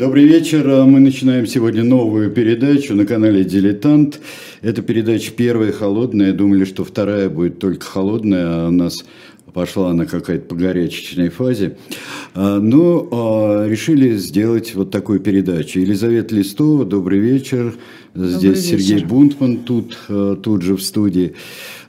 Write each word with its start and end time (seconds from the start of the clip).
Добрый 0.00 0.24
вечер. 0.24 0.66
Мы 0.86 0.98
начинаем 0.98 1.46
сегодня 1.46 1.84
новую 1.84 2.30
передачу 2.30 2.94
на 2.94 3.04
канале 3.04 3.44
«Дилетант». 3.44 4.18
Эта 4.62 4.80
передача 4.80 5.30
первая 5.30 5.72
холодная. 5.72 6.32
Думали, 6.32 6.64
что 6.64 6.86
вторая 6.86 7.28
будет 7.28 7.58
только 7.58 7.84
холодная, 7.84 8.46
а 8.46 8.68
у 8.68 8.70
нас 8.70 9.04
пошла 9.52 9.90
она 9.90 10.06
какая-то 10.06 10.46
по 10.46 10.54
горячечной 10.54 11.28
фазе. 11.28 11.76
А, 12.34 12.60
но 12.60 13.08
а, 13.12 13.68
решили 13.68 14.16
сделать 14.16 14.74
вот 14.74 14.90
такую 14.90 15.20
передачу. 15.20 15.80
Елизавета 15.80 16.34
Листова, 16.34 16.86
добрый 16.86 17.18
вечер. 17.18 17.74
Здесь 18.14 18.32
добрый 18.32 18.54
вечер. 18.54 18.80
Сергей 18.80 19.04
Бунтман 19.04 19.58
тут, 19.58 19.98
а, 20.08 20.36
тут 20.36 20.62
же 20.62 20.76
в 20.76 20.82
студии. 20.82 21.34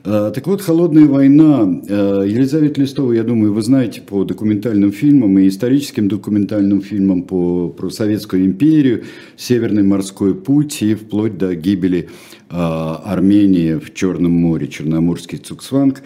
Э, 0.04 0.32
так 0.34 0.46
вот, 0.46 0.62
«Холодная 0.62 1.06
война». 1.06 1.80
Э, 1.88 2.24
Елизавета 2.26 2.80
Листова, 2.80 3.12
я 3.12 3.22
думаю, 3.22 3.52
вы 3.52 3.62
знаете 3.62 4.00
по 4.00 4.24
документальным 4.24 4.90
фильмам 4.90 5.38
и 5.38 5.46
историческим 5.46 6.08
документальным 6.08 6.82
фильмам 6.82 7.22
по, 7.22 7.68
про 7.68 7.88
Советскую 7.88 8.44
империю, 8.44 9.04
Северный 9.36 9.84
морской 9.84 10.34
путь 10.34 10.82
и 10.82 10.94
вплоть 10.94 11.38
до 11.38 11.54
гибели 11.54 12.08
Армении 12.52 13.74
в 13.74 13.94
Черном 13.94 14.32
море, 14.32 14.68
Черноморский 14.68 15.38
Цуксванг. 15.38 16.02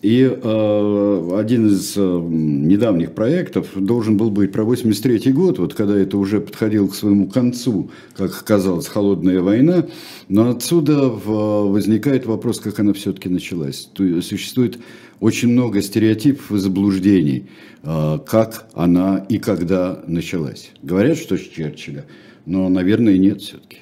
И 0.00 0.22
один 0.22 1.66
из 1.66 1.96
недавних 1.96 3.12
проектов 3.14 3.66
должен 3.74 4.16
был 4.16 4.30
быть 4.30 4.52
про 4.52 4.62
83 4.62 5.32
год, 5.32 5.58
вот 5.58 5.74
когда 5.74 5.98
это 5.98 6.16
уже 6.16 6.40
подходило 6.40 6.86
к 6.86 6.94
своему 6.94 7.26
концу, 7.26 7.90
как 8.16 8.30
оказалось, 8.30 8.86
«Холодная 8.86 9.42
война». 9.42 9.86
Но 10.28 10.50
отсюда 10.50 11.08
возникает 11.08 12.26
вопрос, 12.26 12.60
как 12.60 12.78
она 12.78 12.92
все-таки 12.92 13.28
началась. 13.28 13.90
Существует 13.96 14.78
очень 15.18 15.48
много 15.48 15.82
стереотипов 15.82 16.52
и 16.52 16.58
заблуждений, 16.58 17.48
как 17.82 18.68
она 18.74 19.26
и 19.28 19.38
когда 19.38 20.00
началась. 20.06 20.70
Говорят, 20.80 21.18
что 21.18 21.36
с 21.36 21.40
Черчилля, 21.40 22.04
но, 22.46 22.68
наверное, 22.68 23.18
нет 23.18 23.40
все-таки. 23.40 23.78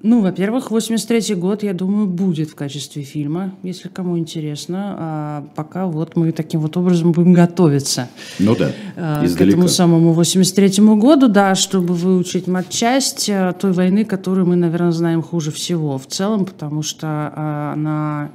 Ну, 0.00 0.20
во-первых, 0.20 0.70
83 0.70 1.34
год, 1.34 1.64
я 1.64 1.74
думаю, 1.74 2.06
будет 2.06 2.50
в 2.50 2.54
качестве 2.54 3.02
фильма, 3.02 3.54
если 3.64 3.88
кому 3.88 4.16
интересно. 4.16 4.94
А 4.96 5.44
пока 5.56 5.86
вот 5.86 6.14
мы 6.14 6.30
таким 6.30 6.60
вот 6.60 6.76
образом 6.76 7.10
будем 7.10 7.32
готовиться. 7.32 8.08
Ну 8.38 8.54
да, 8.54 8.70
а, 8.96 9.24
издалека. 9.24 9.44
К 9.44 9.48
этому 9.48 9.68
самому 9.68 10.12
83 10.12 10.84
году, 10.94 11.26
да, 11.26 11.56
чтобы 11.56 11.94
выучить 11.94 12.46
матчасть 12.46 13.28
э, 13.28 13.52
той 13.58 13.72
войны, 13.72 14.04
которую 14.04 14.46
мы, 14.46 14.54
наверное, 14.54 14.92
знаем 14.92 15.20
хуже 15.20 15.50
всего 15.50 15.98
в 15.98 16.06
целом, 16.06 16.44
потому 16.44 16.82
что 16.82 17.06
а, 17.08 17.72
она 17.72 18.30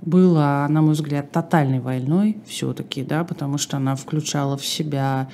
была, 0.00 0.66
на 0.68 0.80
мой 0.80 0.94
взгляд, 0.94 1.30
тотальной 1.30 1.80
войной 1.80 2.38
все-таки, 2.46 3.02
да, 3.02 3.24
потому 3.24 3.58
что 3.58 3.76
она 3.76 3.96
включала 3.96 4.56
в 4.56 4.64
себя 4.64 5.28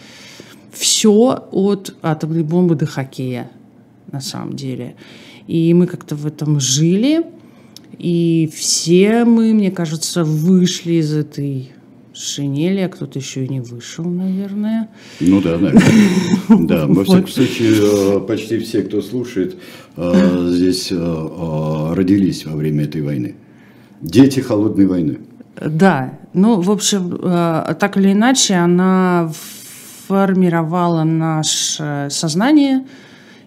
все 0.72 1.46
от 1.52 1.94
атомной 2.02 2.42
бомбы 2.42 2.74
до 2.74 2.86
хоккея, 2.86 3.48
на 4.10 4.20
самом 4.20 4.56
деле. 4.56 4.96
И 5.46 5.72
мы 5.74 5.86
как-то 5.86 6.16
в 6.16 6.26
этом 6.26 6.60
жили. 6.60 7.24
И 7.98 8.50
все 8.54 9.24
мы, 9.24 9.54
мне 9.54 9.70
кажется, 9.70 10.24
вышли 10.24 10.94
из 10.94 11.14
этой 11.14 11.72
шинели, 12.12 12.80
а 12.80 12.88
кто-то 12.88 13.18
еще 13.18 13.44
и 13.44 13.48
не 13.48 13.60
вышел, 13.60 14.04
наверное. 14.04 14.88
Ну 15.20 15.40
да, 15.40 15.58
наверное. 15.58 15.82
Да, 16.48 16.86
во 16.86 17.04
всяком 17.04 17.28
случае, 17.28 17.74
э, 17.76 18.20
почти 18.20 18.58
все, 18.58 18.82
кто 18.82 19.02
слушает, 19.02 19.56
э, 19.96 20.48
здесь 20.52 20.88
э, 20.90 21.92
родились 21.94 22.46
во 22.46 22.56
время 22.56 22.84
этой 22.84 23.02
войны. 23.02 23.34
Дети 24.00 24.40
холодной 24.40 24.86
войны. 24.86 25.18
Да, 25.60 26.18
ну, 26.34 26.60
в 26.60 26.70
общем, 26.70 27.18
так 27.18 27.96
или 27.96 28.12
иначе, 28.12 28.54
она 28.54 29.32
формировала 30.06 31.04
наше 31.04 32.08
сознание– 32.10 32.84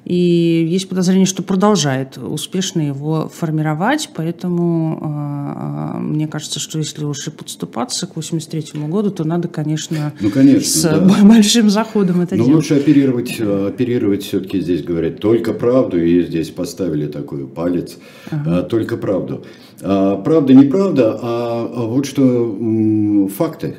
и 0.05 0.67
есть 0.69 0.89
подозрение, 0.89 1.25
что 1.25 1.43
продолжает 1.43 2.17
успешно 2.17 2.81
его 2.81 3.29
формировать, 3.33 4.09
поэтому 4.15 4.97
э, 5.01 5.99
мне 5.99 6.27
кажется, 6.27 6.59
что 6.59 6.79
если 6.79 7.03
уж 7.03 7.27
и 7.27 7.31
подступаться 7.31 8.07
к 8.07 8.15
83 8.15 8.81
году, 8.87 9.11
то 9.11 9.23
надо, 9.23 9.47
конечно, 9.47 10.13
ну, 10.19 10.29
конечно 10.29 10.69
с 10.69 10.81
да. 10.83 10.99
большим 11.23 11.69
заходом 11.69 12.21
это 12.21 12.35
Но 12.35 12.45
делать. 12.45 12.55
лучше 12.55 12.75
оперировать, 12.75 13.35
э, 13.39 13.67
оперировать 13.67 14.23
все-таки 14.23 14.61
здесь 14.61 14.83
говорят 14.83 15.19
только 15.19 15.53
правду, 15.53 16.01
и 16.01 16.25
здесь 16.25 16.49
поставили 16.49 17.07
такой 17.07 17.47
палец, 17.47 17.97
ага. 18.31 18.63
только 18.63 18.97
правду. 18.97 19.45
А, 19.81 20.17
правда, 20.17 20.53
неправда, 20.53 21.19
а, 21.21 21.71
а 21.75 21.85
вот 21.85 22.05
что 22.05 23.27
факты. 23.37 23.77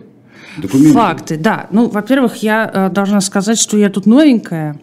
Документы. 0.59 0.93
Факты, 0.93 1.37
да. 1.37 1.69
Ну, 1.71 1.89
во-первых, 1.89 2.37
я 2.37 2.71
э, 2.73 2.91
должна 2.93 3.21
сказать, 3.21 3.59
что 3.59 3.77
я 3.77 3.89
тут 3.89 4.07
новенькая. 4.07 4.79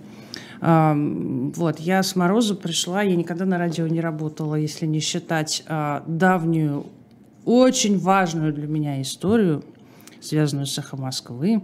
Вот, 0.67 1.79
я 1.79 2.03
с 2.03 2.17
Мороза 2.17 2.53
пришла, 2.53 3.01
я 3.01 3.15
никогда 3.15 3.45
на 3.45 3.57
радио 3.57 3.87
не 3.87 4.01
работала, 4.01 4.55
если 4.55 4.85
не 4.85 4.99
считать 4.99 5.63
а, 5.65 6.03
давнюю, 6.07 6.87
очень 7.45 7.97
важную 7.97 8.53
для 8.53 8.67
меня 8.67 9.01
историю, 9.01 9.63
связанную 10.19 10.65
с 10.65 10.77
эхо 10.77 10.97
Москвы 10.97 11.61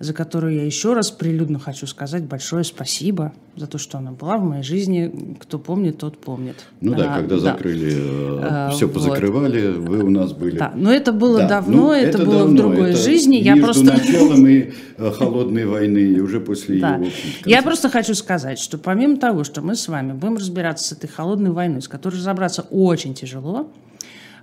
за 0.00 0.14
которую 0.14 0.54
я 0.54 0.64
еще 0.64 0.94
раз 0.94 1.10
прилюдно 1.10 1.58
хочу 1.58 1.86
сказать 1.86 2.22
большое 2.24 2.62
спасибо 2.62 3.32
за 3.56 3.66
то, 3.66 3.78
что 3.78 3.98
она 3.98 4.12
была 4.12 4.38
в 4.38 4.44
моей 4.44 4.62
жизни. 4.62 5.36
Кто 5.40 5.58
помнит, 5.58 5.98
тот 5.98 6.18
помнит. 6.18 6.56
Ну 6.80 6.94
да, 6.94 7.14
а, 7.14 7.18
когда 7.18 7.34
да. 7.34 7.40
закрыли, 7.40 7.94
а, 7.96 8.70
все 8.70 8.86
вот. 8.86 8.94
позакрывали, 8.94 9.72
вы 9.72 10.04
у 10.04 10.10
нас 10.10 10.32
были. 10.32 10.58
Да, 10.58 10.72
но 10.76 10.92
это 10.92 11.12
было 11.12 11.40
да. 11.40 11.48
давно, 11.48 11.76
ну, 11.76 11.92
это, 11.92 12.18
это 12.18 12.18
было 12.18 12.38
давно. 12.38 12.52
в 12.52 12.56
другой 12.56 12.90
это 12.90 12.98
жизни. 12.98 13.36
Я 13.36 13.54
между 13.54 13.64
просто... 13.64 13.84
началом 13.84 14.46
и 14.46 14.72
э, 14.96 15.10
холодной 15.10 15.66
войны, 15.66 15.98
и 15.98 16.20
уже 16.20 16.40
после 16.40 16.78
да. 16.78 16.96
ее. 16.96 17.10
Я 17.44 17.62
просто 17.62 17.88
хочу 17.88 18.14
сказать, 18.14 18.60
что 18.60 18.78
помимо 18.78 19.16
того, 19.16 19.42
что 19.42 19.62
мы 19.62 19.74
с 19.74 19.88
вами 19.88 20.12
будем 20.12 20.36
разбираться 20.36 20.88
с 20.88 20.92
этой 20.92 21.08
холодной 21.08 21.50
войной, 21.50 21.82
с 21.82 21.88
которой 21.88 22.16
разобраться 22.16 22.62
очень 22.70 23.14
тяжело, 23.14 23.68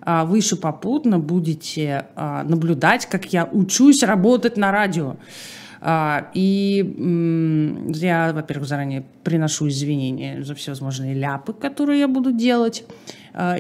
вы 0.06 0.38
еще 0.38 0.56
попутно 0.56 1.20
будете 1.20 2.06
а, 2.16 2.44
наблюдать, 2.44 3.08
как 3.08 3.34
я 3.34 3.46
учусь 3.52 4.04
работать 4.04 4.58
на 4.58 4.72
радио. 4.72 5.16
А, 5.82 6.30
и 6.34 6.78
я, 7.94 8.32
во-первых, 8.34 8.68
заранее 8.68 9.04
приношу 9.24 9.68
извинения 9.68 10.44
за 10.44 10.56
всевозможные 10.56 11.14
ляпы, 11.14 11.54
которые 11.54 12.00
я 12.02 12.08
буду 12.08 12.32
делать, 12.32 12.86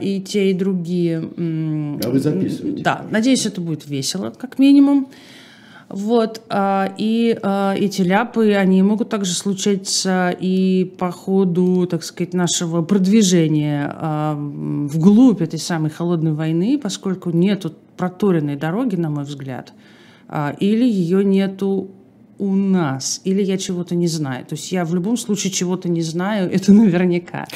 и 0.02 0.22
те, 0.22 0.52
и 0.52 0.54
другие. 0.54 1.18
А 1.18 2.10
вы 2.10 2.20
записываете? 2.20 2.82
Да, 2.84 3.06
надеюсь, 3.10 3.46
это 3.46 3.62
будет 3.62 3.88
весело, 3.88 4.32
как 4.32 4.58
минимум. 4.58 5.10
Вот, 5.90 6.42
а, 6.50 6.94
и 6.98 7.38
а, 7.42 7.76
эти 7.78 8.02
ляпы, 8.02 8.54
они 8.54 8.82
могут 8.82 9.10
также 9.10 9.34
случаться 9.34 10.36
и 10.38 10.92
по 10.98 11.12
ходу, 11.12 11.86
так 11.86 12.04
сказать, 12.04 12.34
нашего 12.34 12.82
продвижения 12.82 13.94
а, 13.96 14.36
вглубь 14.36 15.42
этой 15.42 15.60
самой 15.60 15.92
холодной 15.92 16.34
войны, 16.34 16.80
поскольку 16.82 17.30
нету 17.30 17.74
проторенной 17.98 18.56
дороги, 18.56 18.96
на 18.96 19.10
мой 19.10 19.24
взгляд, 19.24 19.74
или 20.60 20.84
ее 20.84 21.24
нету 21.24 21.92
у 22.40 22.54
нас, 22.54 23.22
или 23.24 23.42
я 23.42 23.58
чего-то 23.58 23.96
не 23.96 24.08
знаю. 24.08 24.46
То 24.46 24.56
есть 24.56 24.72
я 24.74 24.84
в 24.84 24.94
любом 24.94 25.16
случае 25.16 25.54
чего-то 25.54 25.88
не 25.88 26.02
знаю, 26.02 26.52
это 26.52 26.74
наверняка. 26.74 27.48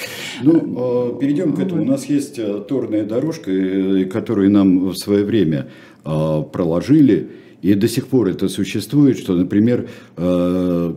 Ну, 0.41 1.17
перейдем 1.19 1.53
к 1.53 1.59
этому. 1.59 1.81
У 1.81 1.85
нас 1.85 2.06
есть 2.06 2.40
торная 2.67 3.03
дорожка, 3.03 3.51
э, 3.51 4.06
которую 4.06 4.51
нам 4.51 4.90
в 4.91 4.96
свое 4.96 5.25
время 5.25 5.67
проложили, 6.03 7.29
и 7.62 7.74
до 7.74 7.88
сих 7.88 8.08
пор 8.08 8.30
это 8.30 8.47
существует, 8.47 9.18
что, 9.18 9.36
например, 9.36 9.90
э, 10.16 10.94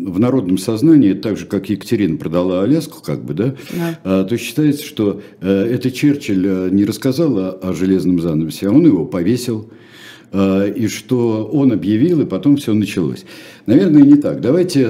в 0.00 0.20
народном 0.20 0.58
сознании, 0.58 1.14
так 1.14 1.36
же, 1.38 1.46
как 1.46 1.70
Екатерина 1.70 2.18
продала 2.18 2.62
Аляску, 2.62 3.02
как 3.02 3.24
бы, 3.24 3.34
да, 3.34 3.54
да. 3.70 3.98
А, 4.04 4.24
то 4.24 4.36
считается, 4.36 4.84
что 4.84 5.22
э, 5.40 5.50
это 5.50 5.90
Черчилль 5.90 6.46
э, 6.46 6.68
не 6.70 6.84
рассказал 6.84 7.58
о 7.60 7.72
железном 7.72 8.20
занавесе, 8.20 8.68
а 8.68 8.72
он 8.72 8.86
его 8.86 9.04
повесил 9.04 9.70
и 10.30 10.88
что 10.88 11.48
он 11.50 11.72
объявил, 11.72 12.20
и 12.20 12.26
потом 12.26 12.58
все 12.58 12.74
началось. 12.74 13.24
Наверное, 13.64 14.02
не 14.02 14.16
так. 14.16 14.42
Давайте, 14.42 14.86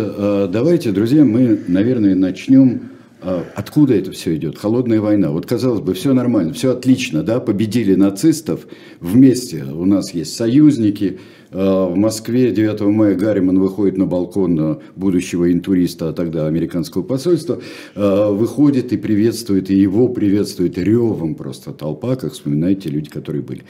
давайте, 0.51 0.91
друзья, 0.91 1.25
мы, 1.25 1.61
наверное, 1.69 2.17
начнем 2.17 2.81
откуда 3.21 3.95
это 3.95 4.13
все 4.13 4.37
идет? 4.37 4.59
Холодная 4.59 5.01
война. 5.01 5.31
Вот 5.31 5.47
казалось 5.47 5.81
бы, 5.81 5.95
все 5.95 6.13
нормально, 6.13 6.53
все 6.53 6.73
отлично, 6.73 7.23
да, 7.23 7.41
победили 7.41 7.95
нацистов 7.95 8.67
вместе. 9.01 9.65
У 9.65 9.85
нас 9.85 10.13
есть 10.15 10.35
союзники. 10.35 11.19
А, 11.51 11.87
в 11.89 11.97
Москве 11.97 12.53
9 12.53 12.81
мая 12.83 13.17
Гарриман 13.17 13.59
выходит 13.59 13.97
на 13.97 14.07
балкон 14.07 14.81
будущего 14.97 15.51
интуриста, 15.53 16.11
а 16.11 16.13
тогда 16.13 16.47
американского 16.47 17.03
посольства, 17.03 17.61
а, 17.95 18.31
выходит 18.31 18.93
и 18.93 18.97
приветствует, 18.97 19.71
и 19.71 19.75
его 19.75 20.09
приветствует 20.09 20.79
ревом 20.79 21.35
просто 21.35 21.73
толпа, 21.73 22.17
как 22.17 22.33
вспоминаете 22.33 22.89
люди, 22.89 23.09
которые 23.11 23.43
были. 23.43 23.65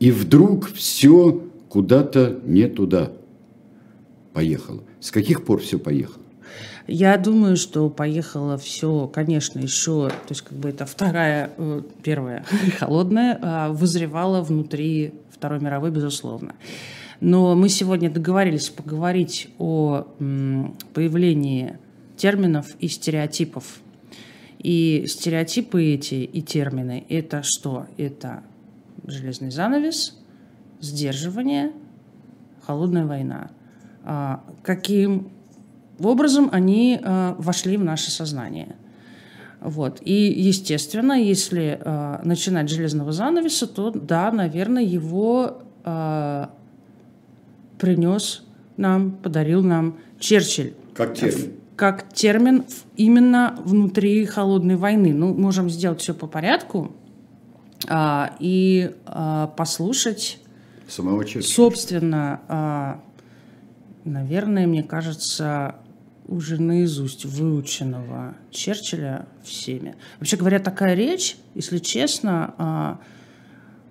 И 0.00 0.10
вдруг 0.10 0.68
все 0.68 1.42
куда-то 1.68 2.38
не 2.44 2.68
туда 2.68 3.12
поехало. 4.32 4.82
С 5.00 5.10
каких 5.10 5.44
пор 5.44 5.60
все 5.60 5.78
поехало? 5.78 6.23
Я 6.86 7.16
думаю, 7.16 7.56
что 7.56 7.88
поехало 7.88 8.58
все, 8.58 9.08
конечно, 9.08 9.58
еще, 9.58 10.10
то 10.10 10.28
есть 10.28 10.42
как 10.42 10.58
бы 10.58 10.68
это 10.68 10.84
вторая, 10.84 11.50
э, 11.56 11.82
первая 12.02 12.44
холодная, 12.78 13.38
а, 13.40 13.68
вызревала 13.70 14.42
внутри 14.42 15.14
Второй 15.30 15.60
мировой, 15.60 15.90
безусловно. 15.90 16.54
Но 17.20 17.54
мы 17.54 17.68
сегодня 17.68 18.10
договорились 18.10 18.68
поговорить 18.68 19.48
о 19.58 20.06
появлении 20.92 21.78
терминов 22.16 22.66
и 22.80 22.88
стереотипов. 22.88 23.80
И 24.58 25.04
стереотипы 25.06 25.82
эти 25.82 26.14
и 26.14 26.42
термины– 26.42 27.04
это 27.08 27.42
что? 27.42 27.86
Это 27.96 28.42
железный 29.06 29.50
занавес, 29.50 30.18
сдерживание, 30.80 31.72
холодная 32.62 33.06
война. 33.06 33.50
А, 34.04 34.44
каким 34.62 35.28
образом 36.00 36.48
они 36.52 37.00
а, 37.02 37.36
вошли 37.38 37.76
в 37.76 37.84
наше 37.84 38.10
сознание? 38.10 38.76
Вот. 39.64 40.00
И, 40.02 40.12
естественно, 40.12 41.14
если 41.14 41.80
э, 41.80 42.18
начинать 42.22 42.68
с 42.68 42.72
железного 42.74 43.12
занавеса, 43.12 43.66
то 43.66 43.90
да, 43.90 44.30
наверное, 44.30 44.82
его 44.82 45.62
э, 45.82 46.46
принес 47.78 48.44
нам, 48.76 49.12
подарил 49.12 49.62
нам 49.62 49.96
Черчилль. 50.18 50.74
Как 50.94 51.14
термин. 51.14 51.52
Как 51.76 52.12
термин 52.12 52.64
именно 52.96 53.58
внутри 53.64 54.26
холодной 54.26 54.76
войны. 54.76 55.14
Ну, 55.14 55.32
можем 55.32 55.70
сделать 55.70 56.02
все 56.02 56.12
по 56.12 56.26
порядку 56.26 56.92
э, 57.88 58.24
и 58.40 58.90
э, 59.06 59.48
послушать 59.56 60.40
самого 60.86 61.24
Черчилля. 61.24 61.54
Собственно, 61.54 63.00
э, 64.04 64.08
наверное, 64.10 64.66
мне 64.66 64.82
кажется, 64.82 65.76
уже 66.26 66.60
наизусть 66.60 67.24
выученного 67.24 68.34
Черчилля 68.50 69.26
всеми. 69.42 69.94
Вообще 70.18 70.36
говоря, 70.36 70.58
такая 70.58 70.94
речь, 70.94 71.36
если 71.54 71.78
честно, 71.78 72.54
а, 72.56 73.00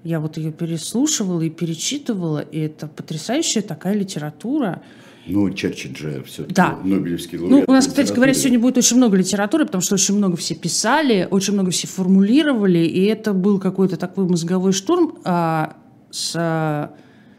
я 0.04 0.20
вот 0.20 0.38
ее 0.38 0.52
переслушивала 0.52 1.42
и 1.42 1.50
перечитывала, 1.50 2.40
и 2.40 2.60
это 2.60 2.88
потрясающая 2.88 3.62
такая 3.62 3.94
литература. 3.94 4.82
Ну, 5.26 5.50
Черчилль 5.52 5.96
же 5.96 6.24
все-таки 6.24 6.56
да. 6.56 6.78
Нобелевский 6.84 7.38
лауреат. 7.38 7.68
Ну, 7.68 7.72
у 7.72 7.76
нас, 7.76 7.88
кстати 7.88 8.12
говоря, 8.12 8.34
сегодня 8.34 8.60
будет 8.60 8.78
очень 8.78 8.98
много 8.98 9.16
литературы, 9.16 9.66
потому 9.66 9.82
что 9.82 9.94
очень 9.94 10.18
много 10.18 10.36
все 10.36 10.56
писали, 10.56 11.28
очень 11.30 11.54
много 11.54 11.72
все 11.72 11.88
формулировали, 11.88 12.80
и 12.80 13.06
это 13.06 13.34
был 13.34 13.60
какой-то 13.60 13.96
такой 13.96 14.28
мозговой 14.28 14.74
штурм 14.74 15.20
а, 15.24 15.78
с, 16.12 16.32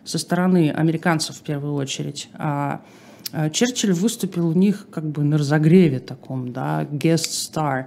со 0.05 0.19
стороны 0.19 0.71
американцев 0.71 1.37
в 1.37 1.43
первую 1.43 1.75
очередь. 1.75 2.29
А, 2.35 2.81
Черчилль 3.53 3.93
выступил 3.93 4.49
у 4.49 4.53
них 4.53 4.87
как 4.91 5.05
бы 5.11 5.25
на 5.25 5.39
разогреве 5.39 5.99
таком, 6.01 6.53
да, 6.53 6.85
guest 6.85 7.31
star, 7.31 7.87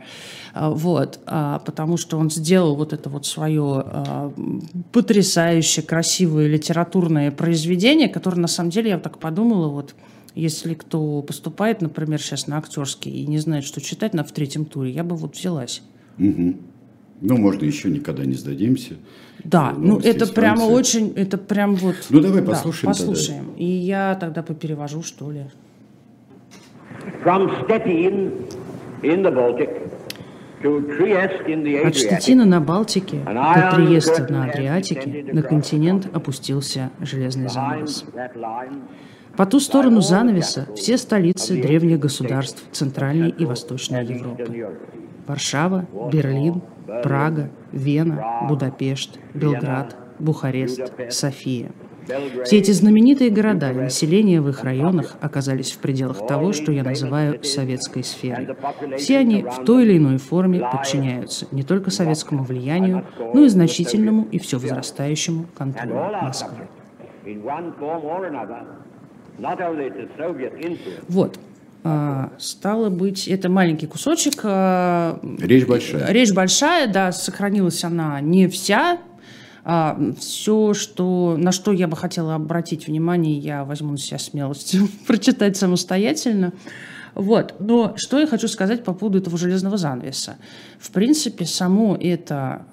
э, 0.54 0.70
вот, 0.70 1.20
а, 1.26 1.60
потому 1.60 1.98
что 1.98 2.18
он 2.18 2.30
сделал 2.30 2.76
вот 2.76 2.94
это 2.94 3.10
вот 3.10 3.26
свое 3.26 3.86
э, 3.86 4.32
потрясающее, 4.92 5.86
красивое 5.86 6.48
литературное 6.48 7.32
произведение, 7.32 8.10
которое, 8.10 8.42
на 8.42 8.48
самом 8.48 8.70
деле, 8.70 8.90
я 8.92 8.98
так 8.98 9.20
подумала, 9.20 9.70
вот, 9.70 9.96
если 10.36 10.74
кто 10.74 11.22
поступает, 11.22 11.82
например, 11.82 12.22
сейчас 12.22 12.48
на 12.48 12.58
актерский 12.58 13.12
и 13.12 13.26
не 13.26 13.40
знает, 13.40 13.64
что 13.64 13.82
читать 13.82 14.14
на 14.14 14.24
в 14.24 14.32
третьем 14.32 14.66
туре, 14.66 14.92
я 14.92 15.04
бы 15.04 15.16
вот 15.16 15.36
взялась. 15.36 15.82
Угу. 16.20 16.56
Ну, 17.22 17.38
можно 17.38 17.66
еще 17.66 17.90
никогда 17.90 18.26
не 18.26 18.34
сдадимся. 18.34 18.96
Да, 19.44 19.74
ну 19.78 20.00
это 20.00 20.28
прямо 20.28 20.64
очень, 20.64 21.14
это 21.16 21.38
прям 21.38 21.76
вот. 21.76 21.96
Ну 22.10 22.20
давай 22.20 22.42
послушаем. 22.42 22.94
Да, 22.94 23.00
послушаем. 23.00 23.46
Тогда. 23.46 23.62
И 23.62 23.66
я 23.66 24.16
тогда 24.16 24.44
поперевожу, 24.44 25.04
что 25.04 25.32
ли. 25.32 25.46
From 27.24 27.50
Stettin 27.66 28.32
in 29.02 29.22
the 29.24 29.32
Baltic 29.34 29.88
от 30.64 31.96
Штетина 31.96 32.46
на 32.46 32.60
Балтике 32.60 33.20
до 33.20 33.76
Триеста 33.76 34.32
на 34.32 34.46
Адриатике 34.46 35.26
на 35.32 35.44
континент 35.44 36.08
опустился 36.16 36.90
железный 37.00 37.48
занавес. 37.48 38.06
По 39.36 39.46
ту 39.46 39.60
сторону 39.60 40.02
занавеса 40.02 40.68
все 40.76 40.98
столицы 40.98 41.62
древних 41.62 42.00
государств 42.00 42.64
Центральной 42.72 43.30
и 43.30 43.46
Восточной 43.46 44.04
Европы. 44.04 44.76
Варшава, 45.28 45.86
Берлин, 46.12 46.62
Прага, 47.04 47.50
Вена, 47.72 48.46
Будапешт, 48.48 49.20
Белград, 49.34 49.96
Бухарест, 50.20 50.92
София. 51.10 51.72
Все 52.46 52.60
эти 52.60 52.72
знаменитые 52.72 53.30
города 53.30 53.72
и 53.72 53.76
население 53.76 54.40
в 54.40 54.48
их 54.50 54.64
районах 54.64 55.18
оказались 55.20 55.72
в 55.72 55.80
пределах 55.80 56.26
того, 56.26 56.54
что 56.54 56.72
я 56.72 56.84
называю 56.84 57.44
советской 57.44 58.04
сферой. 58.04 58.56
Все 58.98 59.18
они 59.18 59.44
в 59.44 59.66
той 59.66 59.84
или 59.84 59.98
иной 59.98 60.18
форме 60.18 60.60
подчиняются 60.72 61.48
не 61.52 61.64
только 61.64 61.92
советскому 61.92 62.44
влиянию, 62.44 63.06
но 63.34 63.44
и 63.44 63.50
значительному 63.50 64.28
и 64.32 64.40
все 64.40 64.58
возрастающему 64.58 65.48
контролю 65.58 66.18
Москвы. 66.22 66.68
Вот. 71.10 71.40
А, 71.90 72.34
стало 72.38 72.90
быть, 72.90 73.30
это 73.30 73.48
маленький 73.48 73.88
кусочек. 73.88 74.42
А, 74.44 75.22
речь 75.40 75.66
большая. 75.66 76.12
Речь 76.12 76.34
большая, 76.34 76.92
да, 76.92 77.14
сохранилась 77.14 77.82
она 77.86 78.20
не 78.20 78.50
вся. 78.50 78.98
А, 79.64 79.98
все, 80.20 80.74
что, 80.74 81.36
на 81.38 81.54
что 81.54 81.72
я 81.72 81.88
бы 81.88 81.96
хотела 81.96 82.36
обратить 82.36 82.88
внимание, 82.88 83.38
я 83.38 83.64
возьму 83.64 83.92
на 83.92 83.98
себя 83.98 84.20
смелость 84.20 84.76
прочитать 85.08 85.56
самостоятельно. 85.56 86.52
Вот. 87.16 87.56
Но 87.60 87.94
что 87.96 88.20
я 88.20 88.28
хочу 88.28 88.50
сказать 88.50 88.84
по 88.84 88.94
поводу 88.94 89.20
этого 89.20 89.38
железного 89.38 89.78
занавеса. 89.78 90.36
В 90.80 90.92
принципе, 90.92 91.46
само 91.46 91.96
это 91.96 92.66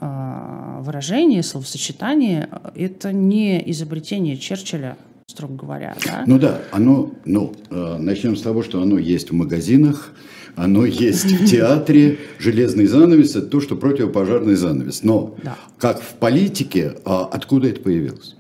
выражение, 0.81 1.44
словосочетание, 1.44 2.49
это 2.75 3.12
не 3.12 3.70
изобретение 3.70 4.37
Черчилля 4.37 4.96
строго 5.26 5.55
говоря. 5.55 5.97
Да? 6.05 6.25
Ну 6.26 6.38
да, 6.38 6.62
оно, 6.71 7.12
ну, 7.25 7.55
э, 7.71 7.97
начнем 7.99 8.37
с 8.37 8.43
того, 8.43 8.62
что 8.62 8.82
оно 8.82 8.99
есть 8.99 9.31
в 9.31 9.35
магазинах, 9.35 10.12
оно 10.56 10.85
есть 10.85 11.25
в 11.25 11.47
театре, 11.47 12.19
железный 12.38 12.87
занавес– 12.87 13.35
это 13.37 13.47
то, 13.47 13.61
что 13.61 13.76
противопожарный 13.76 14.55
занавес. 14.55 15.03
Но 15.03 15.35
да. 15.43 15.56
как 15.79 16.00
в 16.00 16.15
политике, 16.15 16.97
а 17.05 17.25
откуда 17.25 17.69
это 17.69 17.81
появилось? 17.81 18.37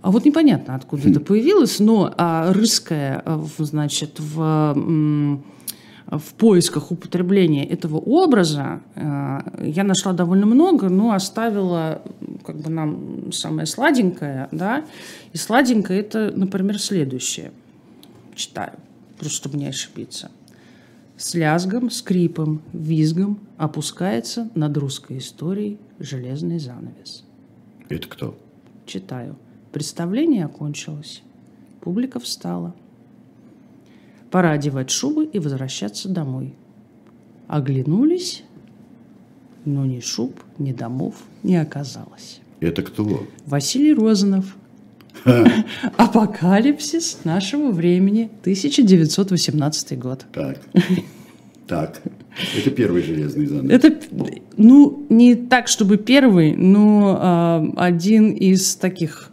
А 0.00 0.10
вот 0.10 0.24
непонятно, 0.24 0.74
откуда 0.74 1.10
это 1.10 1.20
появилось, 1.20 1.80
но 1.80 2.14
а, 2.16 2.52
русская, 2.52 3.22
э, 3.24 3.40
значит, 3.58 4.18
в 4.18 5.34
в 6.10 6.34
поисках 6.34 6.90
употребления 6.90 7.66
этого 7.66 7.96
образа 7.96 8.80
э, 8.94 9.40
я 9.62 9.84
нашла 9.84 10.14
довольно 10.14 10.46
много, 10.46 10.88
но 10.88 11.12
оставила 11.12 12.00
как 12.46 12.56
бы 12.56 12.70
нам 12.70 13.30
самое 13.30 13.66
сладенькое, 13.66 14.48
да, 14.50 14.86
и 15.32 15.36
сладенькое 15.36 16.00
это, 16.00 16.32
например, 16.34 16.78
следующее. 16.78 17.52
Читаю, 18.34 18.72
просто 19.18 19.36
чтобы 19.36 19.58
не 19.58 19.66
ошибиться. 19.66 20.30
С 21.18 21.34
лязгом, 21.34 21.90
скрипом, 21.90 22.62
визгом 22.72 23.40
опускается 23.58 24.48
над 24.54 24.76
русской 24.78 25.18
историей 25.18 25.78
железный 25.98 26.58
занавес. 26.58 27.24
Это 27.88 28.08
кто? 28.08 28.38
Читаю. 28.86 29.36
Представление 29.72 30.46
окончилось. 30.46 31.22
Публика 31.80 32.18
встала. 32.18 32.74
Пора 34.30 34.52
одевать 34.52 34.90
шубы 34.90 35.24
и 35.24 35.38
возвращаться 35.38 36.08
домой. 36.08 36.54
Оглянулись, 37.46 38.44
но 39.64 39.86
ни 39.86 40.00
шуб, 40.00 40.38
ни 40.58 40.72
домов 40.72 41.14
не 41.42 41.56
оказалось. 41.56 42.40
Это 42.60 42.82
кто? 42.82 43.26
Василий 43.46 43.94
Розанов. 43.94 44.56
Апокалипсис 45.96 47.20
нашего 47.24 47.70
времени, 47.70 48.30
1918 48.42 49.98
год. 49.98 50.26
Так. 50.32 50.60
Так. 51.66 52.02
Это 52.56 52.70
первый 52.70 53.02
железный 53.02 53.46
занавес. 53.46 53.84
Это, 53.84 54.00
ну, 54.56 55.06
не 55.08 55.34
так, 55.34 55.68
чтобы 55.68 55.96
первый, 55.96 56.54
но 56.54 57.70
э, 57.76 57.78
один 57.78 58.30
из 58.30 58.76
таких 58.76 59.27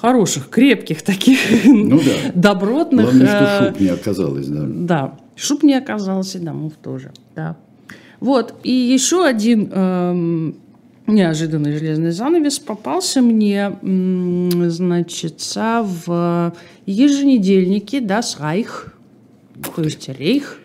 хороших, 0.00 0.48
крепких 0.48 1.02
таких, 1.02 1.38
ну, 1.64 1.98
да. 1.98 2.32
добротных. 2.34 3.06
Главное, 3.06 3.26
что 3.26 3.44
э, 3.44 3.68
шуб 3.70 3.80
не 3.80 3.88
оказалось, 3.88 4.46
да. 4.46 4.64
Да, 4.66 5.18
шуб 5.36 5.62
не 5.62 5.74
оказалось, 5.74 6.34
и 6.34 6.38
домов 6.38 6.74
тоже, 6.82 7.12
да. 7.34 7.56
Вот, 8.20 8.54
и 8.64 8.72
еще 8.72 9.24
один 9.24 9.70
эм, 9.72 10.56
неожиданный 11.06 11.76
железный 11.76 12.10
занавес 12.10 12.58
попался 12.58 13.22
мне, 13.22 13.76
значит, 13.82 15.40
в 15.54 16.52
еженедельнике 16.86 18.00
Das 18.00 18.40
Reich, 18.40 18.90
то 19.74 19.82
есть 19.82 20.08
Рейх, 20.08 20.58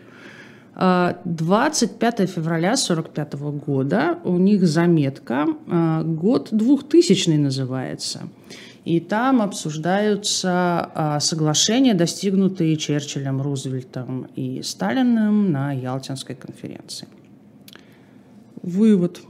25 0.76 2.20
э, 2.20 2.26
февраля 2.26 2.74
1945 2.74 3.34
года 3.64 4.18
у 4.24 4.38
них 4.38 4.66
заметка, 4.66 5.48
э, 5.68 6.02
год 6.04 6.50
2000 6.52 7.30
называется. 7.38 8.22
И 8.86 9.00
там 9.00 9.42
обсуждаются 9.42 10.92
а, 10.94 11.20
соглашения, 11.22 11.94
достигнутые 11.94 12.76
Черчиллем, 12.76 13.42
Рузвельтом 13.42 14.28
и 14.36 14.62
Сталиным 14.62 15.52
на 15.52 15.72
Ялтинской 15.72 16.36
конференции. 16.36 17.08
Вывод. 18.62 19.22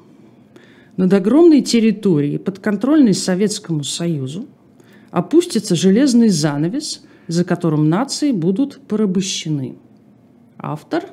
Над 0.98 1.14
огромной 1.14 1.62
территорией, 1.62 2.38
подконтрольной 2.38 3.14
Советскому 3.14 3.84
Союзу, 3.84 4.48
опустится 5.12 5.76
железный 5.76 6.30
занавес, 6.30 7.04
за 7.28 7.46
которым 7.46 7.90
нации 7.90 8.32
будут 8.32 8.80
порабощены. 8.88 9.76
Автор 10.58 11.06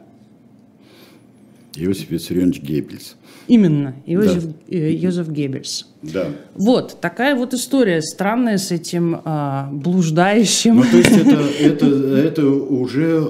Иосиф 1.75 2.11
Виссарионович 2.11 2.62
Геббельс. 2.62 3.16
Именно 3.50 3.97
Иозеф, 4.07 4.45
э, 4.69 4.92
Йозеф 4.92 5.28
Геббельс. 5.28 5.87
Да. 6.02 6.28
Вот 6.54 6.99
такая 7.00 7.35
вот 7.35 7.52
история 7.52 8.00
странная 8.00 8.59
с 8.59 8.71
этим 8.71 9.21
а, 9.25 9.69
блуждающим. 9.73 10.76
Ну, 10.76 10.83
то 10.85 10.97
есть 10.97 11.11
это, 11.11 11.42
это, 11.61 11.87
это 11.87 12.47
уже 12.47 13.21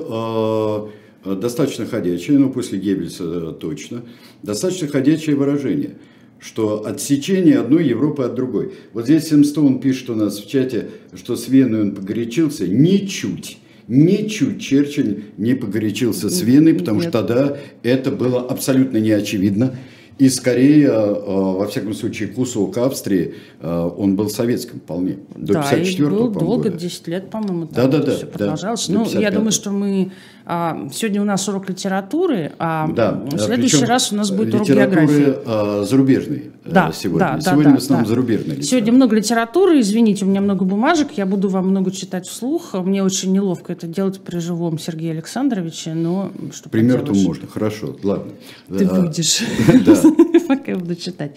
э, 1.24 1.36
достаточно 1.36 1.86
ходячее, 1.86 2.38
ну, 2.38 2.50
после 2.50 2.78
Геббельса 2.78 3.24
э, 3.24 3.54
точно, 3.58 4.02
достаточно 4.42 4.88
ходячее 4.88 5.36
выражение, 5.36 5.92
что 6.38 6.84
отсечение 6.86 7.58
одной 7.58 7.88
Европы 7.88 8.22
от 8.24 8.34
другой. 8.34 8.74
Вот 8.92 9.04
здесь 9.04 9.28
Симстоун 9.28 9.80
пишет 9.80 10.10
у 10.10 10.14
нас 10.14 10.38
в 10.38 10.46
чате, 10.46 10.90
что 11.14 11.34
с 11.34 11.48
Веной 11.48 11.80
он 11.80 11.94
погорячился. 11.94 12.68
Ничуть. 12.68 13.58
Ничуть 13.88 14.60
Черчилль 14.60 15.24
не 15.36 15.54
погорячился 15.54 16.30
с 16.30 16.42
Веной, 16.42 16.74
потому 16.74 17.00
что 17.00 17.18
Нет. 17.18 17.26
тогда 17.26 17.56
это 17.82 18.12
было 18.12 18.40
абсолютно 18.40 18.98
неочевидно. 18.98 19.74
И 20.20 20.28
скорее, 20.28 20.86
э, 20.88 21.22
во 21.24 21.66
всяком 21.66 21.94
случае, 21.94 22.28
кусок 22.28 22.76
Австрии, 22.76 23.34
э, 23.60 23.90
он 23.96 24.16
был 24.16 24.28
советским 24.28 24.78
вполне. 24.80 25.16
До 25.34 25.54
да, 25.54 25.62
и 25.62 25.76
54 25.76 26.08
был 26.08 26.16
по-моему, 26.16 26.40
долго, 26.40 26.62
года. 26.64 26.76
10 26.78 27.08
лет, 27.08 27.30
по-моему, 27.30 27.68
Да, 27.72 27.86
да, 27.86 27.98
да, 27.98 28.12
все 28.12 28.26
да, 28.26 28.32
продолжалось. 28.38 28.86
до 28.86 28.92
ну, 28.92 29.04
я 29.06 29.28
55-го. 29.28 29.34
думаю, 29.36 29.52
что 29.52 29.70
мы... 29.70 30.12
а, 30.44 30.88
сегодня 30.92 31.22
у 31.22 31.24
нас 31.24 31.48
урок 31.48 31.70
литературы, 31.70 32.52
а 32.58 32.88
Да, 32.92 33.12
в 33.12 33.38
следующий 33.38 33.76
причем 33.76 33.88
раз 33.88 34.12
у 34.12 34.16
нас 34.16 34.30
будет 34.30 34.54
урок 34.54 34.68
географии. 34.68 35.34
а, 35.46 35.84
зарубежной 35.84 36.50
э, 36.64 36.70
Да, 36.70 36.92
сегодня. 36.92 37.26
да, 37.26 37.34
да, 37.36 37.40
сегодня 37.50 37.70
да, 37.70 37.76
в 37.76 37.78
основном 37.78 38.04
да. 38.04 38.08
зарубежной 38.10 38.44
литературы. 38.56 38.66
Сегодня 38.66 38.92
много 38.92 39.16
литературы, 39.16 39.80
извините, 39.80 40.24
у 40.26 40.28
меня 40.28 40.40
много 40.42 40.64
бумажек, 40.66 41.12
я 41.16 41.24
буду 41.24 41.48
вам 41.48 41.68
много 41.68 41.90
читать 41.92 42.26
вслух. 42.26 42.74
Мне 42.74 43.02
очень 43.02 43.32
неловко 43.32 43.72
это 43.72 43.86
делать 43.86 44.20
при 44.20 44.38
живом 44.38 44.78
Сергее 44.78 45.12
Александровиче, 45.12 45.94
но 45.94 46.30
что 46.52 46.68
Пример-то 46.68 47.14
можно, 47.14 47.46
хорошо, 47.48 47.96
ладно. 48.02 48.32
Ты 48.68 48.84
А, 48.84 49.00
будешь, 49.00 49.40
Да. 49.86 50.09
пока 50.48 50.72
я 50.72 50.78
буду 50.78 50.94
читать. 50.96 51.36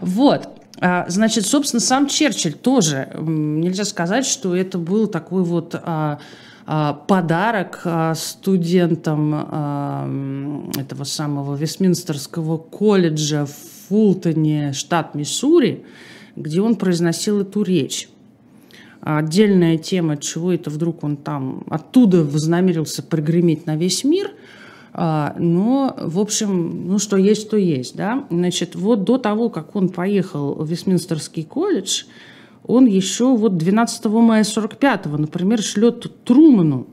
Вот. 0.00 0.48
А, 0.80 1.06
Значит, 1.08 1.46
собственно, 1.46 1.80
сам 1.80 2.06
Черчилль 2.06 2.54
тоже. 2.54 3.08
Нельзя 3.18 3.84
сказать, 3.84 4.26
что 4.26 4.54
это 4.56 4.78
был 4.78 5.06
такой 5.06 5.42
вот 5.42 5.74
а, 5.74 6.20
а, 6.66 6.94
подарок 6.94 7.86
студентам 8.14 9.34
этого 10.78 11.04
самого 11.04 11.54
Вестминстерского 11.54 12.56
колледжа 12.58 13.46
в 13.46 13.54
Фултоне, 13.88 14.72
штат 14.72 15.14
Миссури, 15.14 15.84
где 16.36 16.60
он 16.60 16.76
произносил 16.76 17.40
эту 17.40 17.62
речь. 17.62 18.08
Отдельная 19.00 19.78
тема, 19.78 20.18
чего 20.18 20.52
это 20.52 20.68
вдруг 20.68 21.02
он 21.04 21.16
там 21.16 21.64
оттуда 21.70 22.22
вознамерился 22.22 23.02
прогреметь 23.02 23.66
на 23.66 23.74
весь 23.76 24.04
мир. 24.04 24.30
А, 24.92 25.34
Но, 25.38 25.94
в 25.98 26.18
общем, 26.18 26.88
ну 26.88 26.98
что 26.98 27.16
есть, 27.16 27.48
то 27.50 27.56
есть. 27.56 27.96
Да? 27.96 28.26
Значит, 28.30 28.74
вот 28.74 29.04
до 29.04 29.18
того, 29.18 29.48
как 29.50 29.76
он 29.76 29.88
поехал 29.88 30.54
в 30.54 30.68
Вестминстерский 30.68 31.44
колледж, 31.44 32.04
он 32.66 32.86
еще 32.86 33.36
вот 33.36 33.56
12 33.56 34.04
мая 34.06 34.44
45-го, 34.44 35.16
например, 35.16 35.62
шлет 35.62 36.24
Труману, 36.24 36.86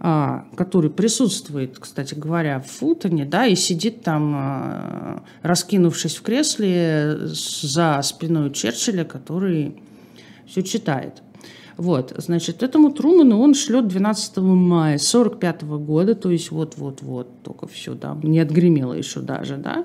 а, 0.00 0.44
который 0.56 0.90
присутствует, 0.90 1.78
кстати 1.78 2.14
говоря, 2.14 2.60
в 2.60 2.66
Фултоне, 2.66 3.24
да, 3.24 3.46
и 3.46 3.54
сидит 3.54 4.02
там, 4.02 4.34
а, 4.36 5.22
раскинувшись 5.42 6.16
в 6.16 6.22
кресле 6.22 7.28
с- 7.28 7.62
за 7.62 8.00
спиной 8.02 8.50
Черчилля, 8.52 9.04
который 9.04 9.76
все 10.46 10.62
читает. 10.62 11.22
Вот, 11.76 12.12
значит, 12.16 12.62
этому 12.62 12.92
Труману 12.92 13.40
он 13.40 13.54
шлет 13.54 13.88
12 13.88 14.36
мая 14.38 14.98
45 14.98 15.62
года, 15.62 16.14
то 16.14 16.30
есть 16.30 16.50
вот-вот-вот, 16.50 17.42
только 17.42 17.66
все, 17.66 17.94
да, 17.94 18.16
не 18.22 18.38
отгремело 18.38 18.92
еще 18.92 19.20
даже, 19.20 19.56
да. 19.56 19.84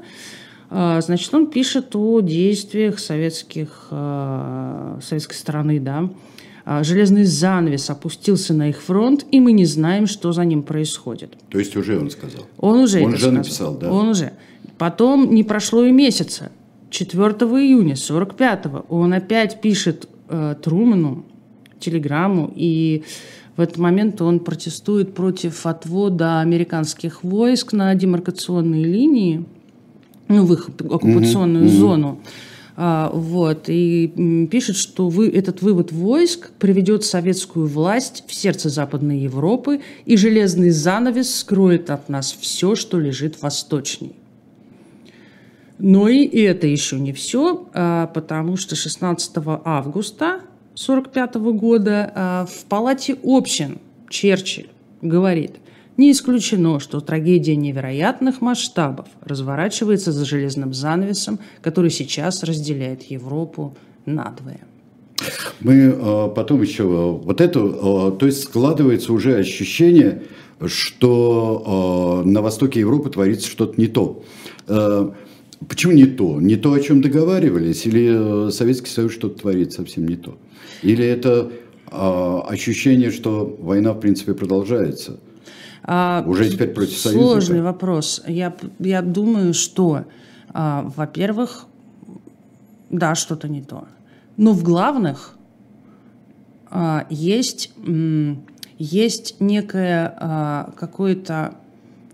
А, 0.69 1.01
Значит, 1.01 1.34
он 1.34 1.48
пишет 1.48 1.96
о 1.96 2.22
действиях 2.22 3.00
советских, 3.00 3.88
а, 3.89 5.00
советской 5.01 5.34
стороны, 5.34 5.79
да. 5.79 6.10
А, 6.65 6.84
Железный 6.84 7.24
занавес 7.25 7.89
опустился 7.89 8.53
на 8.53 8.69
их 8.69 8.79
фронт, 8.81 9.25
и 9.31 9.39
мы 9.39 9.51
не 9.51 9.65
знаем, 9.65 10.05
что 10.05 10.31
за 10.31 10.46
ним 10.46 10.62
происходит. 10.62 11.34
То 11.50 11.58
есть 11.58 11.75
уже 11.75 12.00
он 12.00 12.12
сказал. 12.12 12.46
Он 12.58 12.81
уже 12.81 13.01
Он 13.01 13.10
это 13.10 13.17
же 13.17 13.24
сказал. 13.24 13.38
написал, 13.39 13.77
да. 13.77 13.91
Он 13.91 14.10
уже. 14.10 14.34
Потом 14.77 15.34
не 15.34 15.43
прошло 15.43 15.84
и 15.84 15.91
месяца. 15.91 16.51
4 16.91 17.22
июня 17.22 17.96
45-го 17.96 18.86
он 18.89 19.13
опять 19.13 19.62
пишет 19.62 20.08
э, 20.27 20.55
Труману 20.62 21.25
телеграмму, 21.79 22.51
и 22.55 23.03
в 23.57 23.62
этот 23.62 23.77
момент 23.77 24.21
он 24.21 24.39
протестует 24.39 25.13
против 25.13 25.65
отвода 25.65 26.39
американских 26.39 27.24
войск 27.24 27.74
на 27.74 27.93
демаркационные 27.95 28.86
линии, 28.86 29.45
ну, 30.27 30.45
в 30.45 30.53
их 30.53 30.69
оккупационную 30.69 31.67
зону. 31.67 32.19
А, 32.81 33.09
вот, 33.13 33.65
и 33.67 34.48
пишет, 34.50 34.77
что 34.77 35.09
вы, 35.09 35.27
этот 35.27 35.62
вывод 35.62 35.91
войск 35.91 36.51
приведет 36.59 37.03
советскую 37.03 37.67
власть 37.67 38.24
в 38.25 38.33
сердце 38.33 38.69
Западной 38.69 39.19
Европы, 39.19 39.81
и 40.05 40.15
железный 40.15 40.69
занавес 40.69 41.39
скроет 41.39 41.89
от 41.89 42.07
нас 42.07 42.31
все, 42.31 42.75
что 42.75 42.98
лежит 42.98 43.41
восточней. 43.41 44.15
Но 45.77 46.07
и 46.07 46.39
это 46.39 46.67
еще 46.67 46.98
не 46.98 47.12
все, 47.12 47.67
а, 47.74 48.07
потому 48.07 48.55
что 48.55 48.77
16 48.77 49.33
августа 49.65 50.39
1945 50.79 51.36
года 51.59 52.12
а, 52.15 52.45
в 52.45 52.63
Палате 52.65 53.17
общин 53.21 53.79
Черчилль 54.09 54.69
говорит, 55.01 55.57
не 55.98 56.12
исключено, 56.12 56.79
что 56.79 57.01
трагедия 57.01 57.57
невероятных 57.57 58.39
масштабов 58.39 59.07
разворачивается 59.21 60.13
за 60.13 60.24
железным 60.24 60.74
занавесом, 60.74 61.39
который 61.62 61.89
сейчас 61.89 62.43
разделяет 62.43 63.03
Европу 63.03 63.75
надвое. 64.05 64.62
Мы 65.59 65.74
э, 65.74 66.29
потом 66.33 66.62
еще 66.62 66.83
э, 66.83 67.25
вот 67.25 67.41
это, 67.41 67.59
э, 67.59 68.17
то 68.17 68.25
есть 68.25 68.43
складывается 68.43 69.12
уже 69.12 69.36
ощущение, 69.36 70.24
что 70.65 72.24
э, 72.24 72.29
на 72.29 72.41
востоке 72.41 72.79
Европы 72.79 73.09
творится 73.09 73.50
что-то 73.50 73.79
не 73.79 73.88
то. 73.88 74.24
Э, 74.69 75.12
Почему 75.67 75.91
не 75.91 76.05
то? 76.05 76.39
Не 76.39 76.55
то, 76.55 76.71
о 76.71 76.79
чем 76.79 77.01
договаривались, 77.01 77.86
или 77.86 78.48
э, 78.48 78.51
Советский 78.51 78.89
Союз 78.89 79.12
что-то 79.12 79.41
творит 79.41 79.74
совсем 79.74 80.07
не 80.07 80.15
то? 80.15 80.38
Или 80.81 81.05
это 81.05 81.51
э, 81.91 82.39
ощущение, 82.48 83.12
что 83.12 83.57
война, 83.59 83.93
в 83.93 84.00
принципе, 84.00 84.33
продолжается? 84.33 85.19
А, 85.83 86.24
Уже 86.27 86.50
теперь 86.50 86.69
против 86.69 86.98
Сложный 86.98 87.31
союзника? 87.31 87.63
вопрос. 87.63 88.21
Я, 88.27 88.55
я 88.79 89.01
думаю, 89.01 89.53
что, 89.53 90.05
а, 90.53 90.91
во-первых, 90.95 91.65
да, 92.89 93.15
что-то 93.15 93.48
не 93.48 93.62
то. 93.62 93.88
Но 94.38 94.53
в 94.53 94.63
главных 94.63 95.36
а, 96.69 97.05
есть, 97.09 97.71
м, 97.86 98.43
есть 98.77 99.38
некое 99.39 100.13
а, 100.17 100.71
какое-то 100.77 101.55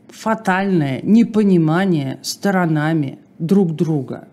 фатальное 0.10 1.02
непонимание 1.04 2.20
сторонами 2.24 3.20
друг 3.40 3.76
друга. 3.76 4.28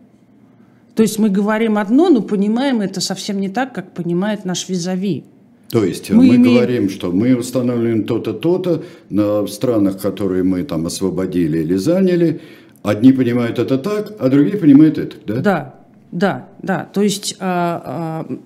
То 0.94 1.02
есть 1.02 1.18
мы 1.18 1.30
говорим 1.30 1.78
одно, 1.78 2.10
но 2.10 2.20
понимаем 2.22 2.80
это 2.80 3.00
совсем 3.00 3.40
не 3.40 3.48
так, 3.48 3.74
как 3.74 3.92
понимает 3.92 4.44
наш 4.44 4.68
визави. 4.68 5.24
То 5.70 5.84
есть 5.84 6.10
Мы 6.10 6.16
мы, 6.16 6.36
имеем- 6.36 6.42
говорим, 6.54 6.90
что 6.90 7.12
мы 7.12 7.34
устанавливаем 7.34 8.04
то-то, 8.04 8.34
то-то 8.34 8.82
на 9.08 9.40
в 9.40 9.48
странах, 9.48 9.98
которые 9.98 10.42
мы 10.42 10.64
там 10.64 10.86
освободили 10.86 11.58
или 11.60 11.76
заняли. 11.76 12.42
Одни 12.82 13.12
понимают 13.12 13.58
это 13.58 13.78
так, 13.78 14.12
а 14.18 14.28
другие 14.28 14.58
понимают 14.58 14.98
это, 14.98 15.16
да? 15.26 15.40
Да, 15.40 15.74
да, 16.10 16.48
да. 16.60 16.88
То 16.92 17.00
есть 17.00 17.36
а, 17.40 18.26
а, 18.26 18.38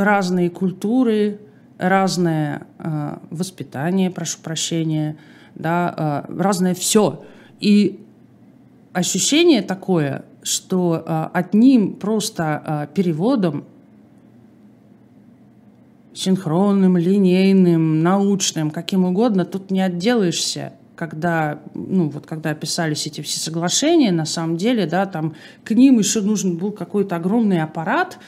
разные 0.00 0.50
культуры, 0.50 1.38
разное 1.78 2.62
а, 2.78 3.20
воспитание, 3.30 4.12
прошу 4.12 4.38
прощения, 4.40 5.16
да, 5.56 5.92
а, 5.96 6.26
разное 6.28 6.74
все. 6.74 7.24
И 7.58 7.98
ощущение 8.92 9.62
такое, 9.62 10.24
что 10.42 11.02
а, 11.06 11.30
одним 11.32 11.94
просто 11.94 12.62
а, 12.64 12.86
переводом 12.86 13.64
синхронным, 16.14 16.96
линейным, 16.96 18.02
научным, 18.02 18.70
каким 18.70 19.04
угодно, 19.04 19.44
тут 19.44 19.70
не 19.70 19.80
отделаешься. 19.80 20.74
Когда, 20.94 21.60
ну, 21.74 22.10
вот 22.10 22.26
когда 22.26 22.54
писались 22.54 23.06
эти 23.06 23.22
все 23.22 23.40
соглашения, 23.40 24.12
на 24.12 24.26
самом 24.26 24.56
деле, 24.56 24.86
да, 24.86 25.06
там 25.06 25.34
к 25.64 25.70
ним 25.72 25.98
еще 25.98 26.20
нужен 26.20 26.58
был 26.58 26.70
какой-то 26.70 27.16
огромный 27.16 27.62
аппарат, 27.62 28.18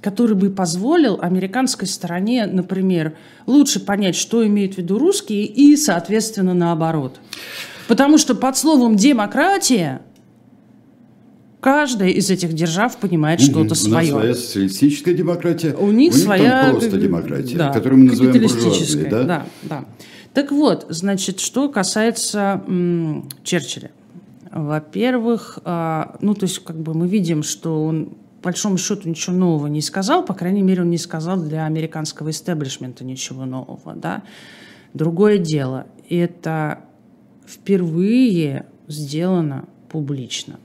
который 0.00 0.34
бы 0.34 0.50
позволил 0.50 1.18
американской 1.20 1.86
стороне, 1.86 2.46
например, 2.46 3.14
лучше 3.46 3.80
понять, 3.80 4.16
что 4.16 4.46
имеют 4.46 4.74
в 4.74 4.78
виду 4.78 4.98
русские, 4.98 5.44
и, 5.44 5.76
соответственно, 5.76 6.54
наоборот. 6.54 7.20
Потому 7.86 8.18
что 8.18 8.34
под 8.34 8.56
словом 8.56 8.96
демократия 8.96 10.02
Каждая 11.60 12.08
из 12.08 12.30
этих 12.30 12.54
держав 12.54 12.96
понимает 12.96 13.40
что-то 13.40 13.60
У 13.60 13.64
нас 13.64 13.82
свое. 13.82 14.10
своя 14.10 14.34
социалистическая 14.34 15.12
демократия, 15.12 15.74
У 15.74 15.90
них 15.90 16.14
своя 16.14 16.62
там 16.64 16.70
просто 16.72 16.96
э, 16.96 17.00
демократия, 17.00 17.56
да, 17.58 17.72
которую 17.72 18.00
мы 18.00 18.06
называем 18.06 18.40
буржуазной, 18.42 19.10
да? 19.10 19.24
да, 19.24 19.46
да. 19.62 19.84
Так 20.32 20.52
вот, 20.52 20.86
значит, 20.88 21.40
что 21.40 21.68
касается 21.68 22.62
м, 22.66 23.28
Черчилля. 23.42 23.90
Во-первых, 24.50 25.58
а, 25.64 26.16
ну, 26.20 26.34
то 26.34 26.44
есть, 26.44 26.60
как 26.60 26.76
бы 26.76 26.94
мы 26.94 27.06
видим, 27.06 27.42
что 27.42 27.84
он 27.84 28.14
по 28.40 28.48
большому 28.48 28.78
счету 28.78 29.08
ничего 29.08 29.36
нового 29.36 29.66
не 29.66 29.82
сказал, 29.82 30.24
по 30.24 30.32
крайней 30.32 30.62
мере, 30.62 30.80
он 30.82 30.90
не 30.90 30.98
сказал 30.98 31.38
для 31.38 31.66
американского 31.66 32.30
истеблишмента 32.30 33.04
ничего 33.04 33.44
нового, 33.44 33.94
да. 33.94 34.22
Другое 34.94 35.38
дело, 35.38 35.86
это 36.08 36.80
впервые 37.46 38.66
сделано 38.88 39.66
публично. 39.90 40.58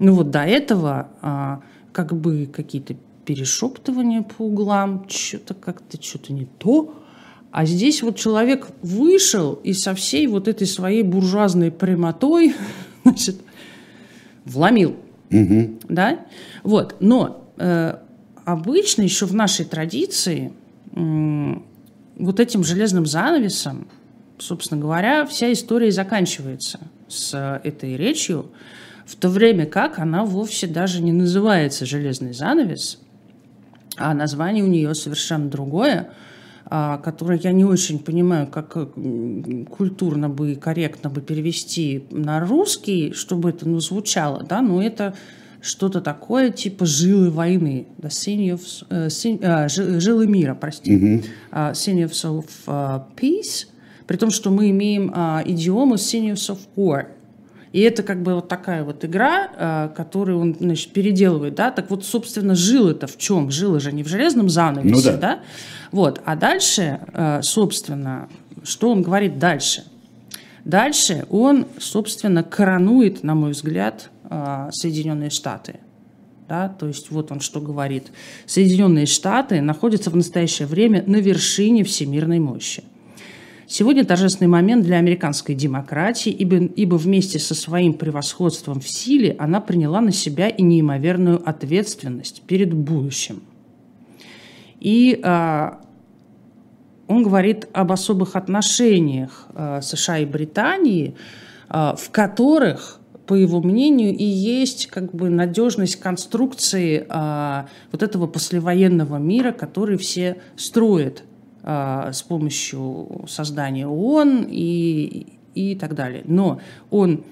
Ну 0.00 0.14
вот 0.14 0.30
до 0.30 0.40
этого 0.40 1.08
а, 1.20 1.60
как 1.92 2.16
бы 2.16 2.46
какие-то 2.52 2.96
перешептывания 3.24 4.22
по 4.22 4.42
углам, 4.42 5.06
что-то 5.08 5.54
как-то 5.54 6.02
что-то 6.02 6.32
не 6.32 6.46
то. 6.46 6.94
А 7.52 7.66
здесь 7.66 8.02
вот 8.02 8.16
человек 8.16 8.68
вышел 8.82 9.54
и 9.62 9.72
со 9.72 9.94
всей 9.94 10.26
вот 10.26 10.48
этой 10.48 10.66
своей 10.66 11.02
буржуазной 11.02 11.70
прямотой, 11.70 12.54
значит, 13.04 13.36
вломил. 14.44 14.96
Да? 15.88 16.26
Вот. 16.62 16.96
Но 17.00 17.52
э, 17.58 17.98
обычно 18.44 19.02
еще 19.02 19.26
в 19.26 19.34
нашей 19.34 19.66
традиции 19.66 20.52
м, 20.92 21.64
вот 22.16 22.40
этим 22.40 22.64
железным 22.64 23.04
занавесом, 23.04 23.86
собственно 24.38 24.80
говоря, 24.80 25.26
вся 25.26 25.52
история 25.52 25.90
заканчивается 25.90 26.80
с 27.06 27.60
этой 27.62 27.96
речью, 27.96 28.46
в 29.10 29.16
то 29.16 29.28
время 29.28 29.66
как 29.66 29.98
она 29.98 30.24
вовсе 30.24 30.68
даже 30.68 31.02
не 31.02 31.10
называется 31.12 31.84
«железный 31.84 32.32
занавес», 32.32 33.00
а 33.96 34.14
название 34.14 34.62
у 34.62 34.68
нее 34.68 34.94
совершенно 34.94 35.50
другое, 35.50 36.10
а, 36.66 36.98
которое 36.98 37.38
я 37.42 37.50
не 37.50 37.64
очень 37.64 37.98
понимаю, 37.98 38.46
как 38.46 38.76
э, 38.76 38.86
культурно 39.68 40.28
бы 40.28 40.52
и 40.52 40.54
корректно 40.54 41.10
бы 41.10 41.20
перевести 41.20 42.04
на 42.12 42.38
русский, 42.38 43.12
чтобы 43.12 43.50
это 43.50 43.68
ну, 43.68 43.80
звучало, 43.80 44.44
да, 44.44 44.62
но 44.62 44.80
это 44.80 45.14
что-то 45.60 46.00
такое 46.00 46.50
типа 46.50 46.86
жилы 46.86 47.30
войны, 47.30 47.88
да, 47.98 48.08
син- 48.10 49.40
а, 49.42 49.68
жи- 49.68 49.98
жилы 50.00 50.28
мира, 50.28 50.54
прости, 50.54 51.22
А, 51.50 51.72
Sinews 51.72 52.24
of 52.24 52.46
а, 52.68 53.08
Peace, 53.20 53.66
при 54.06 54.16
том, 54.16 54.30
что 54.30 54.50
мы 54.50 54.70
имеем 54.70 55.10
а, 55.14 55.42
идиому 55.44 55.96
Sinews 55.96 56.48
of 56.54 56.58
War, 56.76 57.08
и 57.72 57.80
это 57.80 58.02
как 58.02 58.22
бы 58.22 58.34
вот 58.34 58.48
такая 58.48 58.82
вот 58.82 59.04
игра, 59.04 59.50
а, 59.56 59.88
которую 59.88 60.40
он, 60.40 60.56
значит, 60.58 60.92
переделывает, 60.92 61.54
да, 61.54 61.70
так 61.70 61.90
вот, 61.90 62.04
собственно, 62.04 62.54
жилы-то 62.54 63.06
в 63.06 63.16
чем? 63.16 63.50
Жилы 63.50 63.78
же 63.80 63.92
не 63.92 64.02
в 64.02 64.08
железном 64.08 64.48
занавесе, 64.48 64.94
Ну 64.94 65.02
да. 65.02 65.16
да? 65.16 65.40
Вот, 65.92 66.20
а 66.24 66.36
дальше, 66.36 67.00
а, 67.12 67.42
собственно, 67.42 68.28
что 68.64 68.90
он 68.90 69.02
говорит 69.02 69.38
дальше? 69.38 69.84
Дальше 70.64 71.26
он, 71.30 71.66
собственно, 71.78 72.42
коронует, 72.42 73.22
на 73.22 73.34
мой 73.34 73.52
взгляд, 73.52 74.10
а, 74.24 74.70
Соединенные 74.72 75.30
Штаты. 75.30 75.80
Да, 76.48 76.68
то 76.68 76.88
есть 76.88 77.12
вот 77.12 77.30
он 77.30 77.38
что 77.38 77.60
говорит. 77.60 78.10
Соединенные 78.46 79.06
Штаты 79.06 79.60
находятся 79.60 80.10
в 80.10 80.16
настоящее 80.16 80.66
время 80.66 81.04
на 81.06 81.16
вершине 81.16 81.84
всемирной 81.84 82.40
мощи. 82.40 82.82
Сегодня 83.72 84.04
торжественный 84.04 84.48
момент 84.48 84.82
для 84.84 84.96
американской 84.96 85.54
демократии, 85.54 86.32
ибо, 86.32 86.56
ибо 86.56 86.96
вместе 86.96 87.38
со 87.38 87.54
своим 87.54 87.94
превосходством 87.94 88.80
в 88.80 88.88
силе 88.88 89.36
она 89.38 89.60
приняла 89.60 90.00
на 90.00 90.10
себя 90.10 90.48
и 90.48 90.60
неимоверную 90.60 91.40
ответственность 91.48 92.42
перед 92.48 92.74
будущим. 92.74 93.44
И 94.80 95.20
а, 95.22 95.82
он 97.06 97.22
говорит 97.22 97.68
об 97.72 97.92
особых 97.92 98.34
отношениях 98.34 99.46
а, 99.54 99.80
США 99.82 100.18
и 100.18 100.24
Британии, 100.26 101.14
а, 101.68 101.94
в 101.94 102.10
которых, 102.10 102.98
по 103.24 103.34
его 103.34 103.62
мнению, 103.62 104.16
и 104.16 104.24
есть 104.24 104.88
как 104.88 105.14
бы 105.14 105.30
надежность 105.30 105.94
конструкции 105.94 107.06
а, 107.08 107.68
вот 107.92 108.02
этого 108.02 108.26
послевоенного 108.26 109.18
мира, 109.18 109.52
который 109.52 109.96
все 109.96 110.38
строят 110.56 111.22
с 111.62 112.22
помощью 112.22 113.26
создания 113.28 113.86
ООН 113.86 114.46
и, 114.48 115.26
и 115.54 115.74
так 115.74 115.94
далее. 115.94 116.22
Но 116.24 116.60
он 116.90 117.24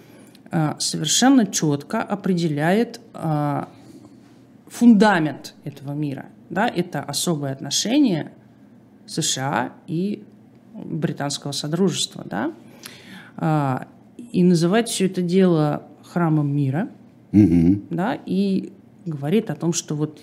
а, 0.50 0.76
совершенно 0.78 1.46
четко 1.46 2.02
определяет 2.02 3.00
а, 3.14 3.68
фундамент 4.66 5.54
этого 5.64 5.92
мира. 5.92 6.26
Да? 6.50 6.68
Это 6.68 7.00
особое 7.00 7.52
отношение 7.52 8.32
США 9.06 9.72
и 9.86 10.24
британского 10.74 11.52
содружества. 11.52 12.24
Да? 12.24 13.86
И 14.32 14.42
называть 14.42 14.88
все 14.88 15.06
это 15.06 15.22
дело 15.22 15.84
храмом 16.02 16.54
мира, 16.54 16.88
да, 17.32 18.18
и 18.26 18.72
говорит 19.06 19.50
о 19.50 19.54
том, 19.54 19.72
что 19.72 19.94
вот 19.94 20.20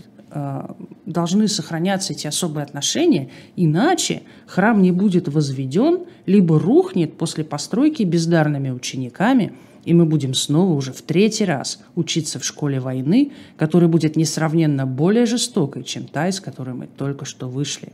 должны 1.05 1.47
сохраняться 1.47 2.13
эти 2.13 2.27
особые 2.27 2.63
отношения, 2.63 3.29
иначе 3.55 4.23
храм 4.47 4.81
не 4.81 4.91
будет 4.91 5.27
возведен, 5.27 6.01
либо 6.25 6.59
рухнет 6.59 7.17
после 7.17 7.43
постройки 7.43 8.03
бездарными 8.03 8.69
учениками, 8.69 9.53
и 9.85 9.93
мы 9.93 10.05
будем 10.05 10.33
снова 10.33 10.73
уже 10.73 10.91
в 10.91 11.01
третий 11.03 11.45
раз 11.45 11.79
учиться 11.95 12.39
в 12.39 12.43
школе 12.43 12.79
войны, 12.79 13.31
которая 13.55 13.89
будет 13.89 14.15
несравненно 14.15 14.85
более 14.85 15.25
жестокой, 15.25 15.83
чем 15.83 16.05
та, 16.05 16.27
из 16.27 16.39
которой 16.39 16.73
мы 16.73 16.87
только 16.87 17.25
что 17.25 17.47
вышли. 17.47 17.93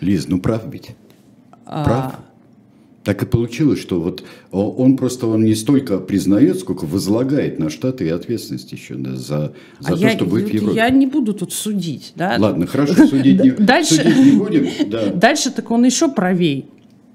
Лиз, 0.00 0.28
ну 0.28 0.40
прав 0.40 0.62
ведь? 0.66 0.94
А. 1.64 2.20
Так 3.06 3.22
и 3.22 3.26
получилось, 3.26 3.78
что 3.80 4.00
вот 4.00 4.24
он 4.50 4.96
просто 4.96 5.28
он 5.28 5.44
не 5.44 5.54
столько 5.54 5.98
признает, 6.00 6.58
сколько 6.58 6.86
возлагает 6.86 7.60
на 7.60 7.70
Штаты 7.70 8.06
и 8.06 8.08
ответственность 8.08 8.72
еще 8.72 8.96
да, 8.96 9.14
за, 9.14 9.52
за 9.78 9.92
А 9.92 9.92
то, 9.92 9.96
я, 9.96 10.10
что 10.10 10.24
будет 10.24 10.50
в 10.50 10.52
Европе. 10.52 10.74
я 10.74 10.90
не 10.90 11.06
буду 11.06 11.32
тут 11.32 11.52
судить, 11.52 12.14
да? 12.16 12.34
Ладно, 12.36 12.66
хорошо, 12.66 12.94
судить 13.06 13.40
не, 13.40 13.52
Дальше- 13.52 13.94
судить 13.94 14.16
не 14.18 14.32
будем. 14.32 14.90
Да. 14.90 15.10
Дальше 15.14 15.52
так 15.52 15.70
он 15.70 15.84
еще 15.84 16.10
правей, 16.10 16.68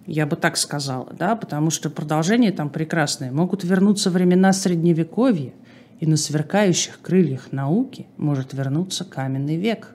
я 0.07 0.25
бы 0.25 0.37
так 0.37 0.55
сказала, 0.55 1.11
да, 1.19 1.35
потому 1.35 1.71
что 1.71 1.89
продолжение 1.89 2.53
там 2.53 2.69
прекрасное. 2.69 3.29
Могут 3.29 3.65
вернуться 3.65 4.09
времена 4.09 4.53
Средневековья, 4.53 5.51
и 5.99 6.05
на 6.05 6.15
сверкающих 6.15 7.01
крыльях 7.01 7.51
науки 7.51 8.07
может 8.15 8.53
вернуться 8.53 9.03
каменный 9.03 9.57
век. 9.57 9.89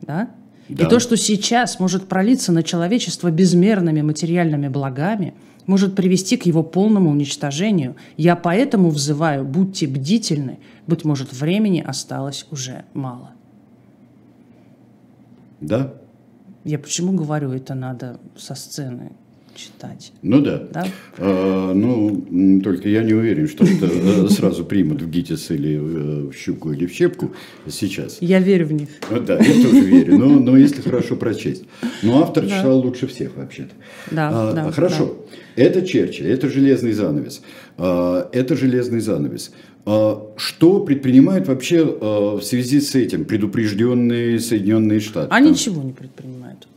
Да? 0.00 0.30
Да. 0.72 0.86
И 0.86 0.88
то, 0.88 1.00
что 1.00 1.16
сейчас 1.16 1.78
может 1.80 2.08
пролиться 2.08 2.52
на 2.52 2.62
человечество 2.62 3.30
безмерными 3.30 4.02
материальными 4.02 4.68
благами, 4.68 5.34
может 5.66 5.94
привести 5.94 6.36
к 6.36 6.46
его 6.46 6.62
полному 6.62 7.10
уничтожению. 7.10 7.96
Я 8.16 8.36
поэтому 8.36 8.90
взываю, 8.90 9.44
будьте 9.44 9.86
бдительны, 9.86 10.58
быть 10.86 11.04
может, 11.04 11.32
времени 11.32 11.80
осталось 11.80 12.46
уже 12.50 12.84
мало. 12.94 13.30
да? 15.60 15.94
Я 16.64 16.78
почему 16.78 17.12
говорю, 17.12 17.52
это 17.52 17.74
надо 17.74 18.20
со 18.36 18.54
сцены 18.54 19.12
читать? 19.54 20.12
Ну 20.22 20.40
да. 20.40 20.62
Да? 20.72 20.86
А, 21.18 21.72
ну, 21.74 22.60
только 22.62 22.88
я 22.88 23.02
не 23.02 23.14
уверен, 23.14 23.48
что 23.48 23.64
это 23.64 23.86
э, 23.86 24.28
сразу 24.28 24.64
примут 24.64 25.02
в 25.02 25.10
ГИТИС 25.10 25.50
или 25.50 25.74
э, 25.76 26.30
в 26.30 26.32
щуку 26.34 26.72
или 26.72 26.86
в 26.86 26.92
щепку 26.92 27.32
сейчас. 27.68 28.18
Я 28.20 28.40
верю 28.40 28.66
в 28.66 28.72
них. 28.72 28.88
Ну 29.10 29.20
Да, 29.20 29.38
я 29.38 29.62
тоже 29.62 29.80
верю, 29.80 30.18
но, 30.18 30.26
но 30.40 30.56
если 30.56 30.80
хорошо 30.82 31.16
прочесть. 31.16 31.64
Но 32.02 32.22
автор 32.22 32.44
читал 32.44 32.78
лучше 32.80 33.06
всех 33.06 33.36
вообще-то. 33.36 33.74
Да, 34.10 34.30
А, 34.32 34.52
да, 34.52 34.72
Хорошо. 34.72 35.16
Это 35.56 35.82
Черчилль, 35.86 36.28
это 36.28 36.48
железный 36.48 36.92
занавес. 36.92 37.42
А, 37.76 38.28
Это 38.32 38.56
железный 38.56 39.00
занавес. 39.00 39.52
А, 39.84 40.32
Что 40.36 40.80
предпринимают 40.80 41.48
вообще 41.48 41.80
а, 42.00 42.36
в 42.36 42.42
связи 42.42 42.80
с 42.80 42.94
этим 42.94 43.24
предупрежденные 43.26 44.38
Соединенные 44.38 45.00
Штаты? 45.00 45.28
А 45.30 45.38
Там- 45.38 45.50
ничего 45.50 45.82
не 45.82 45.92
предпринимают. 45.92 46.68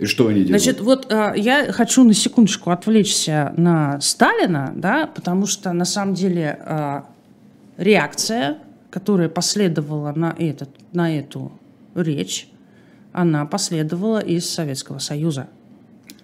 И 0.00 0.06
что 0.06 0.28
они 0.28 0.44
делают? 0.44 0.62
Значит, 0.62 0.80
вот 0.80 1.12
э, 1.12 1.34
я 1.36 1.70
хочу 1.72 2.04
на 2.04 2.14
секундочку 2.14 2.70
отвлечься 2.70 3.52
на 3.58 4.00
Сталина, 4.00 4.72
да, 4.74 5.06
потому 5.06 5.46
что 5.46 5.72
на 5.74 5.84
самом 5.84 6.14
деле 6.14 6.58
э, 6.58 7.02
реакция, 7.76 8.58
которая 8.90 9.28
последовала 9.28 10.12
на, 10.16 10.34
этот, 10.38 10.70
на 10.92 11.14
эту 11.16 11.52
речь, 11.94 12.48
она 13.12 13.44
последовала 13.44 14.20
из 14.20 14.48
Советского 14.48 15.00
Союза. 15.00 15.48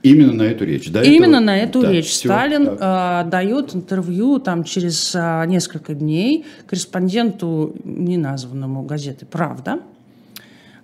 Именно 0.03 0.33
на 0.33 0.43
эту 0.43 0.65
речь, 0.65 0.91
да? 0.91 1.03
Именно 1.03 1.37
Это- 1.37 1.45
на 1.45 1.59
эту 1.59 1.83
да, 1.83 1.93
речь 1.93 2.07
всё, 2.07 2.29
Сталин 2.29 2.69
э, 2.81 3.25
дает 3.29 3.75
интервью 3.75 4.39
там 4.39 4.65
через 4.65 5.15
э, 5.15 5.45
несколько 5.49 5.95
дней 5.95 6.47
корреспонденту 6.67 7.75
неназванному 7.85 8.83
газеты 8.85 9.27
«Правда». 9.27 9.81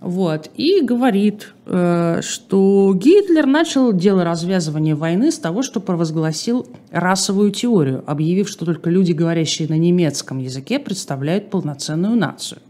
Вот, 0.02 0.50
и 0.56 0.80
говорит, 0.80 1.54
э, 1.64 2.22
что 2.22 2.92
Гитлер 2.92 3.46
начал 3.46 3.92
дело 3.92 4.24
развязывания 4.24 4.96
войны 4.96 5.30
с 5.30 5.38
того, 5.38 5.62
что 5.62 5.78
провозгласил 5.78 6.66
расовую 6.90 7.52
теорию, 7.52 8.02
объявив, 8.04 8.48
что 8.48 8.64
только 8.64 8.90
люди, 8.90 9.12
говорящие 9.12 9.68
на 9.68 9.78
немецком 9.78 10.38
языке, 10.38 10.80
представляют 10.80 11.50
полноценную 11.50 12.16
нацию. 12.16 12.60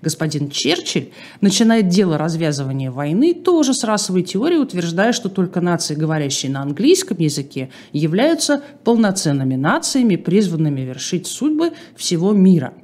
Господин 0.00 0.48
Черчилль 0.48 1.10
начинает 1.42 1.88
дело 1.88 2.16
развязывания 2.16 2.90
войны 2.90 3.34
тоже 3.34 3.74
с 3.74 3.84
расовой 3.84 4.22
теорией, 4.22 4.60
утверждая, 4.60 5.12
что 5.12 5.28
только 5.28 5.60
нации, 5.60 5.94
говорящие 5.94 6.50
на 6.50 6.62
английском 6.62 7.18
языке, 7.18 7.68
являются 7.92 8.62
полноценными 8.84 9.56
нациями, 9.56 10.16
призванными 10.16 10.80
вершить 10.80 11.26
судьбы 11.26 11.72
всего 11.94 12.32
мира– 12.32 12.72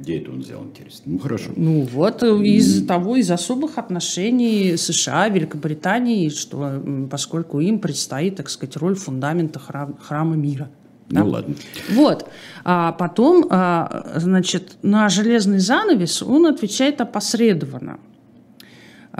где 0.00 0.18
это 0.18 0.30
он 0.30 0.40
взял, 0.40 0.64
интересно? 0.64 1.12
Ну, 1.12 1.18
хорошо. 1.18 1.50
Ну, 1.56 1.82
вот 1.82 2.22
э, 2.22 2.26
из 2.44 2.86
того, 2.86 3.16
из 3.16 3.30
особых 3.30 3.76
отношений 3.78 4.76
США, 4.76 5.28
Великобритании, 5.28 6.30
что 6.30 6.82
поскольку 7.10 7.60
им 7.60 7.78
предстоит, 7.78 8.36
так 8.36 8.48
сказать, 8.48 8.76
роль 8.76 8.94
фундамента 8.94 9.58
храм, 9.58 9.96
храма 10.00 10.36
мира. 10.36 10.70
Да? 11.10 11.24
Ну, 11.24 11.30
ладно. 11.30 11.54
Вот. 11.90 12.28
А 12.64 12.92
потом, 12.92 13.46
а, 13.50 14.12
значит, 14.16 14.76
на 14.82 15.08
железный 15.08 15.58
занавес 15.58 16.22
он 16.22 16.46
отвечает 16.46 17.00
опосредованно. 17.00 17.98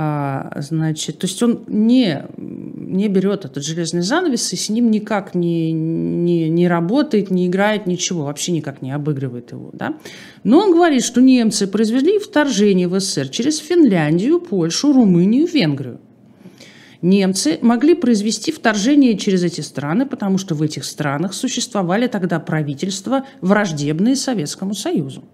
А, 0.02 0.50
значит, 0.56 1.18
то 1.18 1.26
есть 1.26 1.42
он 1.42 1.64
не, 1.66 2.24
не 2.38 3.08
берет 3.08 3.44
этот 3.44 3.62
железный 3.62 4.00
занавес 4.00 4.50
и 4.54 4.56
с 4.56 4.70
ним 4.70 4.90
никак 4.90 5.34
не, 5.34 5.72
не, 5.72 6.48
не 6.48 6.68
работает, 6.68 7.30
не 7.30 7.48
играет, 7.48 7.84
ничего, 7.84 8.24
вообще 8.24 8.52
никак 8.52 8.80
не 8.80 8.92
обыгрывает 8.92 9.52
его. 9.52 9.68
Да? 9.74 9.98
Но 10.42 10.60
он 10.60 10.72
говорит, 10.72 11.04
что 11.04 11.20
немцы 11.20 11.66
произвели 11.66 12.18
вторжение 12.18 12.88
в 12.88 12.98
СССР 12.98 13.28
через 13.28 13.58
Финляндию, 13.58 14.40
Польшу, 14.40 14.94
Румынию, 14.94 15.46
Венгрию. 15.46 16.00
Немцы 17.02 17.58
могли 17.60 17.94
произвести 17.94 18.52
вторжение 18.52 19.18
через 19.18 19.44
эти 19.44 19.60
страны, 19.60 20.06
потому 20.06 20.38
что 20.38 20.54
в 20.54 20.62
этих 20.62 20.86
странах 20.86 21.34
существовали 21.34 22.06
тогда 22.06 22.40
правительства, 22.40 23.26
враждебные 23.42 24.16
Советскому 24.16 24.72
Союзу. 24.72 25.24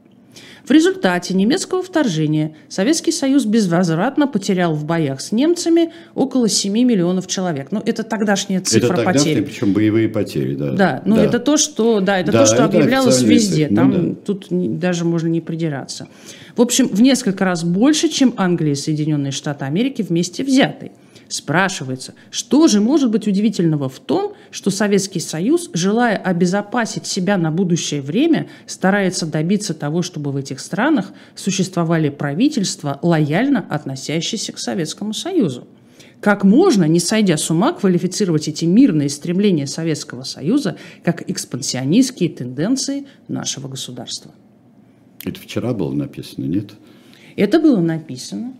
В 0.66 0.70
результате 0.72 1.32
немецкого 1.32 1.80
вторжения 1.80 2.56
Советский 2.68 3.12
Союз 3.12 3.44
безвозвратно 3.44 4.26
потерял 4.26 4.74
в 4.74 4.84
боях 4.84 5.20
с 5.20 5.30
немцами 5.30 5.92
около 6.16 6.48
7 6.48 6.72
миллионов 6.72 7.28
человек. 7.28 7.68
Ну, 7.70 7.80
это 7.86 8.02
тогдашняя 8.02 8.60
цифра 8.60 8.94
это 8.94 9.04
потерь. 9.04 9.42
причем 9.42 9.72
боевые 9.72 10.08
потери, 10.08 10.56
да. 10.56 10.72
Да, 10.72 11.02
ну 11.04 11.14
да. 11.14 11.24
это 11.24 11.38
то, 11.38 11.56
что, 11.56 12.00
да, 12.00 12.18
это 12.18 12.32
да, 12.32 12.40
то, 12.40 12.46
что 12.46 12.56
это 12.56 12.64
объявлялось 12.64 13.22
везде. 13.22 13.68
Ну, 13.70 13.76
Там 13.76 13.92
да. 13.92 14.14
тут 14.24 14.46
даже 14.50 15.04
можно 15.04 15.28
не 15.28 15.40
придираться. 15.40 16.08
В 16.56 16.60
общем, 16.60 16.88
в 16.88 17.00
несколько 17.00 17.44
раз 17.44 17.62
больше, 17.62 18.08
чем 18.08 18.34
Англия 18.36 18.72
и 18.72 18.76
Соединенные 18.76 19.30
Штаты 19.30 19.66
Америки 19.66 20.02
вместе 20.02 20.42
взятые. 20.42 20.90
Спрашивается, 21.28 22.14
что 22.30 22.68
же 22.68 22.80
может 22.80 23.10
быть 23.10 23.26
удивительного 23.26 23.88
в 23.88 23.98
том, 23.98 24.34
что 24.52 24.70
Советский 24.70 25.18
Союз, 25.18 25.70
желая 25.72 26.16
обезопасить 26.16 27.06
себя 27.06 27.36
на 27.36 27.50
будущее 27.50 28.00
время, 28.00 28.48
старается 28.66 29.26
добиться 29.26 29.74
того, 29.74 30.02
чтобы 30.02 30.30
в 30.30 30.36
этих 30.36 30.60
странах 30.60 31.12
существовали 31.34 32.10
правительства, 32.10 33.00
лояльно 33.02 33.66
относящиеся 33.68 34.52
к 34.52 34.58
Советскому 34.58 35.12
Союзу? 35.14 35.66
Как 36.20 36.44
можно, 36.44 36.84
не 36.84 37.00
сойдя 37.00 37.36
с 37.36 37.50
ума, 37.50 37.72
квалифицировать 37.72 38.48
эти 38.48 38.64
мирные 38.64 39.08
стремления 39.08 39.66
Советского 39.66 40.22
Союза 40.22 40.76
как 41.04 41.28
экспансионистские 41.28 42.30
тенденции 42.30 43.06
нашего 43.28 43.68
государства? 43.68 44.30
Это 45.24 45.40
вчера 45.40 45.74
было 45.74 45.92
написано, 45.92 46.44
нет? 46.44 46.72
Это 47.34 47.60
было 47.60 47.80
написано 47.80 48.54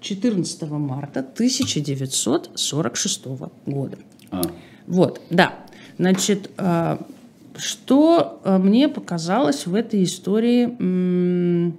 14 0.00 0.62
марта 0.70 1.20
1946 1.20 3.26
года. 3.66 3.98
А. 4.30 4.42
Вот, 4.86 5.20
да. 5.30 5.54
Значит, 5.98 6.50
э, 6.56 6.96
что 7.56 8.40
э, 8.44 8.58
мне 8.58 8.88
показалось 8.88 9.66
в 9.66 9.74
этой 9.74 10.04
истории 10.04 11.74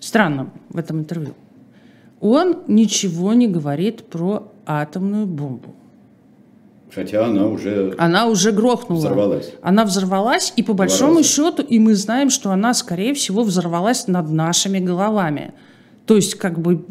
странным 0.00 0.50
в 0.68 0.78
этом 0.78 1.00
интервью? 1.00 1.34
Он 2.20 2.58
ничего 2.68 3.34
не 3.34 3.48
говорит 3.48 4.04
про 4.04 4.52
атомную 4.66 5.26
бомбу. 5.26 5.74
Хотя 6.94 7.26
она 7.26 7.46
уже... 7.46 7.94
Она 7.98 8.26
уже 8.26 8.52
грохнула. 8.52 9.00
Взорвалась. 9.00 9.52
Она 9.62 9.84
взорвалась, 9.84 10.52
и 10.56 10.62
по 10.62 10.74
большому 10.74 11.16
раза. 11.16 11.28
счету, 11.28 11.62
и 11.62 11.78
мы 11.78 11.94
знаем, 11.94 12.30
что 12.30 12.50
она, 12.50 12.72
скорее 12.72 13.14
всего, 13.14 13.42
взорвалась 13.42 14.06
над 14.06 14.30
нашими 14.30 14.78
головами. 14.78 15.52
То 16.06 16.16
есть, 16.16 16.36
как 16.36 16.58
бы 16.58 16.84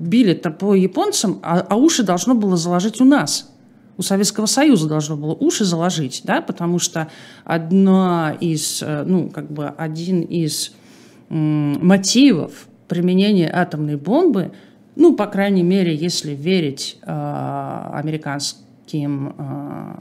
били-то 0.00 0.50
по 0.50 0.74
японцам, 0.74 1.38
а, 1.42 1.60
а 1.60 1.76
уши 1.76 2.02
должно 2.02 2.34
было 2.34 2.56
заложить 2.56 3.00
у 3.00 3.04
нас. 3.04 3.50
У 3.96 4.02
Советского 4.02 4.46
Союза 4.46 4.88
должно 4.88 5.16
было 5.16 5.34
уши 5.34 5.64
заложить, 5.64 6.22
да, 6.24 6.40
потому 6.40 6.78
что 6.78 7.08
одна 7.44 8.34
из, 8.40 8.82
э, 8.82 9.04
ну, 9.06 9.28
как 9.28 9.52
бы 9.52 9.68
один 9.68 10.22
из 10.22 10.72
м, 11.28 11.86
мотивов 11.86 12.66
применения 12.88 13.50
атомной 13.52 13.96
бомбы, 13.96 14.52
ну, 14.96 15.14
по 15.14 15.26
крайней 15.26 15.62
мере, 15.62 15.94
если 15.94 16.32
верить 16.34 16.98
э, 17.02 17.90
американским 17.92 18.64
э, 18.92 19.94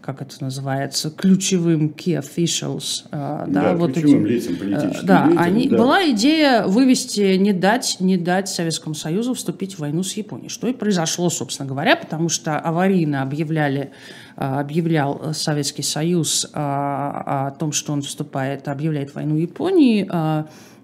как 0.00 0.20
это 0.20 0.36
называется, 0.42 1.10
ключевым 1.10 1.94
key 1.96 2.20
officials, 2.20 3.04
да, 3.10 3.46
да 3.46 3.74
вот 3.74 3.94
ключевым 3.94 4.26
эти, 4.26 4.32
лицам, 4.32 4.56
политическим 4.56 5.06
да, 5.06 5.26
лицам, 5.26 5.42
они, 5.42 5.68
да. 5.68 5.78
была 5.78 6.10
идея 6.10 6.66
вывести, 6.66 7.36
не 7.36 7.52
дать, 7.52 7.96
не 8.00 8.16
дать 8.16 8.48
Советскому 8.48 8.94
Союзу 8.94 9.32
вступить 9.34 9.76
в 9.76 9.78
войну 9.78 10.02
с 10.02 10.12
Японией, 10.14 10.50
что 10.50 10.66
и 10.68 10.74
произошло, 10.74 11.30
собственно 11.30 11.68
говоря, 11.68 11.96
потому 11.96 12.28
что 12.28 12.58
аварийно 12.58 13.22
объявляли, 13.22 13.92
объявлял 14.36 15.32
Советский 15.32 15.82
Союз 15.82 16.46
о 16.52 17.52
том, 17.58 17.72
что 17.72 17.94
он 17.94 18.02
вступает, 18.02 18.68
объявляет 18.68 19.14
войну 19.14 19.36
Японии, 19.36 20.06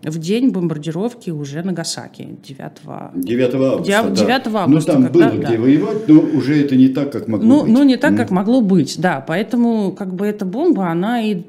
в 0.03 0.19
день 0.19 0.51
бомбардировки 0.51 1.31
уже 1.31 1.63
Нагасаки 1.63 2.39
9, 2.43 2.73
9 3.15 3.55
августа. 3.55 3.83
9, 3.85 4.13
9 4.15 4.27
да. 4.45 4.61
августа. 4.63 4.69
Ну, 4.69 4.81
там 4.81 5.03
когда, 5.05 5.29
было 5.29 5.41
да. 5.41 5.49
где 5.49 5.59
воевать, 5.59 6.09
но 6.09 6.21
уже 6.21 6.65
это 6.65 6.77
не 6.77 6.89
так, 6.89 7.13
как 7.13 7.29
могло 7.29 7.47
ну, 7.47 7.63
быть. 7.63 7.73
Ну, 7.73 7.83
не 7.83 7.97
так, 7.97 8.17
как 8.17 8.31
могло 8.31 8.61
быть, 8.61 8.99
да. 8.99 9.23
Поэтому 9.27 9.93
как 9.93 10.15
бы 10.15 10.27
эта 10.27 10.47
бомба, 10.47 10.89
она 10.89 11.21
и, 11.21 11.43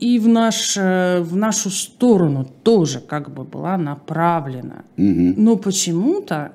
и 0.00 0.18
в, 0.18 0.26
наш, 0.26 0.76
в 0.76 1.36
нашу 1.36 1.70
сторону 1.70 2.46
тоже 2.62 3.00
как 3.00 3.32
бы 3.32 3.44
была 3.44 3.76
направлена. 3.76 4.84
Угу. 4.96 5.34
Но 5.36 5.56
почему-то 5.56 6.52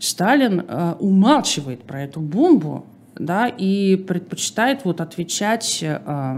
Сталин 0.00 0.64
э, 0.66 0.94
умалчивает 0.98 1.84
про 1.84 2.02
эту 2.02 2.18
бомбу, 2.18 2.86
да, 3.18 3.48
и 3.48 3.96
предпочитает 3.96 4.84
вот 4.84 5.00
отвечать 5.00 5.80
э, 5.82 5.98
э, 6.04 6.36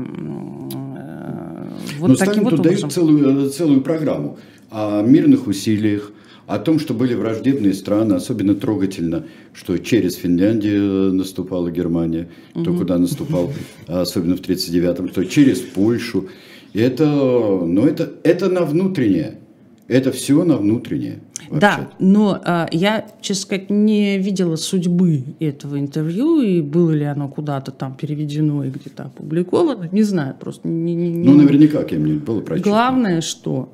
вот 1.98 2.08
Но 2.08 2.14
таким 2.14 2.32
Сталин 2.32 2.44
вот 2.44 2.52
образом. 2.54 2.62
дает 2.62 2.92
целую, 2.92 3.50
целую 3.50 3.80
программу 3.82 4.38
о 4.70 5.02
мирных 5.02 5.46
усилиях, 5.46 6.10
о 6.46 6.58
том, 6.58 6.78
что 6.78 6.92
были 6.94 7.14
враждебные 7.14 7.72
страны, 7.72 8.14
особенно 8.14 8.54
трогательно, 8.54 9.24
что 9.52 9.78
через 9.78 10.16
Финляндию 10.16 11.12
наступала 11.14 11.70
Германия, 11.70 12.28
угу. 12.54 12.74
куда 12.74 12.98
наступал, 12.98 13.52
особенно 13.86 14.36
в 14.36 14.40
1939-м, 14.40 15.08
что 15.08 15.24
через 15.24 15.60
Польшу. 15.60 16.28
И 16.72 16.80
это, 16.80 17.06
ну, 17.06 17.86
это, 17.86 18.12
это 18.24 18.50
на 18.50 18.62
внутреннее. 18.64 19.38
Это 19.86 20.12
все 20.12 20.44
на 20.44 20.56
внутреннее. 20.56 21.20
Вообще. 21.48 21.60
Да, 21.60 21.90
но 21.98 22.40
а, 22.42 22.68
я, 22.72 23.06
честно 23.20 23.42
сказать, 23.42 23.70
не 23.70 24.18
видела 24.18 24.56
судьбы 24.56 25.24
этого 25.40 25.78
интервью, 25.78 26.40
и 26.40 26.62
было 26.62 26.92
ли 26.92 27.04
оно 27.04 27.28
куда-то 27.28 27.70
там 27.70 27.94
переведено 27.94 28.64
и 28.64 28.70
где-то 28.70 29.04
опубликовано, 29.04 29.88
не 29.92 30.02
знаю, 30.02 30.36
просто 30.40 30.68
не... 30.68 30.94
не 30.94 31.28
ну, 31.28 31.34
наверняка 31.34 31.84
кем-нибудь 31.84 32.24
было 32.24 32.40
прочитано. 32.40 32.72
Главное, 32.74 33.20
что 33.20 33.68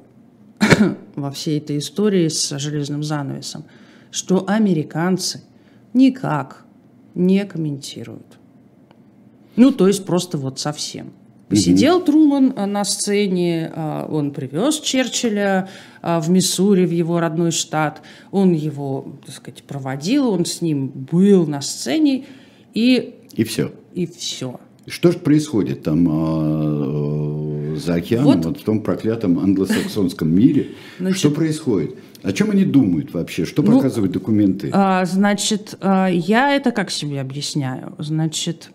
во 1.15 1.31
всей 1.31 1.59
этой 1.59 1.79
истории 1.79 2.27
с 2.27 2.59
железным 2.59 3.05
занавесом, 3.05 3.65
что 4.11 4.45
американцы 4.49 5.43
никак 5.95 6.65
не 7.15 7.45
комментируют. 7.45 8.39
Ну, 9.55 9.71
то 9.73 9.87
есть 9.87 10.05
просто 10.05 10.39
вот 10.39 10.59
совсем. 10.59 11.13
Посидел 11.51 11.97
угу. 11.97 12.07
Труман 12.07 12.55
на 12.57 12.85
сцене, 12.85 13.71
он 14.09 14.31
привез 14.31 14.79
Черчилля 14.79 15.69
в 16.01 16.31
Миссури, 16.31 16.87
в 16.87 16.93
его 16.93 17.19
родной 17.19 17.51
штат, 17.51 18.03
он 18.31 18.53
его, 18.53 19.19
так 19.27 19.35
сказать, 19.35 19.65
проводил, 19.65 20.31
он 20.31 20.45
с 20.45 20.63
ним 20.63 20.89
был 20.89 21.47
на 21.49 21.61
сцене, 21.61 22.25
и... 22.73 23.17
И 23.35 23.43
все. 23.43 23.73
И 23.95 24.07
все. 24.07 24.61
Что 24.87 25.13
же 25.13 25.19
происходит 25.19 25.83
там 25.83 26.07
э, 26.09 27.77
за 27.77 27.95
океаном, 27.95 28.37
вот, 28.37 28.45
вот 28.47 28.61
в 28.61 28.65
том 28.65 28.81
проклятом 28.81 29.39
англосаксонском 29.39 30.33
мире? 30.33 30.69
Значит, 30.99 31.19
что 31.19 31.31
происходит? 31.31 31.97
О 32.23 32.33
чем 32.33 32.51
они 32.51 32.65
думают 32.65 33.13
вообще? 33.13 33.45
Что 33.45 33.63
ну, 33.63 33.77
показывают 33.77 34.13
документы? 34.13 34.71
А, 34.73 35.05
значит, 35.05 35.77
я 35.83 36.55
это 36.55 36.71
как 36.71 36.91
себе 36.91 37.21
объясняю? 37.21 37.95
Значит, 37.99 38.71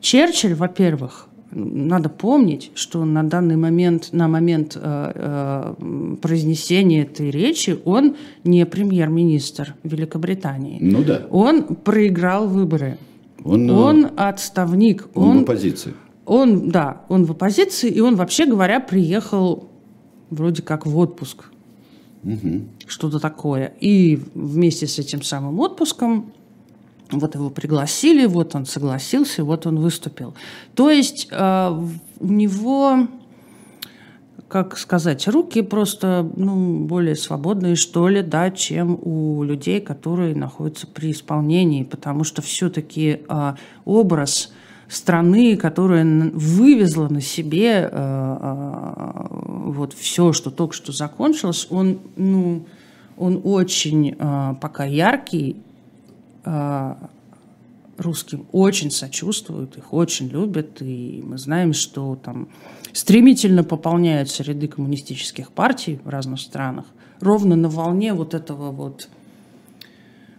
Черчилль, 0.00 0.54
во-первых, 0.54 1.28
надо 1.54 2.08
помнить, 2.08 2.70
что 2.74 3.04
на 3.04 3.22
данный 3.22 3.56
момент, 3.56 4.08
на 4.12 4.28
момент 4.28 4.76
э, 4.76 5.12
э, 5.14 6.16
произнесения 6.20 7.02
этой 7.02 7.30
речи 7.30 7.78
он 7.84 8.16
не 8.44 8.64
премьер-министр 8.66 9.74
Великобритании. 9.82 10.78
Ну 10.80 11.04
да. 11.04 11.26
Он 11.30 11.62
проиграл 11.62 12.48
выборы. 12.48 12.98
Он, 13.44 13.70
э, 13.70 13.72
Он 13.72 14.10
отставник. 14.16 15.08
Он, 15.14 15.28
Он, 15.28 15.38
в 15.38 15.42
оппозиции. 15.42 15.94
он, 16.24 16.70
да, 16.70 17.02
он 17.08 17.24
в 17.24 17.32
оппозиции, 17.32 17.90
и 17.90 18.00
он, 18.00 18.16
вообще 18.16 18.46
говоря, 18.46 18.80
приехал 18.80 19.68
вроде 20.30 20.62
как 20.62 20.86
в 20.86 20.96
отпуск. 20.96 21.44
Что-то 22.86 23.18
такое. 23.18 23.72
И 23.80 24.20
вместе 24.34 24.86
с 24.86 24.98
этим 24.98 25.22
самым 25.22 25.58
отпуском 25.58 26.32
вот 27.12 27.34
его 27.34 27.50
пригласили, 27.50 28.26
вот 28.26 28.54
он 28.54 28.66
согласился, 28.66 29.44
вот 29.44 29.66
он 29.66 29.78
выступил. 29.78 30.34
То 30.74 30.90
есть 30.90 31.28
э, 31.30 31.88
у 32.20 32.26
него, 32.26 33.08
как 34.48 34.78
сказать, 34.78 35.26
руки 35.28 35.62
просто 35.62 36.28
ну, 36.36 36.80
более 36.86 37.16
свободные, 37.16 37.76
что 37.76 38.08
ли, 38.08 38.22
да, 38.22 38.50
чем 38.50 38.98
у 39.02 39.42
людей, 39.42 39.80
которые 39.80 40.34
находятся 40.34 40.86
при 40.86 41.12
исполнении, 41.12 41.84
потому 41.84 42.24
что 42.24 42.42
все-таки 42.42 43.22
образ 43.84 44.52
страны, 44.92 45.56
которая 45.56 46.04
вывезла 46.34 47.08
на 47.08 47.22
себе 47.22 47.88
э, 47.90 47.90
э, 47.90 49.26
вот 49.30 49.94
все, 49.94 50.32
что 50.32 50.50
только 50.50 50.74
что 50.74 50.92
закончилось, 50.92 51.66
он, 51.70 51.98
ну, 52.16 52.66
он 53.16 53.40
очень 53.42 54.14
э, 54.18 54.54
пока 54.60 54.84
яркий, 54.84 55.56
э, 55.56 55.71
русским 57.98 58.46
очень 58.52 58.90
сочувствуют, 58.90 59.76
их 59.76 59.92
очень 59.92 60.28
любят, 60.28 60.80
и 60.80 61.22
мы 61.24 61.38
знаем, 61.38 61.72
что 61.72 62.18
там 62.22 62.48
стремительно 62.92 63.64
пополняются 63.64 64.42
ряды 64.42 64.68
коммунистических 64.68 65.50
партий 65.52 66.00
в 66.04 66.08
разных 66.08 66.40
странах, 66.40 66.86
ровно 67.20 67.56
на 67.56 67.68
волне 67.68 68.12
вот 68.14 68.34
этого 68.34 68.70
вот 68.70 69.08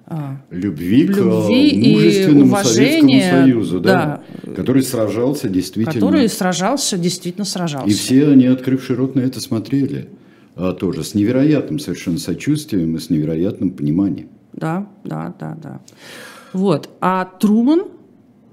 а, 0.06 0.38
Любви, 0.50 1.08
к 1.08 1.18
Любви 1.18 1.70
и 1.70 1.94
мужественному 1.94 2.46
уважения, 2.46 3.22
Советскому 3.22 3.44
Союзу, 3.44 3.80
да, 3.80 4.24
да. 4.44 4.54
который 4.54 4.84
сражался 4.84 5.50
действительно. 5.50 5.94
который 5.94 6.28
сражался, 6.30 6.98
действительно 6.98 7.46
сражался. 7.46 7.90
И 7.90 7.94
все 7.94 8.28
они, 8.28 8.48
открывшие 8.48 8.98
рот, 8.98 9.16
на 9.16 9.22
это 9.22 9.40
смотрели. 9.40 10.10
А, 10.56 10.74
тоже 10.74 11.04
с 11.04 11.16
невероятным 11.16 11.80
совершенно 11.80 12.20
сочувствием 12.20 12.96
и 12.96 13.00
с 13.00 13.10
невероятным 13.10 13.72
пониманием. 13.72 14.28
Да, 14.54 14.88
да, 15.04 15.34
да, 15.40 15.58
да. 15.62 15.82
Вот. 16.54 16.90
А 17.02 17.26
Труман, 17.26 17.86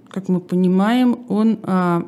как 0.08 0.28
мы 0.28 0.40
понимаем, 0.40 1.20
он 1.28 1.58
а, 1.62 2.06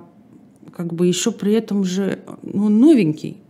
как 0.74 0.92
бы 0.92 1.07
еще 1.07 1.33
при 1.33 1.52
этом 1.52 1.85
же 1.85 2.20
ну, 2.42 2.68
новенький. 2.68 3.41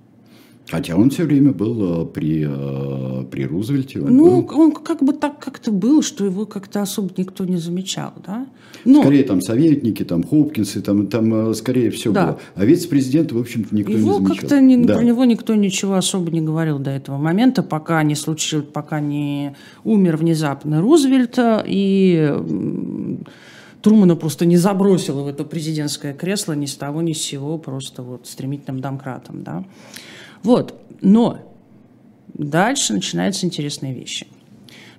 Хотя 0.73 0.97
он 0.97 1.11
все 1.11 1.25
время 1.25 1.53
был 1.53 2.03
э, 2.03 2.07
при, 2.07 2.47
э, 2.49 3.25
при 3.31 3.45
Рузвельте. 3.45 4.01
Он 4.01 4.17
Ну, 4.17 4.43
был, 4.43 4.59
он 4.59 4.73
как 4.73 5.03
бы 5.03 5.13
так 5.13 5.39
как-то 5.39 5.71
был, 5.71 6.01
что 6.03 6.25
его 6.25 6.47
как-то 6.47 6.81
особо 6.81 7.11
никто 7.19 7.45
не 7.45 7.59
замечал, 7.59 8.13
да? 8.27 8.47
Но 8.87 9.03
скорее 9.03 9.23
там 9.25 9.43
советники, 9.43 10.03
там 10.03 10.23
Хопкинсы, 10.25 10.81
там, 10.81 11.07
там 11.09 11.51
э, 11.51 11.55
скорее 11.55 11.91
все 11.91 12.11
Да. 12.11 12.27
было. 12.27 12.39
А 12.55 12.65
вице-президента, 12.65 13.35
в 13.35 13.39
общем-то, 13.39 13.75
никто 13.77 13.93
его 13.93 14.13
не 14.13 14.25
замечал. 14.25 14.37
как-то 14.37 14.61
не- 14.63 14.79
Да. 14.79 14.95
про 14.95 15.05
него 15.05 15.25
никто 15.27 15.55
ничего 15.55 15.95
особо 15.95 16.31
не 16.31 16.41
говорил 16.41 16.79
до 16.79 16.91
этого 16.91 17.19
момента, 17.19 17.63
пока 17.63 18.03
не 18.03 18.15
случилось, 18.15 18.67
пока 18.73 18.99
не 19.01 19.55
умер 19.85 20.17
внезапно 20.17 20.81
Рузвельт, 20.81 21.39
и 21.67 22.35
Трумана 23.83 24.17
просто 24.17 24.47
не 24.47 24.57
забросило 24.57 25.23
в 25.23 25.27
это 25.29 25.45
президентское 25.45 26.15
кресло 26.15 26.53
ни 26.55 26.67
с 26.67 26.77
того 26.77 27.03
ни 27.03 27.13
с 27.13 27.21
сего, 27.21 27.59
просто 27.59 28.03
вот 28.03 28.27
стремительным 28.27 28.81
домкратом, 28.81 29.43
да. 29.43 29.65
Вот, 30.43 30.81
но 31.01 31.39
дальше 32.35 32.95
начинаются 32.95 33.47
интересные 33.47 33.95
вещи. 33.95 34.27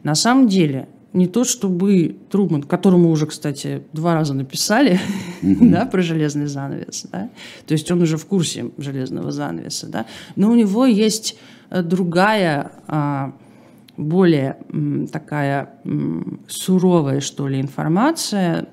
На 0.04 0.16
самом 0.16 0.48
деле, 0.48 0.88
не 1.14 1.28
то 1.28 1.44
чтобы 1.44 2.18
Труман, 2.30 2.64
которому 2.64 3.10
уже, 3.12 3.28
кстати, 3.28 3.84
два 3.94 4.16
раза 4.16 4.34
написали, 4.34 5.00
да, 5.42 5.86
про 5.86 6.02
железный 6.02 6.48
занавес, 6.48 7.06
да, 7.12 7.30
то 7.66 7.74
есть 7.74 7.90
он 7.92 8.02
уже 8.02 8.18
в 8.18 8.26
курсе 8.26 8.72
железного 8.78 9.32
занавеса, 9.32 9.88
да, 9.88 10.06
но 10.36 10.52
у 10.52 10.56
него 10.56 10.86
есть 10.86 11.38
э, 11.70 11.84
другая, 11.84 12.72
а, 12.88 13.34
более 13.96 14.58
такая 15.12 15.70
суровая, 16.48 17.20
что 17.20 17.48
ли, 17.48 17.62
информация, 17.62 18.68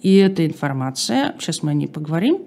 и 0.00 0.16
эта 0.16 0.46
информация, 0.46 1.34
сейчас 1.38 1.62
мы 1.62 1.72
о 1.72 1.74
ней 1.74 1.86
поговорим, 1.86 2.38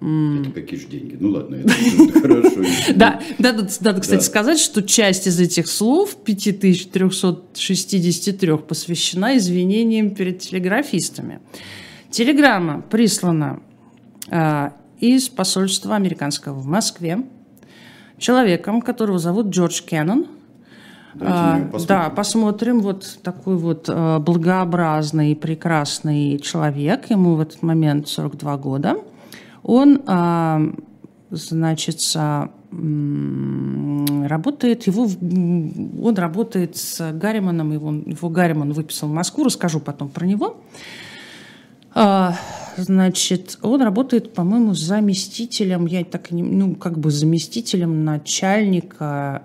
Это 0.00 0.50
какие 0.52 0.78
же 0.78 0.88
деньги? 0.88 1.16
Ну 1.18 1.30
ладно, 1.30 1.56
это, 1.56 1.72
хорошо. 2.20 2.62
Да, 2.94 3.22
надо, 3.38 3.66
кстати, 3.66 4.22
сказать, 4.22 4.58
что 4.58 4.82
часть 4.82 5.26
из 5.26 5.40
этих 5.40 5.68
слов, 5.68 6.16
5363, 6.22 8.58
посвящена 8.58 9.38
извинениям 9.38 10.14
перед 10.14 10.40
телеграфистами. 10.40 11.40
Телеграмма 12.10 12.82
прислана 12.82 13.60
а, 14.28 14.74
из 15.00 15.28
посольства 15.28 15.96
американского 15.96 16.58
в 16.58 16.66
Москве 16.66 17.24
человеком, 18.18 18.82
которого 18.82 19.18
зовут 19.18 19.48
Джордж 19.48 19.82
Кеннон. 19.82 20.26
А, 21.20 21.60
посмотрим. 21.70 21.86
да, 21.86 22.10
посмотрим. 22.10 22.80
Вот 22.80 23.18
такой 23.22 23.56
вот 23.56 23.86
а, 23.88 24.18
благообразный, 24.18 25.34
прекрасный 25.34 26.38
человек. 26.38 27.10
Ему 27.10 27.36
в 27.36 27.40
этот 27.40 27.62
момент 27.62 28.08
42 28.08 28.56
года. 28.58 28.96
Он, 29.68 30.00
а, 30.06 30.62
значит, 31.30 32.00
а, 32.14 32.52
работает, 32.70 34.86
его, 34.86 35.08
он 36.02 36.14
работает 36.14 36.76
с 36.76 37.12
Гарриманом, 37.12 37.72
его, 37.72 37.90
его 37.90 38.28
Гарриман 38.28 38.72
выписал 38.72 39.08
в 39.08 39.12
Москву, 39.12 39.42
расскажу 39.42 39.80
потом 39.80 40.08
про 40.08 40.24
него. 40.24 40.58
Значит, 42.76 43.58
он 43.62 43.80
работает, 43.82 44.32
по-моему, 44.34 44.74
заместителем, 44.74 45.86
я 45.86 46.04
так 46.04 46.30
не, 46.30 46.42
ну, 46.42 46.74
как 46.74 46.98
бы 46.98 47.10
заместителем 47.10 48.04
начальника, 48.04 49.42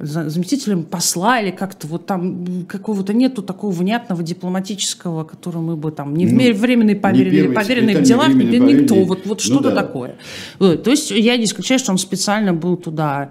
за- 0.00 0.28
заместителем 0.30 0.84
посла 0.84 1.40
или 1.40 1.50
как-то 1.50 1.86
вот 1.86 2.06
там 2.06 2.64
какого-то 2.66 3.12
нету 3.12 3.42
такого 3.42 3.72
внятного 3.72 4.22
дипломатического, 4.22 5.24
который 5.24 5.60
мы 5.60 5.76
бы 5.76 5.90
там 5.90 6.14
не 6.16 6.26
Ну, 6.26 6.32
вме- 6.38 6.52
временный 6.54 6.94
не 6.94 7.00
поверенный, 7.00 7.40
первый 7.42 7.54
поверенный 7.54 7.94
в 7.94 8.00
не 8.00 8.04
делах, 8.04 8.28
ни- 8.28 8.56
никто, 8.56 8.94
вот, 9.04 9.26
вот 9.26 9.38
Ну 9.38 9.44
что-то 9.44 9.70
да. 9.70 9.82
такое. 9.82 10.16
Вот, 10.58 10.82
то 10.82 10.90
есть 10.90 11.10
я 11.10 11.36
не 11.36 11.44
исключаю, 11.44 11.78
что 11.78 11.92
он 11.92 11.98
специально 11.98 12.52
был 12.54 12.76
туда 12.76 13.30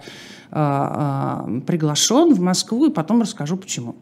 а, 0.49 1.43
а, 1.45 1.59
приглашен 1.67 2.33
в 2.33 2.39
Москву, 2.39 2.85
и 2.85 2.89
потом 2.89 3.21
расскажу 3.21 3.57
почему. 3.57 3.95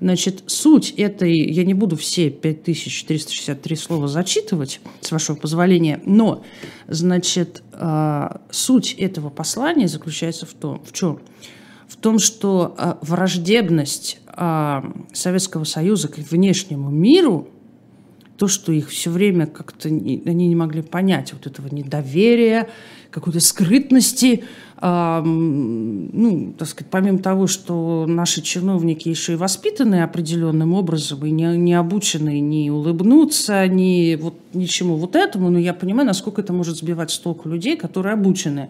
Значит, 0.00 0.44
суть 0.46 0.90
этой, 0.90 1.34
я 1.34 1.64
не 1.64 1.74
буду 1.74 1.96
все 1.96 2.30
5363 2.30 3.76
слова 3.76 4.08
зачитывать, 4.08 4.80
с 5.00 5.10
вашего 5.10 5.36
позволения, 5.36 6.00
но, 6.04 6.44
значит, 6.86 7.62
а, 7.72 8.40
суть 8.50 8.94
этого 8.94 9.30
послания 9.30 9.88
заключается 9.88 10.46
в 10.46 10.52
том, 10.52 10.82
в 10.84 10.92
чем? 10.92 11.20
В 11.88 11.96
том, 11.96 12.18
что 12.18 12.74
а, 12.76 12.98
враждебность 13.02 14.18
а, 14.26 14.92
Советского 15.12 15.64
Союза 15.64 16.08
к 16.08 16.18
внешнему 16.18 16.90
миру 16.90 17.48
то, 18.36 18.48
что 18.48 18.72
их 18.72 18.90
все 18.90 19.10
время 19.10 19.46
как-то 19.46 19.88
они 19.88 20.20
не 20.48 20.56
могли 20.56 20.82
понять 20.82 21.32
вот 21.32 21.46
этого 21.46 21.74
недоверия, 21.74 22.68
какой-то 23.10 23.40
скрытности, 23.40 24.44
ну, 24.82 26.52
так 26.58 26.68
сказать, 26.68 26.90
помимо 26.90 27.18
того, 27.18 27.46
что 27.46 28.04
наши 28.06 28.42
чиновники 28.42 29.08
еще 29.08 29.32
и 29.32 29.36
воспитаны 29.36 30.02
определенным 30.02 30.74
образом 30.74 31.24
и 31.24 31.30
не, 31.30 31.56
не 31.56 31.72
обучены 31.72 32.40
ни 32.40 32.68
улыбнуться, 32.68 33.66
ни 33.68 34.16
вот 34.16 34.34
ничему 34.52 34.96
вот 34.96 35.16
этому, 35.16 35.48
но 35.48 35.58
я 35.58 35.72
понимаю, 35.72 36.06
насколько 36.06 36.42
это 36.42 36.52
может 36.52 36.76
сбивать 36.76 37.10
с 37.10 37.18
толку 37.18 37.48
людей, 37.48 37.78
которые 37.78 38.12
обучены 38.12 38.68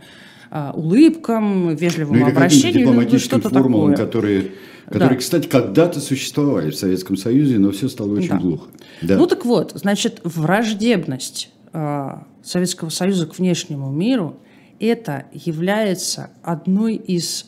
э, 0.53 0.71
улыбкам, 0.75 1.75
вежливому 1.75 2.21
ну, 2.21 2.27
обращению, 2.29 2.81
дипломатическим 2.87 3.41
что-то 3.41 3.55
формулам, 3.55 3.91
такое. 3.93 4.07
которые, 4.07 4.51
которые 4.87 5.11
Да. 5.11 5.17
кстати, 5.17 5.49
когда-то 5.49 5.99
существовали 6.01 6.71
в 6.71 6.77
Советском 6.77 7.17
Союзе, 7.17 7.59
но 7.59 7.73
все 7.73 7.89
стало 7.89 8.13
очень 8.13 8.29
Да. 8.29 8.39
глухо. 8.39 8.69
Да. 9.03 9.17
Ну 9.17 9.27
так 9.27 9.45
вот, 9.45 9.73
значит, 9.75 10.21
враждебность 10.23 11.51
э, 11.73 12.09
Советского 12.45 12.91
Союза 12.91 13.27
к 13.27 13.37
внешнему 13.39 13.91
миру 13.91 14.37
это 14.81 15.27
является 15.33 16.31
одной 16.43 16.97
из, 16.97 17.47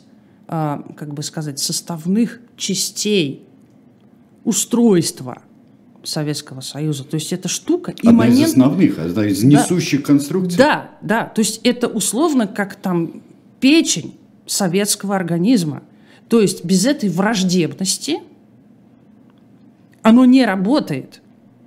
э, 0.49 0.79
как 0.97 1.15
бы 1.15 1.23
сказать, 1.23 1.59
составных 1.59 2.41
частей 2.57 3.47
устройства 4.45 5.43
Советского 6.05 6.61
Союза. 6.61 7.05
То 7.05 7.15
есть 7.17 7.33
эта 7.33 7.49
штука 7.49 7.95
Одна 8.05 8.27
из 8.27 8.43
основных, 8.43 8.99
одна 8.99 9.27
из 9.27 9.43
несущих 9.43 10.03
конструкций. 10.03 10.57
да, 10.57 10.91
да. 11.03 11.27
То 11.27 11.41
есть 11.41 11.61
это 11.65 11.89
условно 11.89 12.47
как 12.47 12.77
там 12.77 13.23
печень 13.61 14.17
советского 14.47 15.17
организма. 15.17 15.83
То 16.29 16.41
есть 16.41 16.65
без 16.65 16.87
этой 16.87 17.09
враждебности 17.09 18.21
оно 20.03 20.25
не 20.25 20.45
работает. 20.45 21.21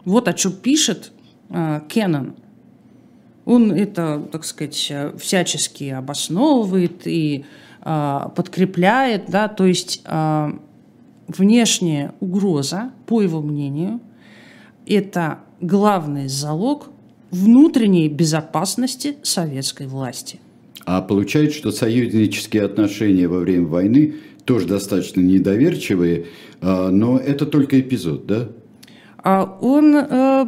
Вот 0.06 0.28
о 0.28 0.34
чем 0.34 0.54
пишет 0.54 1.12
э, 1.50 1.82
Кеннон. 1.88 2.36
Он 3.46 3.72
это, 3.72 4.22
так 4.32 4.46
сказать, 4.46 4.92
всячески 5.18 5.86
обосновывает 5.86 7.08
и 7.08 7.46
э, 7.84 8.20
подкрепляет, 8.36 9.26
да, 9.30 9.48
то 9.48 9.66
есть 9.66 10.02
э, 10.06 10.52
внешняя 11.28 12.14
угроза, 12.20 12.92
по 13.08 13.22
его 13.22 13.42
мнению, 13.42 14.00
это 14.86 15.40
главный 15.60 16.28
залог 16.28 16.90
внутренней 17.32 18.10
безопасности 18.10 19.18
советской 19.24 19.88
власти. 19.88 20.40
А 20.86 21.02
получается, 21.02 21.58
что 21.58 21.72
союзнические 21.72 22.64
отношения 22.64 23.28
во 23.28 23.40
время 23.40 23.68
войны 23.68 24.16
тоже 24.46 24.68
достаточно 24.68 25.22
недоверчивые, 25.22 26.26
а, 26.62 26.90
но 26.90 27.18
это 27.18 27.46
только 27.46 27.80
эпизод, 27.80 28.26
да? 28.26 28.50
А 29.24 29.58
он 29.62 29.96
э, 29.96 30.48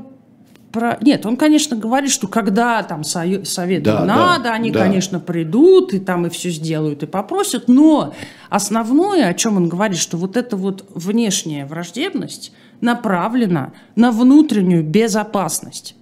про... 0.73 0.97
Нет, 1.01 1.25
он, 1.25 1.37
конечно, 1.37 1.77
говорит, 1.77 2.09
что 2.11 2.27
когда 2.27 2.81
там 2.83 3.01
сою- 3.03 3.45
совету 3.45 3.85
Да, 3.85 4.03
надо, 4.03 4.45
да, 4.45 4.53
они, 4.53 4.71
да. 4.71 4.79
конечно, 4.79 5.19
придут 5.21 5.93
и 5.93 5.99
там 5.99 6.25
и 6.25 6.29
все 6.29 6.49
сделают 6.49 7.03
и 7.03 7.05
попросят, 7.05 7.67
но 7.69 8.13
основное, 8.49 9.27
о 9.29 9.33
чем 9.35 9.55
он 9.55 9.69
говорит, 9.69 9.97
что 9.99 10.17
вот 10.17 10.35
эта 10.35 10.57
вот 10.57 10.83
внешняя 10.93 11.65
враждебность 11.65 12.51
направлена 12.81 13.71
на 13.95 14.11
внутреннюю 14.11 14.83
безопасность. 14.83 15.95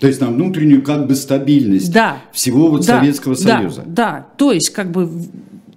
То 0.00 0.06
есть 0.06 0.20
на 0.20 0.28
внутреннюю 0.28 0.82
как 0.82 1.06
бы 1.06 1.14
стабильность 1.14 1.92
Да. 1.92 2.18
всего 2.32 2.68
вот 2.70 2.86
Да, 2.86 2.98
Советского 2.98 3.36
да, 3.36 3.40
Союза. 3.58 3.82
Да, 3.86 4.26
то 4.36 4.50
есть 4.50 4.70
как 4.70 4.90
бы 4.90 5.08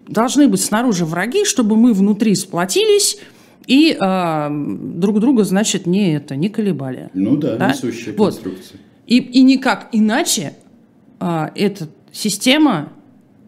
должны 0.07 0.47
быть 0.47 0.61
снаружи 0.61 1.05
враги, 1.05 1.43
чтобы 1.45 1.75
мы 1.75 1.93
внутри 1.93 2.33
сплотились 2.35 3.17
и 3.67 3.95
а, 3.99 4.49
друг 4.51 5.19
друга, 5.19 5.43
значит, 5.43 5.85
не 5.85 6.13
это, 6.15 6.35
не 6.35 6.49
колебали. 6.49 7.09
Ну 7.13 7.37
да, 7.37 7.55
Да? 7.55 7.69
несущая 7.69 8.13
Вот. 8.15 8.33
конструкция. 8.33 8.79
И, 9.07 9.17
и 9.17 9.43
никак 9.43 9.89
иначе 9.91 10.53
а, 11.19 11.51
эта 11.55 11.87
система, 12.11 12.93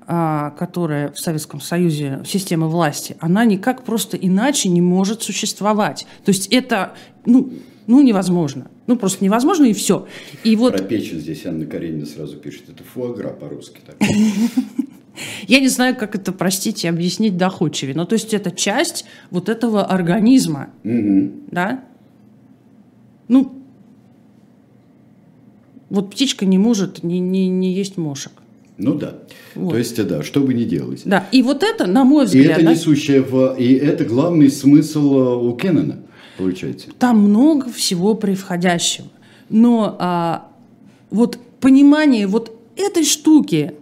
а, 0.08 0.51
которая 0.51 1.12
в 1.12 1.19
Советском 1.19 1.62
Союзе, 1.62 2.21
система 2.25 2.67
власти, 2.67 3.15
она 3.19 3.45
никак 3.45 3.84
просто 3.84 4.17
иначе 4.17 4.69
не 4.69 4.82
может 4.82 5.23
существовать. 5.23 6.08
То 6.23 6.30
есть 6.30 6.47
это 6.47 6.93
ну, 7.25 7.54
ну, 7.88 8.01
невозможно. 8.01 8.69
Ну, 8.88 8.97
просто 8.97 9.23
невозможно, 9.23 9.65
и 9.65 9.73
все. 9.73 10.08
И 10.43 10.56
вот 10.56 10.78
Про 10.78 10.84
печень 10.84 11.19
здесь 11.19 11.45
Анна 11.45 11.65
Каренина 11.65 12.06
сразу 12.06 12.38
пишет. 12.38 12.69
Это 12.69 12.84
фуагра 12.84 13.30
по-русски. 13.30 13.82
Я 15.47 15.60
не 15.60 15.67
знаю, 15.67 15.95
как 15.95 16.15
это, 16.15 16.32
простите, 16.32 16.89
объяснить 16.89 17.38
доходчивее. 17.38 17.95
Ну, 17.95 18.06
то 18.06 18.13
есть 18.13 18.34
это 18.34 18.51
часть 18.51 19.06
вот 19.32 19.49
этого 19.49 19.86
организма. 19.86 20.69
Да? 20.84 21.84
Ну, 23.28 23.54
вот 25.89 26.12
птичка 26.12 26.45
не 26.45 26.58
может 26.58 27.04
не, 27.04 27.19
не, 27.19 27.47
не 27.47 27.73
есть 27.73 27.97
мошек. 27.97 28.32
Ну 28.78 28.95
да. 28.95 29.19
Вот. 29.56 29.71
То 29.71 29.78
есть, 29.78 30.08
да, 30.08 30.21
что 30.21 30.41
бы 30.41 30.54
ни 30.54 30.65
делать. 30.65 31.04
Да, 31.06 31.28
и 31.32 31.41
вот 31.41 31.63
это, 31.63 31.88
на 31.88 32.04
мой 32.04 32.25
И 32.25 32.28
взгляд, 32.28 32.58
это 32.58 32.65
да, 32.65 32.71
несущее 32.73 33.21
в... 33.21 33.56
И 33.58 33.73
это 33.73 34.04
главный 34.04 34.49
смысл 34.49 35.17
э, 35.17 35.36
у 35.38 35.56
Кеннона, 35.56 35.99
получается. 36.38 36.88
там 36.99 37.19
много 37.19 37.69
всего 37.69 38.15
превходящего. 38.15 39.08
Но 39.49 39.95
а, 39.97 40.51
вот 41.10 41.39
понимание 41.62 42.28
вот 42.28 42.51
этой 42.75 43.06
штуки, 43.06 43.75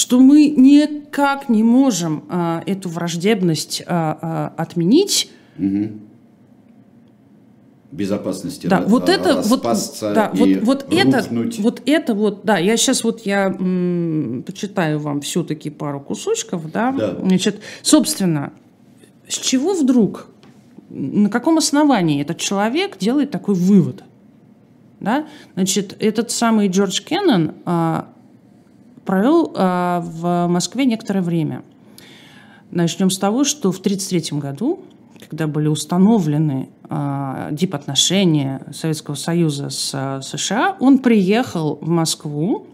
что 0.00 0.18
мы 0.18 0.48
никак 0.48 1.50
не 1.50 1.62
можем 1.62 2.24
а, 2.30 2.62
эту 2.64 2.88
враждебность 2.88 3.82
а, 3.86 4.18
а, 4.56 4.62
отменить, 4.62 5.30
Безопасности 7.92 8.66
да, 8.68 8.78
ра- 8.82 8.86
вот 8.86 9.08
а- 9.08 9.12
это, 9.12 9.42
вот, 9.42 9.62
да, 10.14 10.30
вот, 10.32 10.48
вот 10.62 10.86
это, 10.92 11.24
вот 11.58 11.82
это 11.84 12.14
вот, 12.14 12.40
да, 12.44 12.56
я 12.56 12.76
сейчас 12.78 13.02
вот 13.04 13.26
я 13.26 13.48
м, 13.48 14.42
почитаю 14.46 15.00
вам 15.00 15.20
все-таки 15.20 15.68
пару 15.70 16.00
кусочков, 16.00 16.70
да, 16.72 16.92
Да. 16.92 17.16
значит, 17.20 17.60
собственно, 17.82 18.52
с 19.28 19.34
чего 19.36 19.74
вдруг, 19.74 20.28
на 20.88 21.28
каком 21.28 21.58
основании 21.58 22.22
этот 22.22 22.38
человек 22.38 22.96
делает 22.96 23.32
такой 23.32 23.54
вывод, 23.56 24.02
да, 25.00 25.26
значит, 25.54 25.94
этот 25.98 26.30
самый 26.30 26.68
Джордж 26.68 27.02
Кеннон 27.02 27.52
а, 27.66 28.08
провел 29.04 29.52
а, 29.54 30.00
в 30.04 30.46
Москве 30.48 30.84
некоторое 30.84 31.22
время. 31.22 31.62
Начнем 32.70 33.10
с 33.10 33.18
того, 33.18 33.44
что 33.44 33.72
в 33.72 33.78
1933 33.78 34.38
году, 34.38 34.80
когда 35.28 35.46
были 35.46 35.68
установлены 35.68 36.68
а, 36.88 37.48
дипотношения 37.50 38.62
Советского 38.72 39.14
Союза 39.14 39.70
с 39.70 39.90
а, 39.94 40.22
США, 40.22 40.76
он 40.80 40.98
приехал 40.98 41.78
в 41.80 41.88
Москву, 41.88 42.66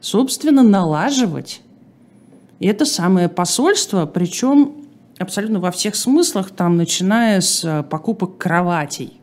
собственно, 0.00 0.62
налаживать 0.62 1.62
это 2.60 2.84
самое 2.84 3.28
посольство, 3.28 4.06
причем 4.06 4.74
абсолютно 5.18 5.60
во 5.60 5.70
всех 5.70 5.96
смыслах, 5.96 6.50
там, 6.50 6.76
начиная 6.76 7.40
с 7.40 7.84
покупок 7.90 8.38
кроватей. 8.38 9.19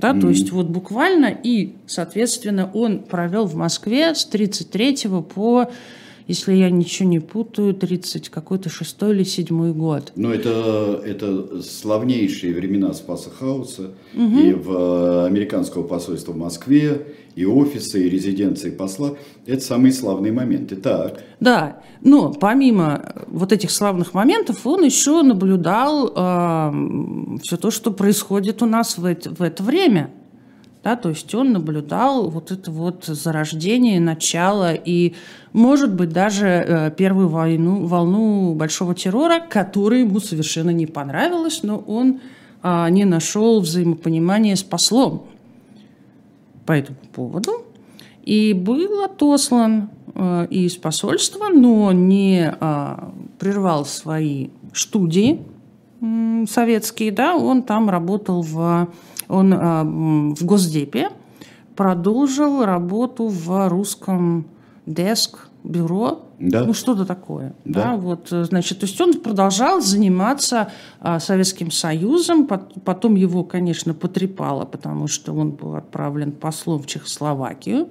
Да, 0.00 0.18
то 0.18 0.28
есть 0.28 0.50
вот 0.50 0.66
буквально 0.66 1.26
и, 1.26 1.74
соответственно, 1.86 2.70
он 2.72 3.00
провел 3.00 3.46
в 3.46 3.54
Москве 3.54 4.14
с 4.14 4.24
33 4.24 5.08
по, 5.34 5.70
если 6.26 6.54
я 6.54 6.70
ничего 6.70 7.08
не 7.08 7.20
путаю, 7.20 7.74
30 7.74 8.28
какой-то 8.28 8.68
шестой 8.68 9.14
или 9.14 9.22
седьмой 9.24 9.72
год. 9.72 10.12
Но 10.16 10.32
это, 10.32 11.00
это 11.04 11.62
славнейшие 11.62 12.54
времена 12.54 12.92
Спаса 12.92 13.30
Хауса 13.30 13.92
и 14.12 14.52
в 14.52 14.70
э, 14.70 15.26
американского 15.26 15.82
посольства 15.82 16.32
в 16.32 16.36
Москве, 16.36 17.06
и 17.36 17.44
офисы, 17.44 18.06
и 18.06 18.10
резиденции 18.10 18.70
посла. 18.70 19.12
Это 19.46 19.62
самые 19.62 19.92
славные 19.92 20.32
моменты. 20.32 20.74
Так, 20.74 21.22
Да, 21.38 21.82
но 22.00 22.32
помимо 22.32 23.12
вот 23.28 23.52
этих 23.52 23.70
славных 23.70 24.14
моментов, 24.14 24.66
он 24.66 24.82
еще 24.82 25.22
наблюдал 25.22 26.08
все 27.42 27.56
то, 27.58 27.70
что 27.70 27.92
происходит 27.92 28.62
у 28.62 28.66
нас 28.66 28.96
в 28.96 29.04
это, 29.04 29.30
в 29.30 29.42
это 29.42 29.62
время. 29.62 30.10
Да, 30.82 30.94
то 30.94 31.08
есть 31.08 31.34
он 31.34 31.52
наблюдал 31.52 32.30
вот 32.30 32.52
это 32.52 32.70
вот 32.70 33.06
зарождение, 33.06 34.00
начало 34.00 34.72
и, 34.72 35.14
может 35.52 35.92
быть, 35.92 36.10
даже 36.10 36.46
э, 36.46 36.90
первую 36.96 37.26
войну, 37.28 37.86
волну 37.86 38.54
большого 38.54 38.94
террора, 38.94 39.40
которая 39.40 40.02
ему 40.02 40.20
совершенно 40.20 40.70
не 40.70 40.86
понравилась, 40.86 41.64
но 41.64 41.78
он 41.78 42.20
а, 42.62 42.88
не 42.88 43.04
нашел 43.04 43.60
взаимопонимания 43.60 44.54
с 44.54 44.62
послом 44.62 45.26
по 46.66 46.72
этому 46.72 46.98
поводу. 47.12 47.64
И 48.22 48.52
был 48.52 49.04
отослан 49.04 49.90
э, 50.14 50.46
из 50.50 50.76
посольства, 50.76 51.48
но 51.48 51.92
не 51.92 52.52
а, 52.60 53.12
прервал 53.38 53.84
свои 53.84 54.48
студии 54.74 55.40
советские, 56.46 57.12
да, 57.12 57.34
он 57.34 57.62
там 57.62 57.88
работал 57.88 58.42
в, 58.42 58.88
он 59.28 59.54
а, 59.54 59.84
в 59.84 60.44
Госдепе, 60.44 61.10
продолжил 61.74 62.64
работу 62.64 63.28
в 63.28 63.68
русском 63.68 64.46
деск 64.86 65.45
бюро, 65.68 66.26
Да. 66.38 66.64
ну 66.64 66.72
что-то 66.74 67.04
такое. 67.04 67.54
Да. 67.64 67.82
Да. 67.82 67.96
вот, 67.96 68.32
э, 68.32 68.44
значит, 68.44 68.80
то 68.80 68.86
есть 68.86 69.00
он 69.00 69.14
продолжал 69.20 69.80
заниматься 69.80 70.70
а, 71.00 71.18
Советским 71.20 71.70
Союзом, 71.70 72.46
пот- 72.46 72.72
потом 72.84 73.14
его, 73.16 73.44
конечно, 73.44 73.94
потрепало, 73.94 74.64
потому 74.64 75.08
что 75.08 75.32
он 75.34 75.50
был 75.50 75.74
отправлен 75.76 76.32
послом 76.32 76.82
в 76.82 76.86
Чехословакию. 76.86 77.88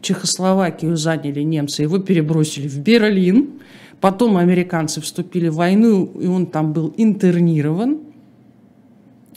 Чехословакию 0.00 0.96
заняли 0.96 1.40
немцы, 1.42 1.82
его 1.82 1.98
перебросили 1.98 2.68
в 2.68 2.78
Берлин. 2.78 3.60
Потом 4.00 4.36
американцы 4.36 5.00
вступили 5.00 5.48
в 5.48 5.54
войну, 5.54 6.04
и 6.20 6.26
он 6.26 6.46
там 6.46 6.72
был 6.74 6.92
интернирован 6.98 7.98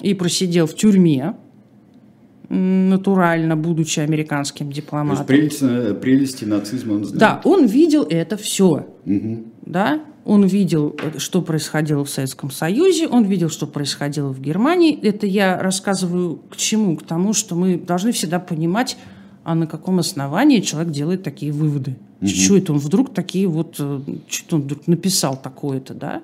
и 0.01 0.13
просидел 0.13 0.68
в 0.68 0.76
тюрьме, 0.76 1.36
натурально, 2.50 3.56
будучи 3.58 4.00
американским 4.00 4.68
То 4.68 4.70
есть 4.72 4.82
дипломатом. 4.86 5.26
прелесть- 5.26 5.62
э, 5.62 5.93
прелести 5.93 6.45
нацизма 6.45 6.93
он 6.93 7.04
знает. 7.06 7.20
Да, 7.20 7.41
он 7.43 7.66
видел 7.66 8.04
это 8.10 8.38
все. 8.38 8.88
Мгм. 9.06 9.45
Да? 9.66 10.02
Он 10.24 10.45
видел, 10.45 10.95
э, 11.02 11.20
что 11.20 11.41
происходило 11.41 12.04
в 12.06 12.10
Советском 12.10 12.52
Союзе, 12.52 13.08
он 13.08 13.26
видел, 13.26 13.50
что 13.50 13.68
происходило 13.68 14.30
в 14.30 14.39
Германии. 14.41 14.98
Это 15.02 15.26
я 15.28 15.60
рассказываю 15.62 16.39
к 16.50 16.56
чему? 16.58 16.95
К 16.98 17.04
тому, 17.04 17.34
что 17.34 17.56
мы 17.56 17.78
должны 17.78 18.12
всегда 18.12 18.39
понимать, 18.39 18.98
а 19.43 19.56
на 19.56 19.68
каком 19.68 20.00
основании 20.00 20.60
человек 20.62 20.91
делает 20.91 21.24
такие 21.24 21.52
выводы. 21.52 21.95
Что 22.26 22.58
это 22.58 22.74
он 22.74 22.80
вдруг 22.80 23.14
такие 23.14 23.48
вот, 23.48 23.76
что 24.28 24.56
он 24.56 24.62
вдруг 24.64 24.88
написал 24.88 25.39
такое-то, 25.41 25.93
да? 25.93 26.24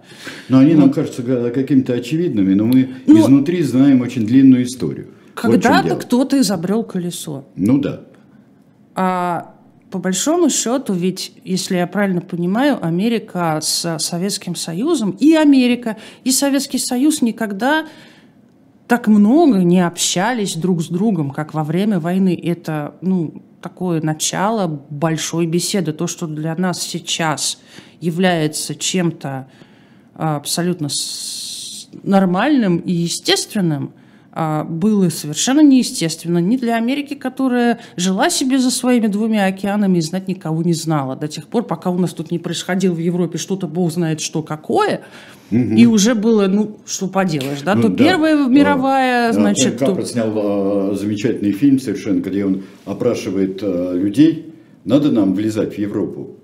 Но 0.49 0.57
они 0.57 0.73
нам 0.73 0.91
кажутся 0.91 1.21
какими-то 1.53 1.93
очевидными, 1.93 2.55
но 2.55 2.65
мы 2.65 2.89
Ну, 3.05 3.19
изнутри 3.21 3.61
знаем 3.61 4.01
очень 4.01 4.25
длинную 4.25 4.63
историю. 4.63 5.07
Когда-то 5.35 5.95
кто-то 5.95 6.39
изобрел 6.39 6.83
колесо. 6.83 7.45
Ну 7.55 7.79
да. 7.79 8.01
А 8.95 9.55
по 9.89 9.99
большому 9.99 10.49
счету, 10.49 10.93
ведь, 10.93 11.33
если 11.43 11.77
я 11.77 11.85
правильно 11.85 12.21
понимаю, 12.21 12.83
Америка 12.83 13.59
с 13.61 13.97
Советским 13.99 14.55
Союзом, 14.55 15.11
и 15.11 15.35
Америка, 15.35 15.97
и 16.23 16.31
Советский 16.31 16.79
Союз 16.79 17.21
никогда 17.21 17.85
так 18.87 19.07
много 19.07 19.59
не 19.59 19.85
общались 19.85 20.55
друг 20.55 20.81
с 20.81 20.87
другом, 20.87 21.31
как 21.31 21.53
во 21.53 21.63
время 21.63 21.99
войны. 21.99 22.39
Это, 22.43 22.95
ну, 23.01 23.43
такое 23.61 24.01
начало 24.01 24.67
большой 24.89 25.45
беседы. 25.45 25.93
То, 25.93 26.07
что 26.07 26.27
для 26.27 26.55
нас 26.55 26.81
сейчас 26.81 27.59
является 28.01 28.75
чем-то 28.75 29.47
а, 30.15 30.35
абсолютно 30.35 30.89
нормальным 32.03 32.77
и 32.77 32.91
естественным, 32.91 33.93
было 34.35 35.09
совершенно 35.09 35.61
неестественно 35.61 36.39
ни 36.39 36.57
для 36.57 36.75
Америки, 36.75 37.13
которая 37.13 37.79
жила 37.97 38.29
себе 38.29 38.57
за 38.57 38.71
своими 38.71 39.07
двумя 39.07 39.45
океанами 39.45 39.99
и 39.99 40.01
знать 40.01 40.27
никого 40.27 40.63
не 40.63 40.73
знала 40.73 41.15
до 41.15 41.27
тех 41.27 41.47
пор, 41.47 41.63
пока 41.63 41.91
у 41.91 41.97
нас 41.99 42.13
тут 42.13 42.31
не 42.31 42.39
происходило 42.39 42.93
в 42.93 42.99
Европе 42.99 43.37
что-то, 43.37 43.67
бог 43.67 43.91
знает 43.91 44.21
что 44.21 44.41
какое, 44.41 45.01
и 45.51 45.85
уже 45.85 46.15
было, 46.15 46.47
ну, 46.47 46.77
что 46.85 47.07
поделаешь, 47.07 47.61
да, 47.61 47.75
Ну 47.75 47.83
то 47.83 47.89
да. 47.89 48.03
Первая 48.03 48.47
мировая, 48.47 49.29
А, 49.29 49.33
значит, 49.33 49.77
Капра 49.77 50.01
то- 50.01 50.07
снял 50.07 50.31
а, 50.35 50.95
замечательный 50.95 51.51
фильм 51.51 51.79
совершенно, 51.79 52.21
где 52.21 52.43
он 52.43 52.63
опрашивает 52.85 53.59
а, 53.61 53.93
людей, 53.93 54.53
надо 54.83 55.11
нам 55.11 55.35
влезать 55.35 55.75
в 55.75 55.77
Европу. 55.77 56.37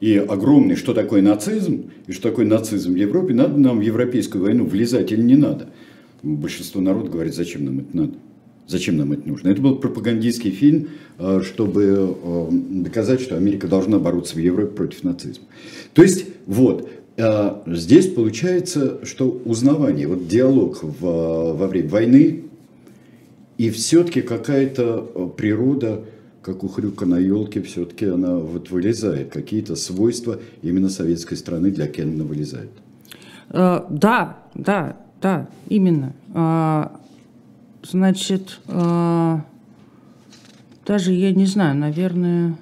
И 0.00 0.16
огромный, 0.16 0.74
что 0.74 0.92
такое 0.94 1.22
нацизм, 1.22 1.92
и 2.08 2.12
что 2.12 2.30
такое 2.30 2.44
нацизм 2.44 2.94
в 2.94 2.96
Европе, 2.96 3.32
надо 3.34 3.56
нам 3.60 3.78
в 3.78 3.82
европейскую 3.82 4.42
войну 4.42 4.64
влезать 4.66 5.12
или 5.12 5.22
не 5.22 5.36
надо. 5.36 5.68
Большинство 6.22 6.80
народа 6.80 7.10
говорит, 7.10 7.34
зачем 7.34 7.64
нам 7.64 7.80
это 7.80 7.96
надо. 7.96 8.14
Зачем 8.68 8.96
нам 8.96 9.12
это 9.12 9.28
нужно? 9.28 9.48
Это 9.48 9.60
был 9.60 9.76
пропагандистский 9.76 10.50
фильм, 10.50 10.90
а, 11.18 11.40
чтобы 11.42 12.16
а, 12.22 12.48
доказать, 12.50 13.20
что 13.20 13.36
Америка 13.36 13.66
должна 13.66 13.98
бороться 13.98 14.36
в 14.36 14.38
Европе 14.38 14.74
против 14.74 15.02
нацизма. 15.02 15.44
То 15.94 16.02
есть, 16.02 16.26
вот, 16.46 16.88
а, 17.18 17.62
здесь 17.66 18.06
получается, 18.06 19.04
что 19.04 19.42
узнавание, 19.44 20.06
вот 20.06 20.28
диалог 20.28 20.78
во 20.82 21.66
время 21.66 21.88
войны, 21.88 22.44
и 23.58 23.70
все-таки 23.70 24.22
какая-то 24.22 25.08
э, 25.14 25.28
природа, 25.36 26.00
как 26.42 26.64
у 26.64 26.68
хрюка 26.68 27.06
на 27.06 27.18
елке, 27.18 27.62
все-таки 27.62 28.06
она 28.06 28.36
вот 28.36 28.70
вылезает. 28.70 29.30
Какие-то 29.30 29.76
свойства 29.76 30.40
именно 30.62 30.88
советской 30.88 31.36
страны 31.36 31.70
для 31.70 31.86
Кеннона 31.86 32.24
вылезают. 32.24 32.72
Э, 33.50 33.82
да, 33.88 34.38
да, 34.54 34.96
да, 35.22 35.48
именно. 35.68 36.12
А, 36.34 36.92
значит, 37.82 38.58
а, 38.68 39.44
даже 40.86 41.12
я 41.12 41.32
не 41.32 41.46
знаю, 41.46 41.76
наверное. 41.76 42.56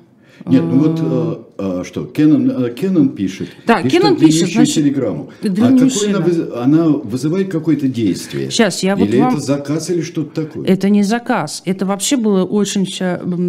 Нет, 0.47 0.63
ну 0.65 0.79
вот 0.79 1.01
э, 1.03 1.43
а, 1.59 1.85
что, 1.85 2.07
Кеннон, 2.07 2.51
э, 2.51 2.73
Кеннон 2.75 3.11
пишет. 3.11 3.51
Да, 3.67 3.83
пишет 3.83 4.01
Кеннон 4.01 4.17
пишет, 4.17 4.51
значит, 4.53 4.75
телеграмму. 4.75 5.31
А 5.43 5.47
какой 5.49 6.09
она, 6.09 6.19
выз- 6.27 6.53
она 6.55 6.89
вызывает 6.89 7.51
какое-то 7.51 7.89
действие? 7.89 8.51
Щас, 8.51 8.83
я 8.83 8.97
вот 8.97 9.07
Или 9.09 9.21
вам- 9.21 9.35
это 9.35 9.43
заказ, 9.43 9.91
или 9.91 10.01
что-то 10.01 10.47
такое? 10.47 10.67
Это 10.67 10.89
не 10.89 11.03
заказ. 11.03 11.63
Это 11.67 11.85
вообще 11.85 12.17
была 12.17 12.45
очень 12.45 12.87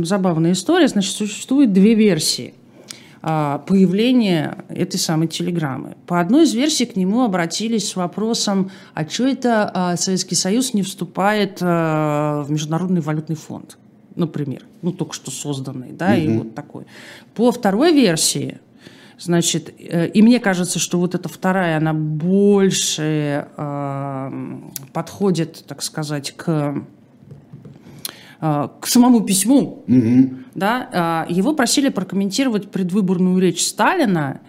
забавная 0.06 0.52
история. 0.52 0.90
Значит, 0.90 1.16
существует 1.16 1.72
две 1.72 1.96
версии 1.96 2.54
а, 2.54 2.61
появления 3.22 4.66
этой 4.70 4.98
самой 4.98 5.28
телеграммы. 5.28 5.96
По 6.08 6.20
одной 6.20 6.46
из 6.46 6.54
версий 6.54 6.86
к 6.86 6.96
нему 6.96 7.24
обратились 7.24 7.90
с 7.90 7.96
вопросом, 7.96 8.72
а 8.94 9.08
что 9.08 9.28
это 9.28 9.70
а, 9.74 9.96
Советский 9.96 10.36
Союз 10.36 10.74
не 10.74 10.82
вступает 10.82 11.60
а, 11.62 12.44
в 12.44 12.52
Международный 12.52 13.02
валютный 13.02 13.36
фонд, 13.36 13.78
например, 14.16 14.66
ну 14.82 14.92
только 14.92 15.14
что 15.14 15.30
созданный, 15.30 15.92
да, 15.92 16.16
и 16.16 16.28
вот 16.30 16.56
такой. 16.56 16.86
По 17.36 17.52
второй 17.52 17.94
версии, 17.94 18.60
Значит, 19.22 19.72
э, 19.78 20.08
и 20.08 20.22
мне 20.24 20.40
кажется, 20.40 20.80
что 20.80 20.98
вот 20.98 21.14
эта 21.14 21.30
вторая, 21.30 21.78
она 21.78 21.94
больше 21.94 23.48
а, 23.56 24.34
подходит, 24.94 25.64
так 25.68 25.84
сказать, 25.84 26.32
к, 26.32 26.50
а, 26.50 26.84
к 28.42 28.88
самому 28.88 29.22
письму. 29.22 29.84
Да? 30.56 30.90
А, 30.92 31.26
Его 31.30 31.54
просили 31.54 31.90
прокомментировать 31.90 32.72
предвыборную 32.72 33.40
речь 33.40 33.64
Сталина 33.64 34.42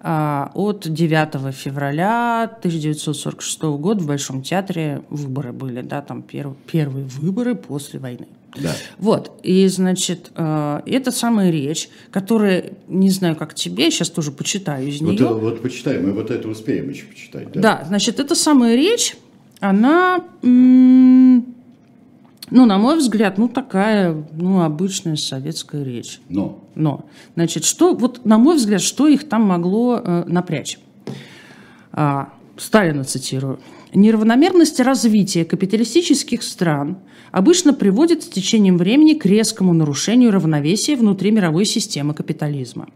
а, 0.00 0.50
от 0.54 0.88
9 0.88 1.54
февраля 1.54 2.44
1946 2.44 3.62
года 3.62 4.02
в 4.02 4.06
Большом 4.06 4.42
театре 4.42 5.02
выборы 5.10 5.52
были, 5.52 5.82
да, 5.82 6.00
там 6.02 6.22
перв- 6.22 6.56
первые 6.70 7.04
выборы 7.06 7.54
после 7.54 8.00
войны. 8.00 8.26
Да. 8.56 8.70
Вот, 8.98 9.32
и, 9.42 9.66
значит, 9.66 10.30
э, 10.36 10.80
это 10.86 11.10
самая 11.10 11.50
речь, 11.50 11.88
которая, 12.12 12.70
не 12.86 13.10
знаю, 13.10 13.34
как 13.34 13.54
тебе, 13.54 13.90
сейчас 13.90 14.10
тоже 14.10 14.30
почитаю 14.30 14.86
из 14.88 15.00
Вот, 15.00 15.10
нее. 15.14 15.26
э, 15.28 15.34
вот 15.34 15.60
почитаем, 15.60 16.06
мы 16.06 16.12
вот 16.12 16.30
это 16.30 16.48
успеем 16.48 16.88
еще 16.88 17.04
почитать. 17.06 17.50
Да. 17.52 17.60
Да, 17.60 17.84
значит, 17.88 18.20
эта 18.20 18.36
самая 18.36 18.76
речь, 18.76 19.16
она, 19.58 20.20
м, 20.42 21.53
ну, 22.50 22.66
на 22.66 22.78
мой 22.78 22.98
взгляд, 22.98 23.38
ну, 23.38 23.48
такая, 23.48 24.24
ну, 24.32 24.62
обычная 24.62 25.16
советская 25.16 25.82
речь. 25.82 26.20
Но 26.28 26.64
Но, 26.74 27.06
значит, 27.34 27.64
что, 27.64 27.94
вот, 27.94 28.24
на 28.24 28.38
мой 28.38 28.56
взгляд, 28.56 28.80
что 28.80 29.08
их 29.08 29.28
там 29.28 29.42
могло 29.42 30.00
э, 30.02 30.24
напрячь? 30.26 30.78
А, 31.92 32.32
Сталина 32.56 33.04
цитирую. 33.04 33.60
Неравномерность 33.94 34.80
развития 34.80 35.44
капиталистических 35.44 36.42
стран 36.42 36.98
обычно 37.30 37.72
приводит 37.72 38.24
с 38.24 38.28
течением 38.28 38.76
времени 38.76 39.14
к 39.14 39.24
резкому 39.24 39.72
нарушению 39.72 40.32
равновесия 40.32 40.96
внутри 40.96 41.30
мировой 41.30 41.64
системы 41.64 42.12
капитализма. 42.12 42.88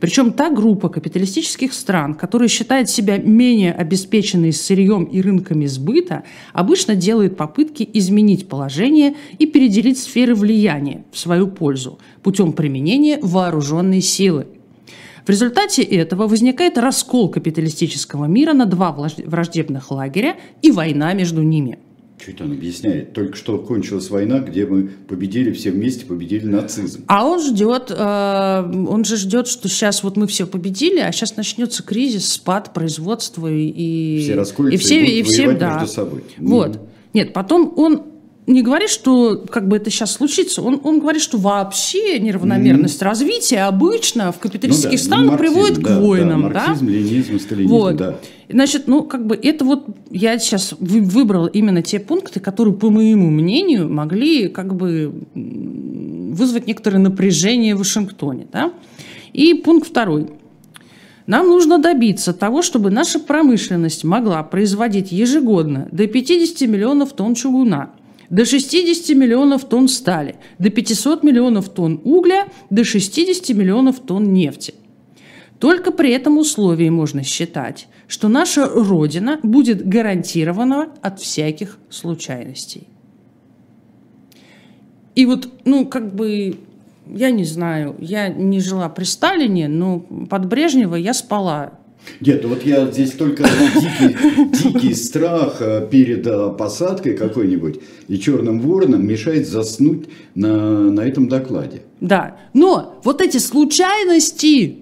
Причем 0.00 0.32
та 0.32 0.50
группа 0.50 0.88
капиталистических 0.88 1.72
стран, 1.72 2.14
которая 2.14 2.48
считает 2.48 2.90
себя 2.90 3.18
менее 3.18 3.72
обеспеченной 3.72 4.52
сырьем 4.52 5.04
и 5.04 5.20
рынками 5.20 5.66
сбыта, 5.66 6.24
обычно 6.52 6.94
делает 6.94 7.36
попытки 7.36 7.88
изменить 7.92 8.48
положение 8.48 9.14
и 9.38 9.46
переделить 9.46 9.98
сферы 9.98 10.34
влияния 10.34 11.04
в 11.12 11.18
свою 11.18 11.48
пользу 11.48 11.98
путем 12.22 12.52
применения 12.52 13.18
вооруженной 13.22 14.00
силы. 14.00 14.46
В 15.24 15.30
результате 15.30 15.82
этого 15.82 16.26
возникает 16.26 16.76
раскол 16.76 17.30
капиталистического 17.30 18.26
мира 18.26 18.52
на 18.52 18.66
два 18.66 18.92
враждебных 18.92 19.90
лагеря 19.90 20.36
и 20.60 20.70
война 20.70 21.14
между 21.14 21.42
ними. 21.42 21.78
Это 22.26 22.44
он 22.44 22.52
объясняет? 22.52 23.12
Только 23.12 23.36
что 23.36 23.58
кончилась 23.58 24.10
война, 24.10 24.40
где 24.40 24.66
мы 24.66 24.84
победили 25.08 25.52
все 25.52 25.70
вместе, 25.70 26.06
победили 26.06 26.46
нацизм. 26.46 27.04
А 27.06 27.26
он 27.26 27.40
ждет, 27.40 27.90
э, 27.90 28.84
он 28.88 29.04
же 29.04 29.16
ждет, 29.16 29.46
что 29.46 29.68
сейчас 29.68 30.02
вот 30.02 30.16
мы 30.16 30.26
все 30.26 30.46
победили, 30.46 31.00
а 31.00 31.12
сейчас 31.12 31.36
начнется 31.36 31.82
кризис, 31.82 32.32
спад 32.32 32.72
производства 32.72 33.48
и 33.50 34.20
Все 34.20 34.34
расколются 34.34 34.74
и 34.74 34.78
все 34.78 34.96
и 34.96 35.00
будут 35.00 35.14
и 35.14 35.22
все 35.22 35.52
да. 35.52 35.74
между 35.74 35.92
собой. 35.92 36.24
Вот. 36.38 36.80
Нет, 37.12 37.32
потом 37.32 37.72
он 37.76 38.13
не 38.46 38.60
говорит, 38.62 38.90
что 38.90 39.42
как 39.48 39.68
бы 39.68 39.76
это 39.76 39.90
сейчас 39.90 40.12
случится, 40.12 40.60
он, 40.60 40.80
он 40.84 41.00
говорит, 41.00 41.22
что 41.22 41.38
вообще 41.38 42.18
неравномерность 42.20 43.00
развития 43.00 43.62
обычно 43.62 44.32
в 44.32 44.38
капиталистических 44.38 44.90
Ну 44.90 44.96
да, 44.98 45.02
странах 45.04 45.30
марксизм, 45.32 45.54
приводит 45.54 45.78
да, 45.82 45.96
к 45.96 46.00
войнам, 46.00 46.42
Да, 46.42 46.48
да? 46.48 46.66
марксизм, 46.66 46.88
ленизм, 46.88 47.38
сталинизм, 47.40 47.72
Вот. 47.74 47.96
да. 47.96 48.18
Значит, 48.50 48.86
ну, 48.86 49.02
как 49.02 49.26
бы 49.26 49.34
это 49.42 49.64
вот 49.64 49.86
я 50.10 50.38
сейчас 50.38 50.74
вы- 50.78 51.00
выбрала 51.00 51.46
именно 51.46 51.80
те 51.80 51.98
пункты, 51.98 52.38
которые, 52.40 52.74
по 52.74 52.90
моему 52.90 53.30
мнению, 53.30 53.88
могли 53.90 54.48
как 54.48 54.74
бы 54.74 55.22
вызвать 55.34 56.66
некоторое 56.66 56.98
напряжение 56.98 57.74
в 57.74 57.78
Вашингтоне, 57.78 58.46
да. 58.52 58.72
И 59.32 59.54
пункт 59.54 59.88
второй. 59.88 60.28
Нам 61.26 61.46
нужно 61.46 61.78
добиться 61.78 62.34
того, 62.34 62.60
чтобы 62.60 62.90
наша 62.90 63.18
промышленность 63.18 64.04
могла 64.04 64.42
производить 64.42 65.10
ежегодно 65.10 65.88
до 65.90 66.06
50 66.06 66.66
миллионов 66.68 67.14
тонн 67.14 67.34
чугуна, 67.34 67.90
до 68.30 68.44
60 68.44 69.16
миллионов 69.16 69.64
тонн 69.64 69.88
стали, 69.88 70.36
до 70.58 70.70
500 70.70 71.22
миллионов 71.22 71.68
тонн 71.68 72.00
угля, 72.04 72.48
до 72.70 72.84
60 72.84 73.56
миллионов 73.56 74.00
тонн 74.00 74.32
нефти. 74.32 74.74
Только 75.58 75.92
при 75.92 76.10
этом 76.10 76.38
условии 76.38 76.88
можно 76.88 77.22
считать, 77.22 77.88
что 78.06 78.28
наша 78.28 78.66
Родина 78.66 79.40
будет 79.42 79.86
гарантирована 79.86 80.88
от 81.00 81.20
всяких 81.20 81.78
случайностей. 81.90 82.88
И 85.14 85.26
вот, 85.26 85.48
ну, 85.64 85.86
как 85.86 86.14
бы 86.14 86.58
я 87.06 87.30
не 87.30 87.44
знаю, 87.44 87.96
я 87.98 88.28
не 88.28 88.60
жила 88.60 88.88
при 88.88 89.04
Сталине, 89.04 89.68
но 89.68 90.00
под 90.00 90.46
Брежнева 90.46 90.96
я 90.96 91.14
спала. 91.14 91.74
Нет, 92.20 92.44
вот 92.44 92.64
я 92.64 92.86
здесь 92.90 93.12
только 93.12 93.44
дикий, 93.44 94.16
дикий 94.62 94.94
страх 94.94 95.56
э, 95.60 95.86
перед 95.90 96.26
э, 96.26 96.50
посадкой 96.56 97.16
какой-нибудь 97.16 97.80
и 98.08 98.18
черным 98.18 98.60
вороном 98.60 99.06
мешает 99.06 99.48
заснуть 99.48 100.06
на, 100.34 100.90
на 100.90 101.00
этом 101.00 101.28
докладе. 101.28 101.82
Да, 102.00 102.38
но 102.52 103.00
вот 103.04 103.20
эти 103.20 103.38
случайности, 103.38 104.78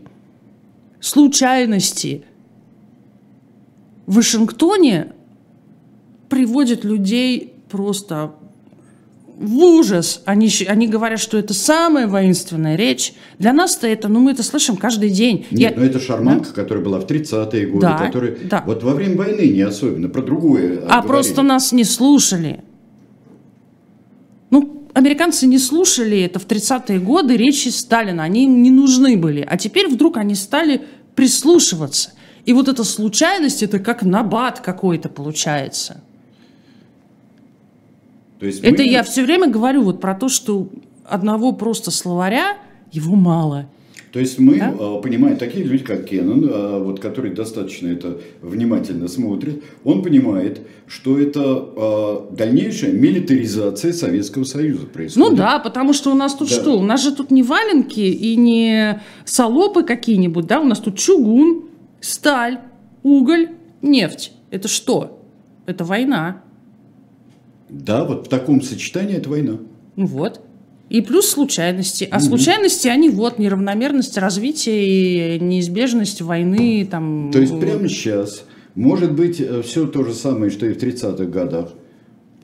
случайности 1.00 2.24
в 4.06 4.16
Вашингтоне 4.16 5.12
приводят 6.28 6.84
людей 6.84 7.54
просто 7.70 8.32
в 9.42 9.56
ужас. 9.58 10.22
Они, 10.24 10.48
они 10.68 10.86
говорят, 10.86 11.20
что 11.20 11.36
это 11.36 11.52
самая 11.52 12.06
воинственная 12.06 12.76
речь. 12.76 13.12
Для 13.38 13.52
нас-то 13.52 13.86
это, 13.86 14.08
ну, 14.08 14.20
мы 14.20 14.30
это 14.30 14.42
слышим 14.42 14.76
каждый 14.76 15.10
день. 15.10 15.46
Нет, 15.50 15.72
Я... 15.72 15.80
ну 15.80 15.84
это 15.84 15.98
шарманка, 15.98 16.48
да? 16.48 16.62
которая 16.62 16.84
была 16.84 17.00
в 17.00 17.06
30-е 17.06 17.66
годы, 17.66 17.86
да, 17.86 17.98
которая... 17.98 18.36
Да. 18.44 18.62
Вот 18.66 18.82
во 18.82 18.94
время 18.94 19.16
войны 19.16 19.48
не 19.48 19.62
особенно, 19.62 20.08
про 20.08 20.22
другое 20.22 20.78
А 20.78 20.86
говорили. 20.86 21.06
просто 21.08 21.42
нас 21.42 21.72
не 21.72 21.84
слушали. 21.84 22.62
Ну, 24.50 24.86
американцы 24.94 25.46
не 25.46 25.58
слушали 25.58 26.20
это 26.20 26.38
в 26.38 26.46
30-е 26.46 27.00
годы, 27.00 27.36
речи 27.36 27.68
Сталина, 27.68 28.22
они 28.22 28.44
им 28.44 28.62
не 28.62 28.70
нужны 28.70 29.16
были. 29.16 29.46
А 29.48 29.56
теперь 29.56 29.88
вдруг 29.88 30.16
они 30.16 30.34
стали 30.34 30.82
прислушиваться. 31.14 32.12
И 32.44 32.52
вот 32.52 32.68
эта 32.68 32.84
случайность, 32.84 33.62
это 33.62 33.78
как 33.78 34.02
набат 34.02 34.60
какой-то 34.60 35.08
получается. 35.08 36.02
То 38.42 38.46
есть 38.46 38.64
Это 38.64 38.82
мы... 38.82 38.88
я 38.88 39.04
все 39.04 39.22
время 39.22 39.48
говорю 39.48 39.82
вот 39.82 40.00
про 40.00 40.16
то, 40.16 40.28
что 40.28 40.68
одного 41.04 41.52
просто 41.52 41.92
словаря 41.92 42.56
его 42.90 43.14
мало. 43.14 43.68
То 44.10 44.18
есть 44.18 44.40
мы 44.40 44.58
да? 44.58 44.74
А, 44.76 45.00
понимаем, 45.00 45.36
такие 45.36 45.64
люди, 45.64 45.84
как 45.84 46.06
Кеннон, 46.06 46.50
а, 46.52 46.80
вот, 46.80 46.98
который 46.98 47.30
достаточно 47.30 47.86
это 47.86 48.18
внимательно 48.40 49.06
смотрит, 49.06 49.62
он 49.84 50.02
понимает, 50.02 50.60
что 50.88 51.20
это 51.20 51.40
а, 51.44 52.30
дальнейшая 52.32 52.90
милитаризация 52.90 53.92
Советского 53.92 54.42
Союза 54.42 54.86
происходит. 54.86 55.30
Ну 55.30 55.36
да, 55.36 55.60
потому 55.60 55.92
что 55.92 56.10
у 56.10 56.14
нас 56.14 56.34
тут 56.34 56.48
да. 56.48 56.54
что? 56.56 56.76
У 56.76 56.82
нас 56.82 57.00
же 57.00 57.14
тут 57.14 57.30
не 57.30 57.44
валенки 57.44 58.00
и 58.00 58.34
не 58.34 59.00
солопы 59.24 59.84
какие-нибудь, 59.84 60.48
да? 60.48 60.58
У 60.58 60.64
нас 60.64 60.80
тут 60.80 60.98
чугун, 60.98 61.66
сталь, 62.00 62.58
уголь, 63.04 63.50
нефть. 63.82 64.32
Это 64.50 64.66
что? 64.66 65.20
Это 65.66 65.84
война. 65.84 66.42
Да, 67.72 68.04
вот 68.04 68.26
в 68.26 68.28
таком 68.28 68.60
сочетании 68.60 69.16
это 69.16 69.30
война. 69.30 69.58
Ну 69.96 70.06
вот. 70.06 70.40
И 70.90 71.00
плюс 71.00 71.26
случайности. 71.26 72.06
А 72.10 72.18
угу. 72.18 72.24
случайности, 72.24 72.86
они 72.86 73.08
вот, 73.08 73.38
неравномерность 73.38 74.18
развития 74.18 75.36
и 75.36 75.40
неизбежность 75.40 76.20
войны. 76.20 76.86
Там... 76.90 77.30
То 77.32 77.40
есть 77.40 77.58
прямо 77.58 77.88
сейчас 77.88 78.44
может 78.74 79.14
быть 79.14 79.40
э, 79.40 79.62
все 79.62 79.86
то 79.86 80.04
же 80.04 80.12
самое, 80.12 80.50
что 80.50 80.66
и 80.66 80.74
в 80.74 80.76
30-х 80.76 81.24
годах. 81.24 81.72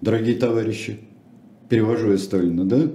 Дорогие 0.01 0.37
товарищи, 0.37 0.99
перевожу 1.69 2.13
я 2.13 2.19
Сталина, 2.19 2.65
да? 2.65 2.91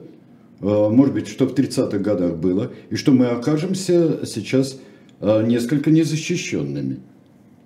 Э, 0.61 0.89
может 0.89 1.13
быть, 1.13 1.27
что 1.27 1.45
в 1.45 1.53
30-х 1.53 1.99
годах 1.99 2.37
было, 2.37 2.71
и 2.89 2.95
что 2.95 3.11
мы 3.11 3.27
окажемся 3.27 4.25
сейчас 4.25 4.79
э, 5.19 5.45
несколько 5.45 5.91
незащищенными. 5.91 6.97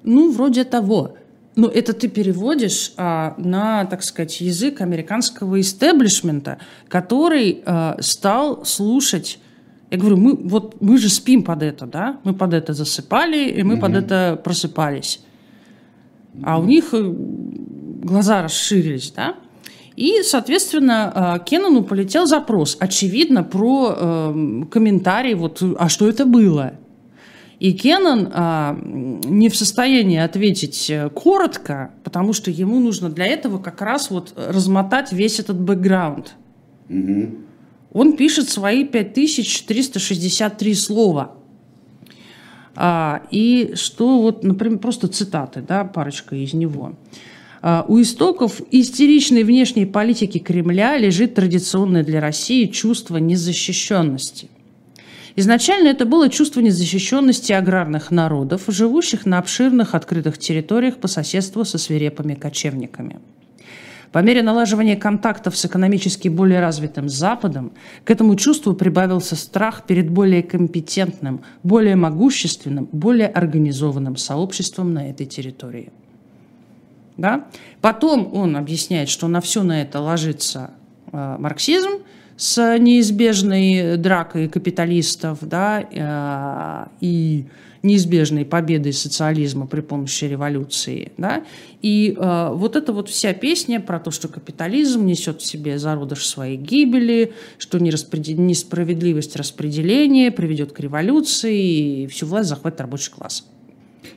Ну, 0.04 0.32
вроде 0.32 0.66
того. 0.66 1.16
Ну, 1.58 1.68
это 1.68 1.94
ты 1.94 2.08
переводишь 2.08 2.94
а, 2.98 3.34
на, 3.40 3.86
так 3.86 4.04
сказать, 4.04 4.42
язык 4.42 4.80
американского 4.80 5.60
истеблишмента, 5.60 6.60
который 6.88 7.64
а, 7.66 7.98
стал 8.00 8.64
слушать. 8.64 9.40
Я 9.90 9.98
говорю, 9.98 10.18
мы 10.18 10.36
вот 10.36 10.80
мы 10.82 11.00
же 11.00 11.10
спим 11.10 11.42
под 11.42 11.64
это, 11.64 11.88
да? 11.88 12.20
Мы 12.24 12.36
под 12.36 12.54
это 12.54 12.74
засыпали, 12.74 13.50
и 13.50 13.64
мы 13.64 13.74
mm-hmm. 13.74 13.80
под 13.80 13.96
это 13.96 14.42
просыпались. 14.44 15.20
А 16.44 16.60
у 16.60 16.64
них 16.64 16.94
э, 16.94 17.02
глаза 17.02 18.44
расширились, 18.44 19.12
да? 19.16 19.34
И, 19.96 20.22
соответственно, 20.22 21.12
а, 21.16 21.40
Кеннону 21.40 21.84
полетел 21.84 22.28
запрос, 22.28 22.78
очевидно, 22.80 23.44
про 23.44 23.96
э, 23.98 24.64
комментарий, 24.70 25.34
вот, 25.34 25.64
а 25.80 25.90
что 25.90 26.08
это 26.08 26.26
было? 26.26 26.74
И 27.60 27.74
Кеннон 27.74 28.30
а, 28.32 28.78
не 28.84 29.50
в 29.50 29.56
состоянии 29.56 30.20
ответить 30.20 30.92
э, 30.92 31.10
коротко, 31.10 31.92
потому 32.04 32.34
что 32.34 32.52
ему 32.52 32.80
нужно 32.80 33.10
для 33.10 33.26
этого 33.26 33.58
как 33.58 33.82
раз 33.82 34.12
вот 34.12 34.34
размотать 34.36 35.12
весь 35.12 35.40
этот 35.40 35.60
бэкграунд. 35.60 36.36
Угу. 36.90 37.30
Он 37.94 38.16
пишет 38.16 38.50
свои 38.50 38.86
5363 38.86 40.74
слова. 40.76 41.32
А, 42.76 43.24
и 43.32 43.72
что 43.74 44.22
вот, 44.22 44.44
например, 44.44 44.78
просто 44.78 45.08
цитаты, 45.08 45.64
да, 45.68 45.84
парочка 45.84 46.36
из 46.36 46.54
него. 46.54 46.94
А, 47.64 47.84
у 47.88 48.00
истоков 48.00 48.62
истеричной 48.70 49.44
внешней 49.44 49.88
политики 49.88 50.38
Кремля 50.38 50.96
лежит 50.98 51.34
традиционное 51.34 52.04
для 52.04 52.22
России 52.22 52.66
чувство 52.66 53.18
незащищенности. 53.18 54.50
Изначально 55.40 55.90
это 55.90 56.06
было 56.06 56.30
чувство 56.30 56.62
незащищенности 56.62 57.54
аграрных 57.54 58.10
народов, 58.10 58.64
живущих 58.70 59.28
на 59.28 59.38
обширных 59.38 59.94
открытых 59.94 60.40
территориях 60.40 60.98
по 60.98 61.08
соседству 61.08 61.64
со 61.64 61.78
свирепыми 61.78 62.34
кочевниками. 62.34 63.20
По 64.12 64.20
мере 64.20 64.42
налаживания 64.42 64.96
контактов 64.96 65.56
с 65.56 65.64
экономически 65.64 66.28
более 66.28 66.60
развитым 66.60 67.08
Западом, 67.08 67.74
к 68.04 68.10
этому 68.10 68.36
чувству 68.36 68.74
прибавился 68.74 69.36
страх 69.36 69.84
перед 69.86 70.10
более 70.10 70.42
компетентным, 70.42 71.42
более 71.62 71.96
могущественным, 71.96 72.90
более 72.92 73.28
организованным 73.28 74.18
сообществом 74.18 74.96
на 74.96 75.12
этой 75.12 75.28
территории. 75.28 75.92
Да? 77.16 77.46
Потом 77.82 78.34
он 78.34 78.58
объясняет, 78.58 79.08
что 79.08 79.28
на 79.28 79.40
все 79.42 79.62
на 79.62 79.84
это 79.84 80.00
ложится 80.00 80.72
э, 81.12 81.36
марксизм, 81.38 82.00
с 82.38 82.78
неизбежной 82.78 83.98
дракой 83.98 84.48
капиталистов 84.48 85.40
да, 85.42 85.82
э, 85.82 86.90
и 87.02 87.46
неизбежной 87.84 88.46
победой 88.46 88.94
социализма 88.94 89.66
при 89.66 89.82
помощи 89.82 90.26
революции. 90.26 91.12
Да? 91.18 91.44
И 91.82 92.16
э, 92.16 92.50
вот 92.54 92.76
эта 92.76 92.94
вот 92.94 93.10
вся 93.10 93.34
песня 93.34 93.80
про 93.80 94.00
то, 94.00 94.12
что 94.12 94.28
капитализм 94.28 95.06
несет 95.06 95.42
в 95.42 95.46
себе 95.46 95.80
зародыш 95.80 96.28
своей 96.28 96.58
гибели, 96.58 97.34
что 97.58 97.80
несправедливость 97.80 99.36
распределения 99.36 100.32
приведет 100.32 100.74
к 100.74 100.80
революции, 100.80 102.04
и 102.04 102.08
всю 102.08 102.28
власть 102.28 102.50
захватит 102.50 102.82
рабочий 102.82 103.12
класс. 103.12 103.48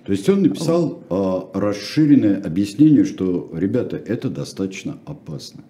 То 0.05 0.13
есть 0.13 0.29
он 0.29 0.43
написал 0.43 1.03
э, 1.09 1.41
расширенное 1.59 2.43
объяснение, 2.43 3.05
что, 3.05 3.51
ребята, 3.55 3.97
это 3.97 4.29
достаточно 4.29 4.99
опасно. 5.07 5.63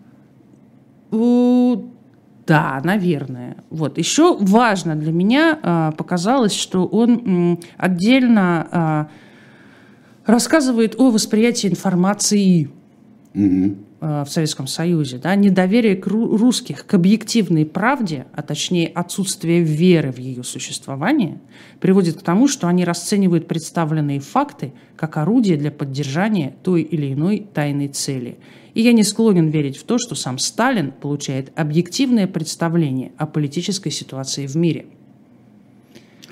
Да, 2.51 2.81
наверное. 2.83 3.59
Вот. 3.71 3.97
Еще 3.97 4.37
важно 4.37 4.97
для 4.97 5.13
меня 5.13 5.57
а, 5.63 5.93
показалось, 5.93 6.53
что 6.53 6.85
он 6.85 7.61
отдельно 7.77 8.67
а, 8.73 9.09
рассказывает 10.27 10.97
о 10.99 11.13
восприятии 11.13 11.69
информации 11.69 12.69
угу. 13.37 13.77
А, 14.01 14.25
в 14.25 14.31
Советском 14.31 14.67
Союзе. 14.67 15.19
Да? 15.19 15.35
Недоверие 15.35 15.97
к 15.97 16.07
ру- 16.07 16.37
русских 16.37 16.87
к 16.87 16.95
объективной 16.95 17.67
правде, 17.67 18.27
а 18.33 18.43
точнее 18.43 18.89
отсутствие 18.89 19.63
веры 19.63 20.13
в 20.13 20.19
ее 20.19 20.43
существование, 20.43 21.41
приводит 21.81 22.19
к 22.19 22.23
тому, 22.23 22.49
что 22.49 22.67
они 22.67 22.85
расценивают 22.85 23.47
представленные 23.47 24.21
факты 24.21 24.73
как 24.97 25.17
орудие 25.17 25.57
для 25.57 25.71
поддержания 25.71 26.55
той 26.63 26.83
или 26.83 27.13
иной 27.13 27.47
тайной 27.53 27.89
цели– 27.89 28.39
и 28.75 28.83
я 28.83 28.93
не 28.93 29.03
склонен 29.03 29.49
верить 29.49 29.77
в 29.77 29.83
то, 29.85 29.99
что 29.99 30.15
сам 30.15 30.39
Сталин 30.39 30.93
получает 30.93 31.59
объективное 31.59 32.27
представление 32.27 33.13
о 33.17 33.27
политической 33.27 33.91
ситуации 33.91 34.47
в 34.47 34.57
мире. 34.57 34.87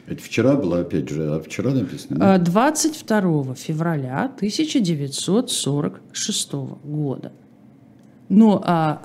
Это 0.07 0.23
вчера 0.23 0.55
было, 0.57 0.81
опять 0.81 1.09
же, 1.11 1.35
а 1.35 1.41
вчера 1.41 1.73
написано? 1.73 2.39
22 2.39 3.19
э, 3.19 3.55
февраля 3.55 4.33
1946 4.37 6.53
года. 6.85 7.33
Но 8.29 8.62
а, 8.64 9.03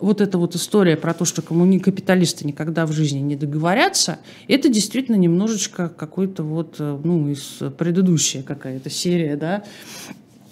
вот 0.00 0.20
эта 0.20 0.38
вот 0.38 0.54
история 0.54 0.96
про 0.96 1.14
то, 1.14 1.24
что 1.24 1.42
коммуни... 1.42 1.78
капиталисты 1.78 2.46
никогда 2.46 2.86
в 2.86 2.92
жизни 2.92 3.18
не 3.18 3.36
договорятся, 3.36 4.18
это 4.48 4.68
действительно 4.68 5.16
немножечко 5.16 5.88
какой-то 5.88 6.42
вот, 6.42 6.76
э, 6.78 6.98
ну, 7.02 7.28
из 7.28 7.58
предыдущая 7.76 8.42
какая-то 8.42 8.90
серия, 8.90 9.36
да. 9.36 9.64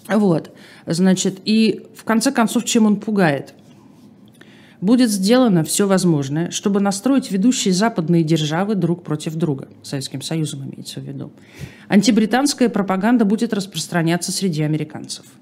Вот, 0.07 0.51
значит, 0.85 1.39
и 1.45 1.85
в 1.95 2.03
конце 2.03 2.31
концов, 2.31 2.65
чем 2.65 2.85
он 2.85 2.97
пугает? 2.97 3.53
Будет 4.81 5.09
сделано 5.09 5.63
все 5.63 5.87
возможное, 5.87 6.51
чтобы 6.51 6.79
настроить 6.79 7.31
ведущие 7.31 7.73
западные 7.73 8.23
державы 8.23 8.75
друг 8.75 9.03
против 9.03 9.35
друга, 9.35 9.67
Советским 9.83 10.21
Союзом 10.21 10.63
имеется 10.63 11.01
в 11.01 11.03
виду. 11.03 11.31
Антибританская 11.89 12.69
пропаганда 12.69 13.25
будет 13.25 13.53
распространяться 13.53 14.31
среди 14.31 14.63
американцев– 14.63 15.25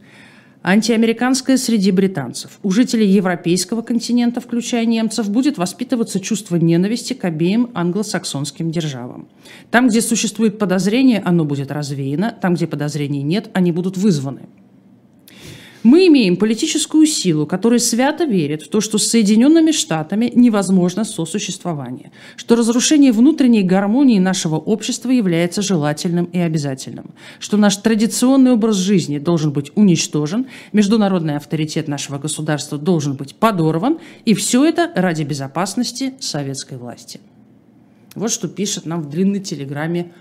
антиамериканская 0.68 1.56
среди 1.56 1.92
британцев. 1.92 2.60
У 2.62 2.72
жителей 2.72 3.08
европейского 3.08 3.82
континента, 3.82 4.42
включая 4.42 4.86
немцев, 4.86 5.30
будет 5.30 5.58
воспитываться 5.58 6.20
чувство 6.20 6.58
ненависти 6.58 7.14
к 7.14 7.24
обеим 7.24 7.70
англосаксонским 7.74 8.70
державам. 8.70 9.30
Там, 9.72 9.88
где 9.88 10.02
существует 10.02 10.60
подозрение, 10.60 11.22
оно 11.24 11.46
будет 11.46 11.72
развеяно, 11.72 12.36
там, 12.42 12.56
где 12.56 12.68
подозрений 12.68 13.24
нет, 13.24 13.50
они 13.54 13.72
будут 13.72 13.96
вызваны. 13.96 14.42
Мы 15.88 16.08
имеем 16.08 16.36
политическую 16.36 17.06
силу, 17.06 17.46
которая 17.46 17.80
свято 17.80 18.26
верит 18.26 18.62
в 18.62 18.68
то, 18.68 18.82
что 18.82 18.98
с 18.98 19.08
Соединенными 19.08 19.72
Штатами 19.72 20.30
невозможно 20.36 21.06
сосуществование, 21.06 22.12
что 22.36 22.58
разрушение 22.58 23.14
внутренней 23.14 23.64
гармонии 23.64 24.20
нашего 24.20 24.58
общества 24.58 25.12
является 25.12 25.62
желательным 25.62 26.26
и 26.26 26.40
обязательным, 26.40 27.12
что 27.40 27.56
наш 27.56 27.78
традиционный 27.78 28.52
образ 28.52 28.76
жизни 28.76 29.18
должен 29.18 29.54
быть 29.54 29.72
уничтожен, 29.76 30.48
международный 30.74 31.38
авторитет 31.38 31.88
нашего 31.88 32.18
государства 32.18 32.78
должен 32.78 33.16
быть 33.16 33.36
подорван, 33.36 34.00
и 34.26 34.34
все 34.34 34.66
это 34.66 34.92
ради 34.94 35.24
безопасности 35.24 36.16
советской 36.20 36.78
власти. 36.78 37.22
Вот 38.14 38.30
что 38.30 38.50
пишет 38.50 38.86
нам 38.86 39.04
в 39.04 39.10
длинной 39.10 39.40
телеграмме 39.40 40.12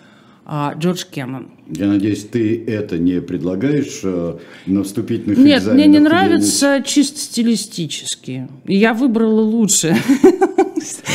Джордж 0.48 1.04
Кеннон. 1.10 1.48
Я 1.68 1.88
надеюсь, 1.88 2.24
ты 2.24 2.64
это 2.64 2.98
не 2.98 3.20
предлагаешь 3.20 4.00
э, 4.04 4.36
на 4.66 4.84
вступительных 4.84 5.38
Нет, 5.38 5.66
мне 5.66 5.86
не 5.86 5.98
нравится 5.98 6.82
чисто 6.86 7.18
стилистически. 7.18 8.48
Я 8.64 8.94
выбрала 8.94 9.40
лучше. 9.40 9.96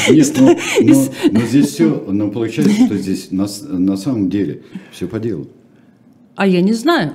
Нет, 0.10 0.34
но, 0.38 0.58
но, 0.82 1.06
но 1.32 1.40
здесь 1.46 1.68
все, 1.68 2.04
но 2.10 2.30
получается, 2.30 2.86
что 2.86 2.98
здесь 2.98 3.32
на, 3.32 3.48
на 3.70 3.96
самом 3.96 4.30
деле 4.30 4.64
все 4.92 5.08
по 5.08 5.20
делу. 5.20 5.48
А 6.36 6.46
я 6.46 6.62
не 6.62 6.74
знаю. 6.74 7.14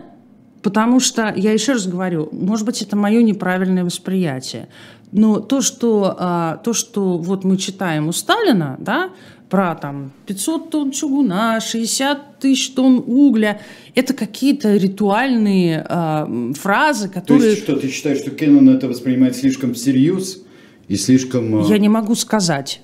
Потому 0.62 0.98
что, 0.98 1.32
я 1.36 1.52
еще 1.52 1.72
раз 1.72 1.86
говорю, 1.86 2.28
может 2.32 2.66
быть, 2.66 2.82
это 2.82 2.96
мое 2.96 3.22
неправильное 3.22 3.84
восприятие. 3.84 4.68
Но 5.12 5.38
то, 5.38 5.60
что, 5.60 6.16
а, 6.18 6.56
то, 6.56 6.72
что 6.72 7.18
вот 7.18 7.44
мы 7.44 7.56
читаем 7.56 8.08
у 8.08 8.12
Сталина, 8.12 8.76
да, 8.80 9.10
про 9.48 9.74
там 9.74 10.12
500 10.26 10.70
тонн 10.70 10.90
чугуна, 10.90 11.60
60 11.60 12.38
тысяч 12.38 12.70
тонн 12.70 13.02
угля. 13.06 13.60
Это 13.94 14.12
какие-то 14.12 14.76
ритуальные 14.76 15.86
э, 15.88 16.52
фразы, 16.54 17.08
которые... 17.08 17.40
То 17.40 17.50
есть 17.50 17.62
что, 17.62 17.76
ты 17.76 17.88
считаешь, 17.88 18.18
что 18.18 18.30
Кеннон 18.30 18.68
это 18.68 18.88
воспринимает 18.88 19.36
слишком 19.36 19.74
всерьез 19.74 20.42
и 20.88 20.96
слишком... 20.96 21.62
Э... 21.64 21.68
Я 21.68 21.78
не 21.78 21.88
могу 21.88 22.14
сказать. 22.14 22.80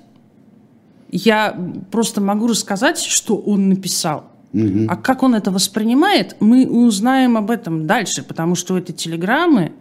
Я 1.10 1.58
просто 1.90 2.20
могу 2.20 2.46
рассказать, 2.46 2.98
что 2.98 3.36
он 3.36 3.68
написал. 3.68 4.30
Угу. 4.52 4.86
А 4.88 4.96
как 4.96 5.22
он 5.22 5.34
это 5.34 5.50
воспринимает, 5.50 6.36
мы 6.40 6.66
узнаем 6.66 7.36
об 7.36 7.50
этом 7.50 7.86
дальше, 7.86 8.22
потому 8.22 8.54
что 8.54 8.78
этой 8.78 8.92
телеграммы 8.92 9.72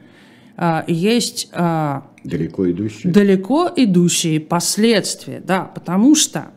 а, 0.58 0.84
есть 0.88 1.50
а, 1.54 2.08
далеко 2.24 2.70
идущие 2.70 3.12
далеко 3.12 3.70
идущие 3.76 4.40
последствия, 4.40 5.42
да, 5.44 5.64
потому 5.64 6.16
что 6.16 6.52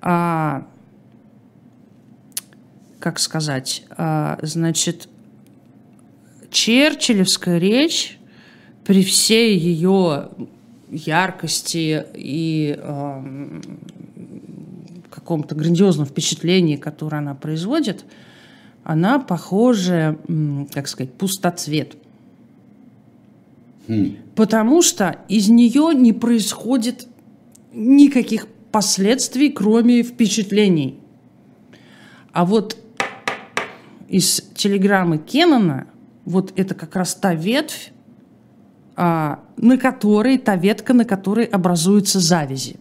а, 0.00 0.66
как 2.98 3.18
сказать, 3.18 3.84
а, 3.90 4.38
значит, 4.42 5.08
Черчиллевская 6.50 7.58
речь 7.58 8.18
при 8.84 9.04
всей 9.04 9.56
ее 9.56 10.30
яркости 10.90 12.04
и 12.14 12.76
э, 12.76 13.60
каком-то 15.10 15.54
грандиозном 15.54 16.06
впечатлении, 16.06 16.74
которое 16.74 17.18
она 17.18 17.34
производит, 17.34 18.04
она 18.82 19.20
похожа, 19.20 20.18
как 20.72 20.88
сказать, 20.88 21.12
пустоцвет. 21.12 21.96
Хм. 23.86 24.16
Потому 24.34 24.82
что 24.82 25.18
из 25.28 25.48
нее 25.48 25.94
не 25.94 26.12
происходит 26.12 27.06
никаких 27.72 28.48
последствий, 28.70 29.50
кроме 29.50 30.02
впечатлений. 30.02 31.00
А 32.32 32.44
вот 32.44 32.76
из 34.08 34.42
телеграммы 34.54 35.18
Кеннона 35.18 35.86
вот 36.24 36.52
это 36.56 36.74
как 36.74 36.96
раз 36.96 37.14
та 37.14 37.34
ветвь, 37.34 37.92
а, 38.96 39.40
на 39.56 39.78
которой, 39.78 40.38
та 40.38 40.56
ветка, 40.56 40.92
на 40.94 41.04
которой 41.04 41.44
образуются 41.44 42.20
завязи. 42.20 42.76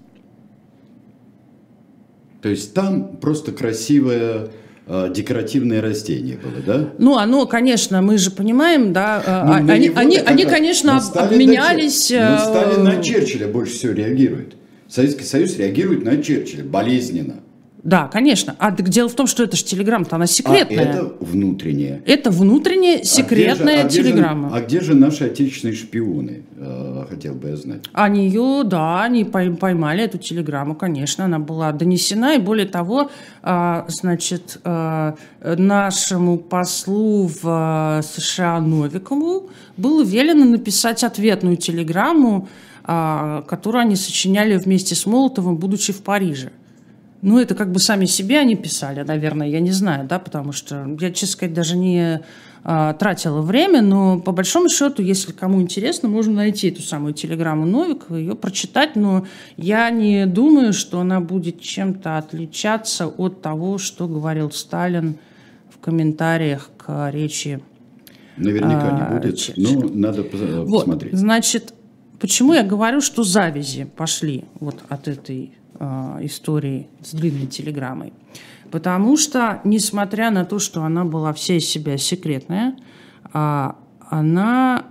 То 2.42 2.50
есть 2.50 2.74
там 2.74 3.18
просто 3.18 3.52
красивое 3.52 4.50
а, 4.88 5.10
декоративное 5.10 5.82
растение 5.82 6.38
было, 6.38 6.62
да? 6.66 6.90
Ну, 6.98 7.18
оно, 7.18 7.46
конечно, 7.46 8.02
мы 8.02 8.18
же 8.18 8.32
понимаем, 8.32 8.92
да, 8.92 9.24
а, 9.26 9.46
ну, 9.60 9.72
они, 9.72 9.90
они, 9.96 10.18
они, 10.18 10.46
конечно, 10.46 10.98
обменялись... 10.98 12.10
Но 12.12 12.38
Сталин 12.40 12.84
на 12.84 13.02
Черчилля 13.02 13.48
больше 13.48 13.74
всего 13.74 13.94
реагирует. 13.94 14.56
Советский 14.90 15.24
Союз 15.24 15.58
реагирует 15.58 16.04
на 16.04 16.22
Черчилля 16.22 16.64
болезненно. 16.64 17.36
Да, 17.84 18.10
конечно. 18.12 18.56
А 18.60 18.72
дело 18.72 19.08
в 19.08 19.14
том, 19.14 19.26
что 19.26 19.44
это 19.44 19.56
же 19.56 19.64
телеграмма-то, 19.64 20.18
она 20.18 20.28
секретная. 20.28 20.80
А 20.80 20.82
это 20.82 21.14
внутренняя. 21.22 22.02
Это 22.06 22.30
внутренняя 22.30 23.04
секретная 23.04 23.84
а 23.84 23.88
где 23.88 24.02
же, 24.02 24.10
а 24.10 24.12
телеграмма. 24.12 24.50
Где 24.50 24.58
же, 24.58 24.64
а 24.64 24.68
где 24.68 24.82
же 24.82 24.96
наши 24.96 25.24
отечественные 25.26 25.76
шпионы, 25.76 26.44
э, 26.58 27.06
хотел 27.10 27.36
бы 27.36 27.50
я 27.50 27.56
знать. 27.56 27.86
Они 27.94 28.28
ее, 28.28 28.64
да, 28.66 29.04
они 29.04 29.24
поймали 29.24 30.04
эту 30.04 30.18
телеграмму, 30.18 30.76
конечно, 30.76 31.26
она 31.26 31.40
была 31.40 31.72
донесена, 31.72 32.36
и 32.36 32.40
более 32.40 32.68
того, 32.68 33.12
э, 33.44 33.84
значит, 33.88 34.60
э, 34.66 35.14
нашему 35.42 36.38
послу 36.38 37.32
в 37.42 38.04
США 38.04 38.60
Новикову 38.60 39.52
было 39.78 40.04
велено 40.04 40.44
написать 40.44 41.06
ответную 41.06 41.56
телеграмму, 41.56 42.50
которую 42.84 43.82
они 43.82 43.96
сочиняли 43.96 44.58
вместе 44.58 44.96
с 44.96 45.06
Молотовым, 45.06 45.58
будучи 45.58 45.94
в 45.94 46.02
Париже. 46.02 46.52
Ну, 47.22 47.38
это 47.38 47.54
как 47.54 47.72
бы 47.72 47.80
сами 47.80 48.06
себе 48.06 48.40
они 48.40 48.56
писали, 48.56 49.02
наверное, 49.02 49.48
я 49.48 49.60
не 49.60 49.72
знаю, 49.72 50.08
да, 50.08 50.20
потому 50.20 50.54
что 50.54 50.88
я, 51.00 51.12
честно 51.12 51.34
сказать, 51.34 51.54
даже 51.54 51.76
не 51.76 52.22
а, 52.64 52.94
тратила 52.94 53.42
время, 53.42 53.82
но 53.82 54.20
по 54.20 54.32
большому 54.32 54.70
счету, 54.70 55.02
если 55.02 55.34
кому 55.34 55.62
интересно, 55.62 56.08
можно 56.08 56.34
найти 56.34 56.70
эту 56.70 56.82
самую 56.82 57.14
телеграмму 57.14 57.66
Новикова, 57.66 58.16
ее 58.16 58.36
прочитать, 58.36 58.96
но 58.96 59.26
я 59.58 59.90
не 59.90 60.26
думаю, 60.26 60.72
что 60.72 61.02
она 61.02 61.20
будет 61.20 61.60
чем-то 61.62 62.18
отличаться 62.18 63.08
от 63.08 63.42
того, 63.42 63.78
что 63.78 64.08
говорил 64.08 64.52
Сталин 64.52 65.18
в 65.70 65.78
комментариях 65.80 66.70
к 66.78 67.10
речи 67.12 67.62
Наверняка 68.38 68.90
а, 68.90 69.14
не 69.14 69.20
будет, 69.20 69.54
но 69.58 69.90
надо 69.94 70.24
посмотреть. 70.24 71.14
Вот, 71.14 71.20
значит, 71.20 71.74
почему 72.20 72.54
я 72.54 72.64
говорю, 72.64 73.02
что 73.02 73.24
завязи 73.24 73.86
пошли 73.86 74.46
вот 74.60 74.84
от 74.90 75.08
этой 75.08 75.54
э, 75.80 76.18
истории 76.22 76.88
с 77.02 77.14
длинной 77.14 77.48
телеграммой. 77.48 78.14
Потому 78.72 79.18
что, 79.18 79.62
несмотря 79.64 80.30
на 80.30 80.46
то, 80.46 80.60
что 80.60 80.84
она 80.84 81.06
была 81.06 81.34
вся 81.34 81.56
из 81.56 81.66
себя 81.66 81.98
секретная, 81.98 82.76
э, 83.34 83.72
она 84.10 84.86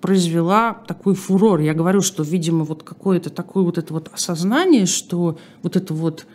произвела 0.00 0.74
такой 0.86 1.14
фурор. 1.14 1.60
Я 1.60 1.74
говорю, 1.74 2.02
что, 2.02 2.22
видимо, 2.22 2.64
вот 2.64 2.82
какое-то 2.82 3.30
такое 3.30 3.64
вот 3.64 3.78
это 3.78 3.92
вот 3.94 4.10
осознание, 4.12 4.86
что 4.86 5.38
вот 5.62 5.76
это 5.76 5.94
вот 5.94 6.26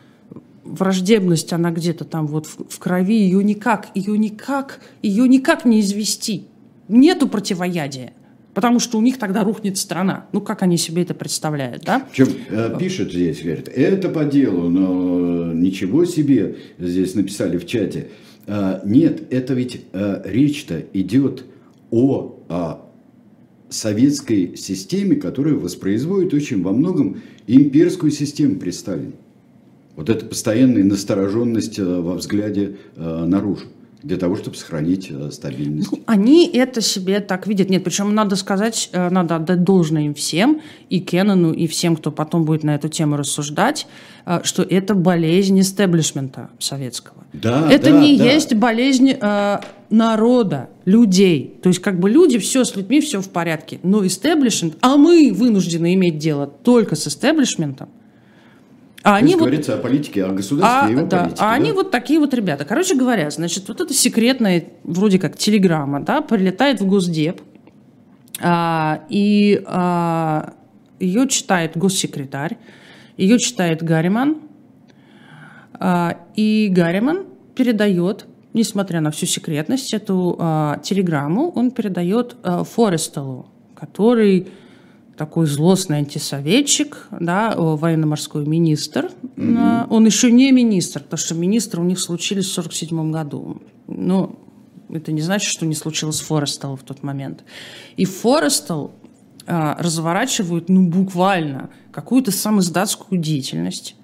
враждебность, 0.64 1.54
она 1.54 1.72
где-то 1.72 2.06
там 2.06 2.28
вот 2.28 2.46
в, 2.46 2.70
в 2.70 2.80
крови, 2.80 3.20
ее 3.20 3.44
никак, 3.44 3.90
ее 3.94 4.18
никак, 4.18 4.80
ее 5.02 5.28
никак 5.28 5.66
не 5.66 5.82
извести. 5.82 6.48
Нету 6.88 7.28
противоядия 7.28 8.14
потому 8.58 8.80
что 8.80 8.98
у 8.98 9.02
них 9.02 9.20
тогда 9.20 9.44
рухнет 9.44 9.78
страна. 9.78 10.26
Ну, 10.34 10.42
как 10.42 10.64
они 10.64 10.78
себе 10.78 11.04
это 11.04 11.14
представляют, 11.14 11.84
да? 11.84 12.08
Чем 12.12 12.28
э, 12.50 12.76
пишет 12.80 13.12
здесь, 13.12 13.44
говорит, 13.44 13.68
это 13.68 14.10
по 14.10 14.26
делу, 14.26 14.68
но 14.68 15.54
ничего 15.54 16.06
себе 16.06 16.56
здесь 16.80 17.14
написали 17.14 17.60
в 17.60 17.68
чате. 17.68 18.08
А, 18.48 18.82
нет, 18.84 19.32
это 19.32 19.54
ведь 19.54 19.82
а, 19.94 20.24
речь-то 20.26 20.84
идет 20.94 21.46
о 21.92 22.40
а, 22.50 22.84
советской 23.70 24.58
системе, 24.58 25.18
которая 25.18 25.54
воспроизводит 25.54 26.34
очень 26.34 26.64
во 26.64 26.72
многом 26.72 27.22
имперскую 27.46 28.10
систему 28.10 28.56
при 28.56 28.74
Вот 29.96 30.10
эта 30.10 30.26
постоянная 30.26 30.84
настороженность 30.84 31.78
во 31.78 32.16
взгляде 32.16 32.78
наружу. 32.96 33.68
Для 34.04 34.18
того, 34.18 34.36
чтобы 34.36 34.56
сохранить 34.56 35.08
э, 35.10 35.32
стабильность. 35.32 35.92
Ну, 35.92 36.00
они 36.06 36.48
это 36.48 36.82
себе 36.82 37.20
так 37.20 37.48
видят. 37.48 37.70
Нет, 37.70 37.84
причем 37.84 38.14
надо 38.14 38.36
сказать, 38.36 38.90
э, 38.92 39.10
надо 39.10 39.38
отдать 39.38 39.64
должное 39.64 40.04
им 40.04 40.14
всем, 40.14 40.62
и 40.90 41.00
Кеннону, 41.00 41.52
и 41.52 41.68
всем, 41.68 41.96
кто 41.96 42.12
потом 42.12 42.46
будет 42.46 42.64
на 42.64 42.76
эту 42.76 42.90
тему 42.90 43.18
рассуждать, 43.18 43.88
э, 44.26 44.42
что 44.44 44.64
это 44.64 44.94
болезнь 44.94 45.60
истеблишмента 45.60 46.50
советского. 46.60 47.26
Да, 47.34 47.72
это 47.72 47.92
да, 47.92 48.00
не 48.00 48.18
да. 48.18 48.26
есть 48.26 48.54
болезнь 48.54 49.12
э, 49.20 49.58
народа, 49.90 50.70
людей. 50.86 51.60
То 51.62 51.70
есть 51.70 51.82
как 51.82 52.00
бы 52.00 52.10
люди, 52.10 52.38
все 52.38 52.64
с 52.64 52.76
людьми, 52.76 53.02
все 53.02 53.22
в 53.22 53.30
порядке. 53.30 53.80
Но 53.84 54.06
истеблишмент, 54.06 54.76
а 54.82 54.98
мы 54.98 55.32
вынуждены 55.34 55.94
иметь 55.96 56.18
дело 56.18 56.48
только 56.48 56.96
с 56.96 57.08
истеблишментом, 57.08 57.90
а 59.08 59.16
они 59.16 59.36
вот, 59.36 59.42
говорится 59.42 59.76
о 59.76 59.78
политике, 59.78 60.26
о 60.26 60.34
государстве 60.34 60.88
а, 60.88 60.90
и 60.90 60.92
его 60.92 61.08
да, 61.08 61.20
политике. 61.20 61.42
А 61.42 61.46
да? 61.46 61.54
они 61.54 61.72
вот 61.72 61.92
такие 61.92 62.20
вот 62.20 62.34
ребята. 62.34 62.66
Короче 62.66 62.96
говоря, 62.96 63.30
значит, 63.30 63.68
вот 63.70 63.80
эта 63.80 63.94
секретная, 63.94 64.66
вроде 64.84 65.18
как, 65.18 65.38
телеграмма, 65.38 66.02
да, 66.02 66.22
прилетает 66.22 66.82
в 66.82 66.86
Госдеп, 66.86 67.42
а, 68.42 69.02
и 69.10 69.64
а, 69.66 70.54
ее 71.00 71.28
читает 71.30 71.78
госсекретарь, 71.78 72.58
ее 73.16 73.40
читает 73.40 73.82
Гарриман, 73.82 74.42
а, 75.74 76.18
и 76.36 76.68
Гарриман 76.70 77.28
передает, 77.56 78.26
несмотря 78.54 79.00
на 79.00 79.12
всю 79.12 79.26
секретность, 79.26 79.94
эту 79.94 80.36
а, 80.38 80.80
телеграмму, 80.84 81.50
он 81.52 81.72
передает 81.72 82.36
а, 82.44 82.64
Форестелу, 82.64 83.48
который 83.74 84.48
такой 85.18 85.48
злостный 85.48 85.98
антисоветчик, 85.98 87.08
да, 87.12 87.54
военно-морской 87.58 88.46
министр. 88.46 89.12
Mm-hmm. 89.36 89.88
Он 89.90 90.06
еще 90.06 90.32
не 90.32 90.52
министр, 90.52 91.02
потому 91.02 91.18
что 91.18 91.36
министры 91.36 91.82
у 91.82 91.86
них 91.86 92.00
случились 92.00 92.46
в 92.46 92.60
1947 92.60 93.12
году. 93.12 93.62
Но 93.88 94.38
это 94.90 95.12
не 95.12 95.22
значит, 95.22 95.50
что 95.50 95.66
не 95.66 95.76
случилось 95.76 96.18
с 96.18 96.22
Форестелл 96.22 96.76
в 96.76 96.84
тот 96.84 97.04
момент. 97.04 97.44
И 97.98 98.06
Форестелл 98.06 98.92
а, 99.48 99.76
разворачивает, 99.80 100.70
ну, 100.70 100.88
буквально 100.88 101.70
какую-то 101.92 102.32
самоиздатскую 102.32 103.20
деятельность. 103.20 103.96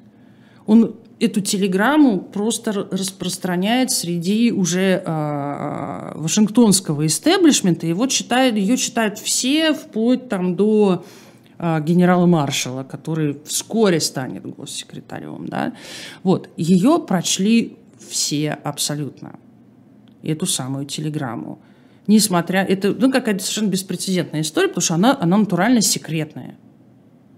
Он 0.65 0.95
эту 1.23 1.39
телеграмму 1.41 2.19
просто 2.19 2.73
распространяет 2.91 3.91
среди 3.91 4.51
уже 4.51 5.01
э, 5.05 6.11
вашингтонского 6.15 7.05
истеблишмента. 7.05 7.87
Его 7.87 8.07
читают, 8.07 8.57
ее 8.57 8.75
читают 8.75 9.17
все, 9.19 9.73
вплоть 9.73 10.27
там 10.27 10.55
до 10.57 11.05
э, 11.57 11.81
генерала-маршала, 11.81 12.83
который 12.83 13.39
вскоре 13.45 14.01
станет 14.01 14.45
госсекретарем. 14.45 15.47
Да? 15.47 15.73
Вот. 16.23 16.49
Ее 16.57 16.99
прочли 16.99 17.77
все 17.99 18.51
абсолютно. 18.51 19.39
Эту 20.23 20.45
самую 20.45 20.85
телеграмму. 20.85 21.59
Несмотря... 22.05 22.63
Это 22.63 22.93
ну, 22.93 23.09
какая-то 23.09 23.41
совершенно 23.41 23.69
беспрецедентная 23.69 24.41
история, 24.41 24.67
потому 24.67 24.81
что 24.81 24.95
она, 24.95 25.17
она 25.19 25.37
натурально 25.37 25.81
секретная. 25.81 26.55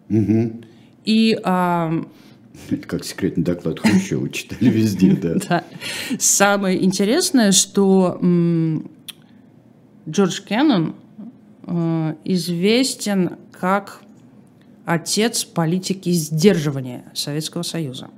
Угу. 0.10 0.62
И... 1.06 1.40
Э, 1.44 2.04
как 2.88 3.04
секретный 3.04 3.44
доклад 3.44 3.80
Хрущева 3.80 4.30
читали 4.30 4.70
везде, 4.70 5.16
да. 5.16 5.36
да. 5.50 5.64
Самое 6.20 6.84
интересное, 6.84 7.52
что 7.52 8.20
Джордж 10.08 10.42
Кеннон 10.42 10.96
э, 11.64 12.16
известен 12.24 13.38
как 13.52 14.02
отец 14.86 15.44
политики 15.44 16.12
сдерживания 16.12 17.12
Советского 17.14 17.64
Союза. 17.64 18.10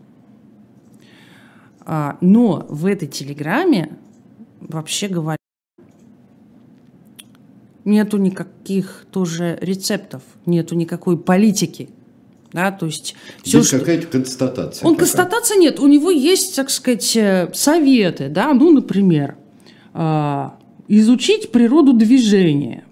А, 1.81 2.17
но 2.19 2.65
в 2.67 2.85
этой 2.85 3.07
телеграмме, 3.07 3.97
вообще 4.59 5.07
говоря, 5.07 5.37
нету 7.85 8.17
никаких 8.17 9.07
тоже 9.11 9.57
рецептов, 9.61 10.21
нету 10.45 10.75
никакой 10.75 11.17
политики, 11.17 11.89
да, 12.51 12.71
то 12.71 12.85
есть 12.85 13.15
все, 13.43 13.59
Здесь 13.59 13.67
что... 13.67 13.79
какая-то 13.79 14.07
констатация. 14.07 14.85
Он 14.85 14.93
пока. 14.93 15.05
констатация 15.05 15.57
нет, 15.57 15.79
у 15.79 15.87
него 15.87 16.09
есть, 16.11 16.55
так 16.55 16.69
сказать, 16.69 17.15
э, 17.15 17.51
советы, 17.53 18.29
да, 18.29 18.53
ну, 18.53 18.71
например, 18.71 19.35
э, 19.93 20.49
изучить 20.87 21.51
природу 21.51 21.93
движения. 21.93 22.86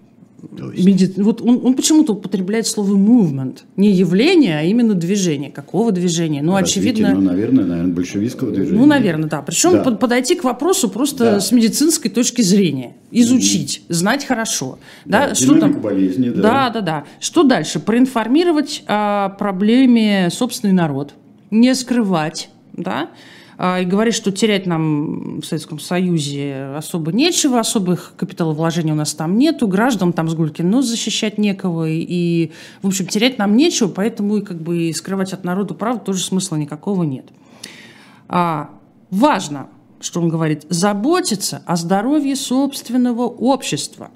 Меди... 0.52 1.12
Вот 1.16 1.40
он, 1.40 1.60
он 1.64 1.74
почему-то 1.74 2.14
употребляет 2.14 2.66
слово 2.66 2.94
movement. 2.94 3.58
Не 3.76 3.90
явление, 3.90 4.58
а 4.58 4.62
именно 4.62 4.94
движение. 4.94 5.50
Какого 5.50 5.92
движения? 5.92 6.42
Ну, 6.42 6.56
Развитие, 6.56 6.92
очевидно... 6.92 7.14
Ну, 7.14 7.20
наверное, 7.20 7.64
наверное, 7.64 7.94
большевистского 7.94 8.50
движения. 8.52 8.78
Ну, 8.78 8.86
наверное, 8.86 9.28
да. 9.28 9.42
Причем 9.42 9.82
да. 9.82 9.90
подойти 9.92 10.34
к 10.34 10.44
вопросу 10.44 10.88
просто 10.88 11.24
да. 11.24 11.40
с 11.40 11.52
медицинской 11.52 12.10
точки 12.10 12.42
зрения. 12.42 12.94
Изучить, 13.10 13.82
mm-hmm. 13.88 13.94
знать 13.94 14.24
хорошо. 14.24 14.78
Да, 15.04 15.28
да 15.28 15.34
что 15.34 15.58
там... 15.58 15.80
болезни, 15.80 16.30
да. 16.30 16.42
Да, 16.42 16.70
да, 16.70 16.80
да. 16.80 17.04
Что 17.20 17.42
дальше? 17.42 17.80
Проинформировать 17.80 18.84
о 18.86 19.30
проблеме 19.30 20.28
собственный 20.30 20.74
народ. 20.74 21.14
Не 21.50 21.74
скрывать, 21.74 22.50
да, 22.72 23.10
и 23.58 23.84
говорит, 23.86 24.14
что 24.14 24.32
терять 24.32 24.66
нам 24.66 25.40
в 25.40 25.46
Советском 25.46 25.78
Союзе 25.78 26.72
особо 26.76 27.10
нечего, 27.10 27.58
особых 27.58 28.12
капиталовложений 28.16 28.92
у 28.92 28.96
нас 28.96 29.14
там 29.14 29.38
нету, 29.38 29.66
граждан 29.66 30.12
там 30.12 30.28
с 30.28 30.34
Гулькин 30.34 30.68
нос 30.68 30.84
защищать 30.84 31.38
некого, 31.38 31.88
и, 31.88 32.50
в 32.82 32.88
общем, 32.88 33.06
терять 33.06 33.38
нам 33.38 33.56
нечего, 33.56 33.88
поэтому 33.88 34.36
и 34.36 34.42
как 34.42 34.60
бы 34.60 34.92
скрывать 34.92 35.32
от 35.32 35.44
народа 35.44 35.72
правду 35.72 36.04
тоже 36.04 36.22
смысла 36.22 36.56
никакого 36.56 37.04
нет. 37.04 37.26
А, 38.28 38.70
важно, 39.10 39.68
что 40.00 40.20
он 40.20 40.28
говорит, 40.28 40.66
заботиться 40.68 41.62
о 41.64 41.76
здоровье 41.76 42.36
собственного 42.36 43.22
общества. 43.22 44.10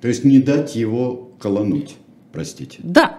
То 0.00 0.08
есть 0.08 0.24
не 0.24 0.38
дать 0.38 0.76
его 0.76 1.32
колонуть, 1.38 1.96
простите. 2.32 2.78
Да, 2.82 3.15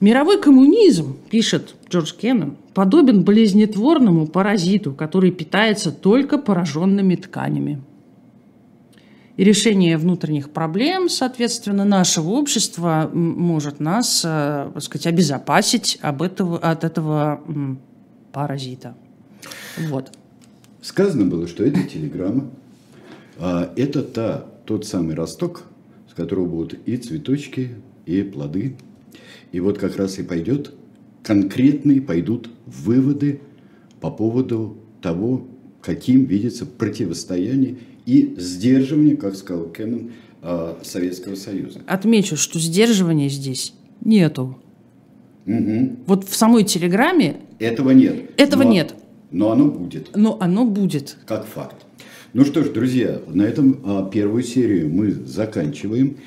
Мировой 0.00 0.40
коммунизм, 0.40 1.16
пишет 1.28 1.74
Джордж 1.90 2.12
Кеннон, 2.14 2.56
подобен 2.72 3.24
болезнетворному 3.24 4.28
паразиту, 4.28 4.94
который 4.94 5.32
питается 5.32 5.90
только 5.90 6.38
пораженными 6.38 7.16
тканями. 7.16 7.82
И 9.36 9.44
решение 9.44 9.96
внутренних 9.96 10.50
проблем, 10.50 11.08
соответственно, 11.08 11.84
нашего 11.84 12.30
общества 12.30 13.10
может 13.12 13.80
нас, 13.80 14.22
э, 14.24 14.70
так 14.74 14.82
сказать, 14.82 15.06
обезопасить 15.06 15.98
об 16.00 16.22
этого, 16.22 16.58
от 16.58 16.84
этого 16.84 17.40
паразита. 18.32 18.94
Вот. 19.88 20.12
Сказано 20.80 21.26
было, 21.26 21.46
что 21.48 21.64
это 21.64 21.82
телеграмма, 21.82 22.50
а 23.38 23.72
это 23.76 24.02
та, 24.02 24.44
тот 24.64 24.86
самый 24.86 25.14
росток, 25.14 25.64
с 26.10 26.14
которого 26.14 26.46
будут 26.46 26.74
и 26.86 26.96
цветочки, 26.96 27.76
и 28.06 28.22
плоды, 28.22 28.76
и 29.52 29.60
вот 29.60 29.78
как 29.78 29.96
раз 29.96 30.18
и 30.18 30.22
пойдет, 30.22 30.72
конкретные 31.22 32.00
пойдут 32.00 32.50
выводы 32.66 33.40
по 34.00 34.10
поводу 34.10 34.76
того, 35.02 35.46
каким 35.80 36.24
видится 36.24 36.66
противостояние 36.66 37.76
и 38.06 38.34
сдерживание, 38.38 39.16
как 39.16 39.36
сказал 39.36 39.64
Кэмон, 39.66 40.10
а, 40.42 40.78
Советского 40.82 41.34
Союза. 41.34 41.80
Отмечу, 41.86 42.36
что 42.36 42.58
сдерживания 42.58 43.28
здесь 43.28 43.74
нету. 44.04 44.58
Угу. 45.46 45.96
Вот 46.06 46.28
в 46.28 46.36
самой 46.36 46.64
телеграмме... 46.64 47.36
Этого 47.58 47.90
нет. 47.90 48.30
Этого 48.36 48.62
но, 48.62 48.70
нет. 48.70 48.94
Но 49.30 49.50
оно 49.50 49.66
будет. 49.66 50.16
Но 50.16 50.38
оно 50.40 50.64
будет. 50.64 51.16
Как 51.26 51.46
факт. 51.46 51.76
Ну 52.34 52.44
что 52.44 52.62
ж, 52.62 52.68
друзья, 52.68 53.20
на 53.26 53.42
этом 53.42 53.80
а, 53.84 54.08
первую 54.08 54.42
серию 54.42 54.88
мы 54.90 55.10
заканчиваем. 55.10 56.18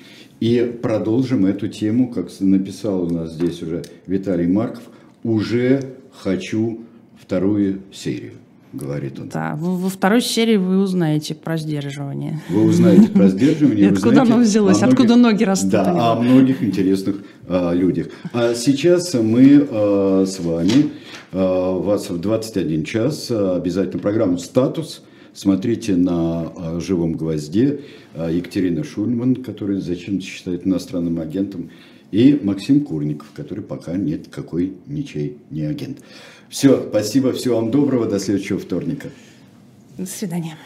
И 0.41 0.75
продолжим 0.81 1.45
эту 1.45 1.67
тему, 1.67 2.09
как 2.09 2.27
написал 2.39 3.03
у 3.03 3.09
нас 3.11 3.33
здесь 3.33 3.61
уже 3.61 3.83
Виталий 4.07 4.47
Марков, 4.47 4.81
уже 5.23 5.93
хочу 6.17 6.79
вторую 7.15 7.81
серию, 7.93 8.33
говорит 8.73 9.19
он. 9.19 9.29
Да, 9.29 9.55
во 9.55 9.87
второй 9.87 10.19
серии 10.19 10.57
вы 10.57 10.79
узнаете 10.79 11.35
про 11.35 11.57
сдерживание. 11.57 12.41
Вы 12.49 12.63
узнаете 12.63 13.09
про 13.09 13.27
сдерживание. 13.27 13.89
Откуда 13.91 14.23
оно 14.23 14.37
взялось, 14.37 14.81
откуда 14.81 15.15
ноги 15.15 15.43
растут. 15.43 15.69
Да, 15.69 16.11
о 16.11 16.19
многих 16.19 16.63
интересных 16.63 17.17
а, 17.47 17.71
людях. 17.73 18.07
А 18.33 18.55
сейчас 18.55 19.13
мы 19.13 19.67
а, 19.69 20.25
с 20.25 20.39
вами, 20.39 20.89
а, 21.33 21.77
вас 21.77 22.09
в 22.09 22.19
21 22.19 22.83
час, 22.83 23.27
а, 23.29 23.57
обязательно 23.57 24.01
программу 24.01 24.39
«Статус», 24.39 25.03
Смотрите 25.33 25.95
на 25.95 26.51
а, 26.55 26.79
«Живом 26.79 27.13
гвозде» 27.13 27.81
а, 28.13 28.29
Екатерина 28.29 28.83
Шульман, 28.83 29.37
которая 29.37 29.79
зачем-то 29.79 30.25
считает 30.25 30.67
иностранным 30.67 31.19
агентом, 31.19 31.69
и 32.11 32.37
Максим 32.43 32.83
Курников, 32.83 33.31
который 33.33 33.63
пока 33.63 33.95
нет 33.95 34.27
какой 34.29 34.73
ничей 34.87 35.37
не 35.49 35.63
агент. 35.63 35.99
Все, 36.49 36.85
спасибо, 36.89 37.31
всего 37.31 37.55
вам 37.55 37.71
доброго, 37.71 38.07
до 38.07 38.19
следующего 38.19 38.59
вторника. 38.59 39.09
До 39.97 40.05
свидания. 40.05 40.57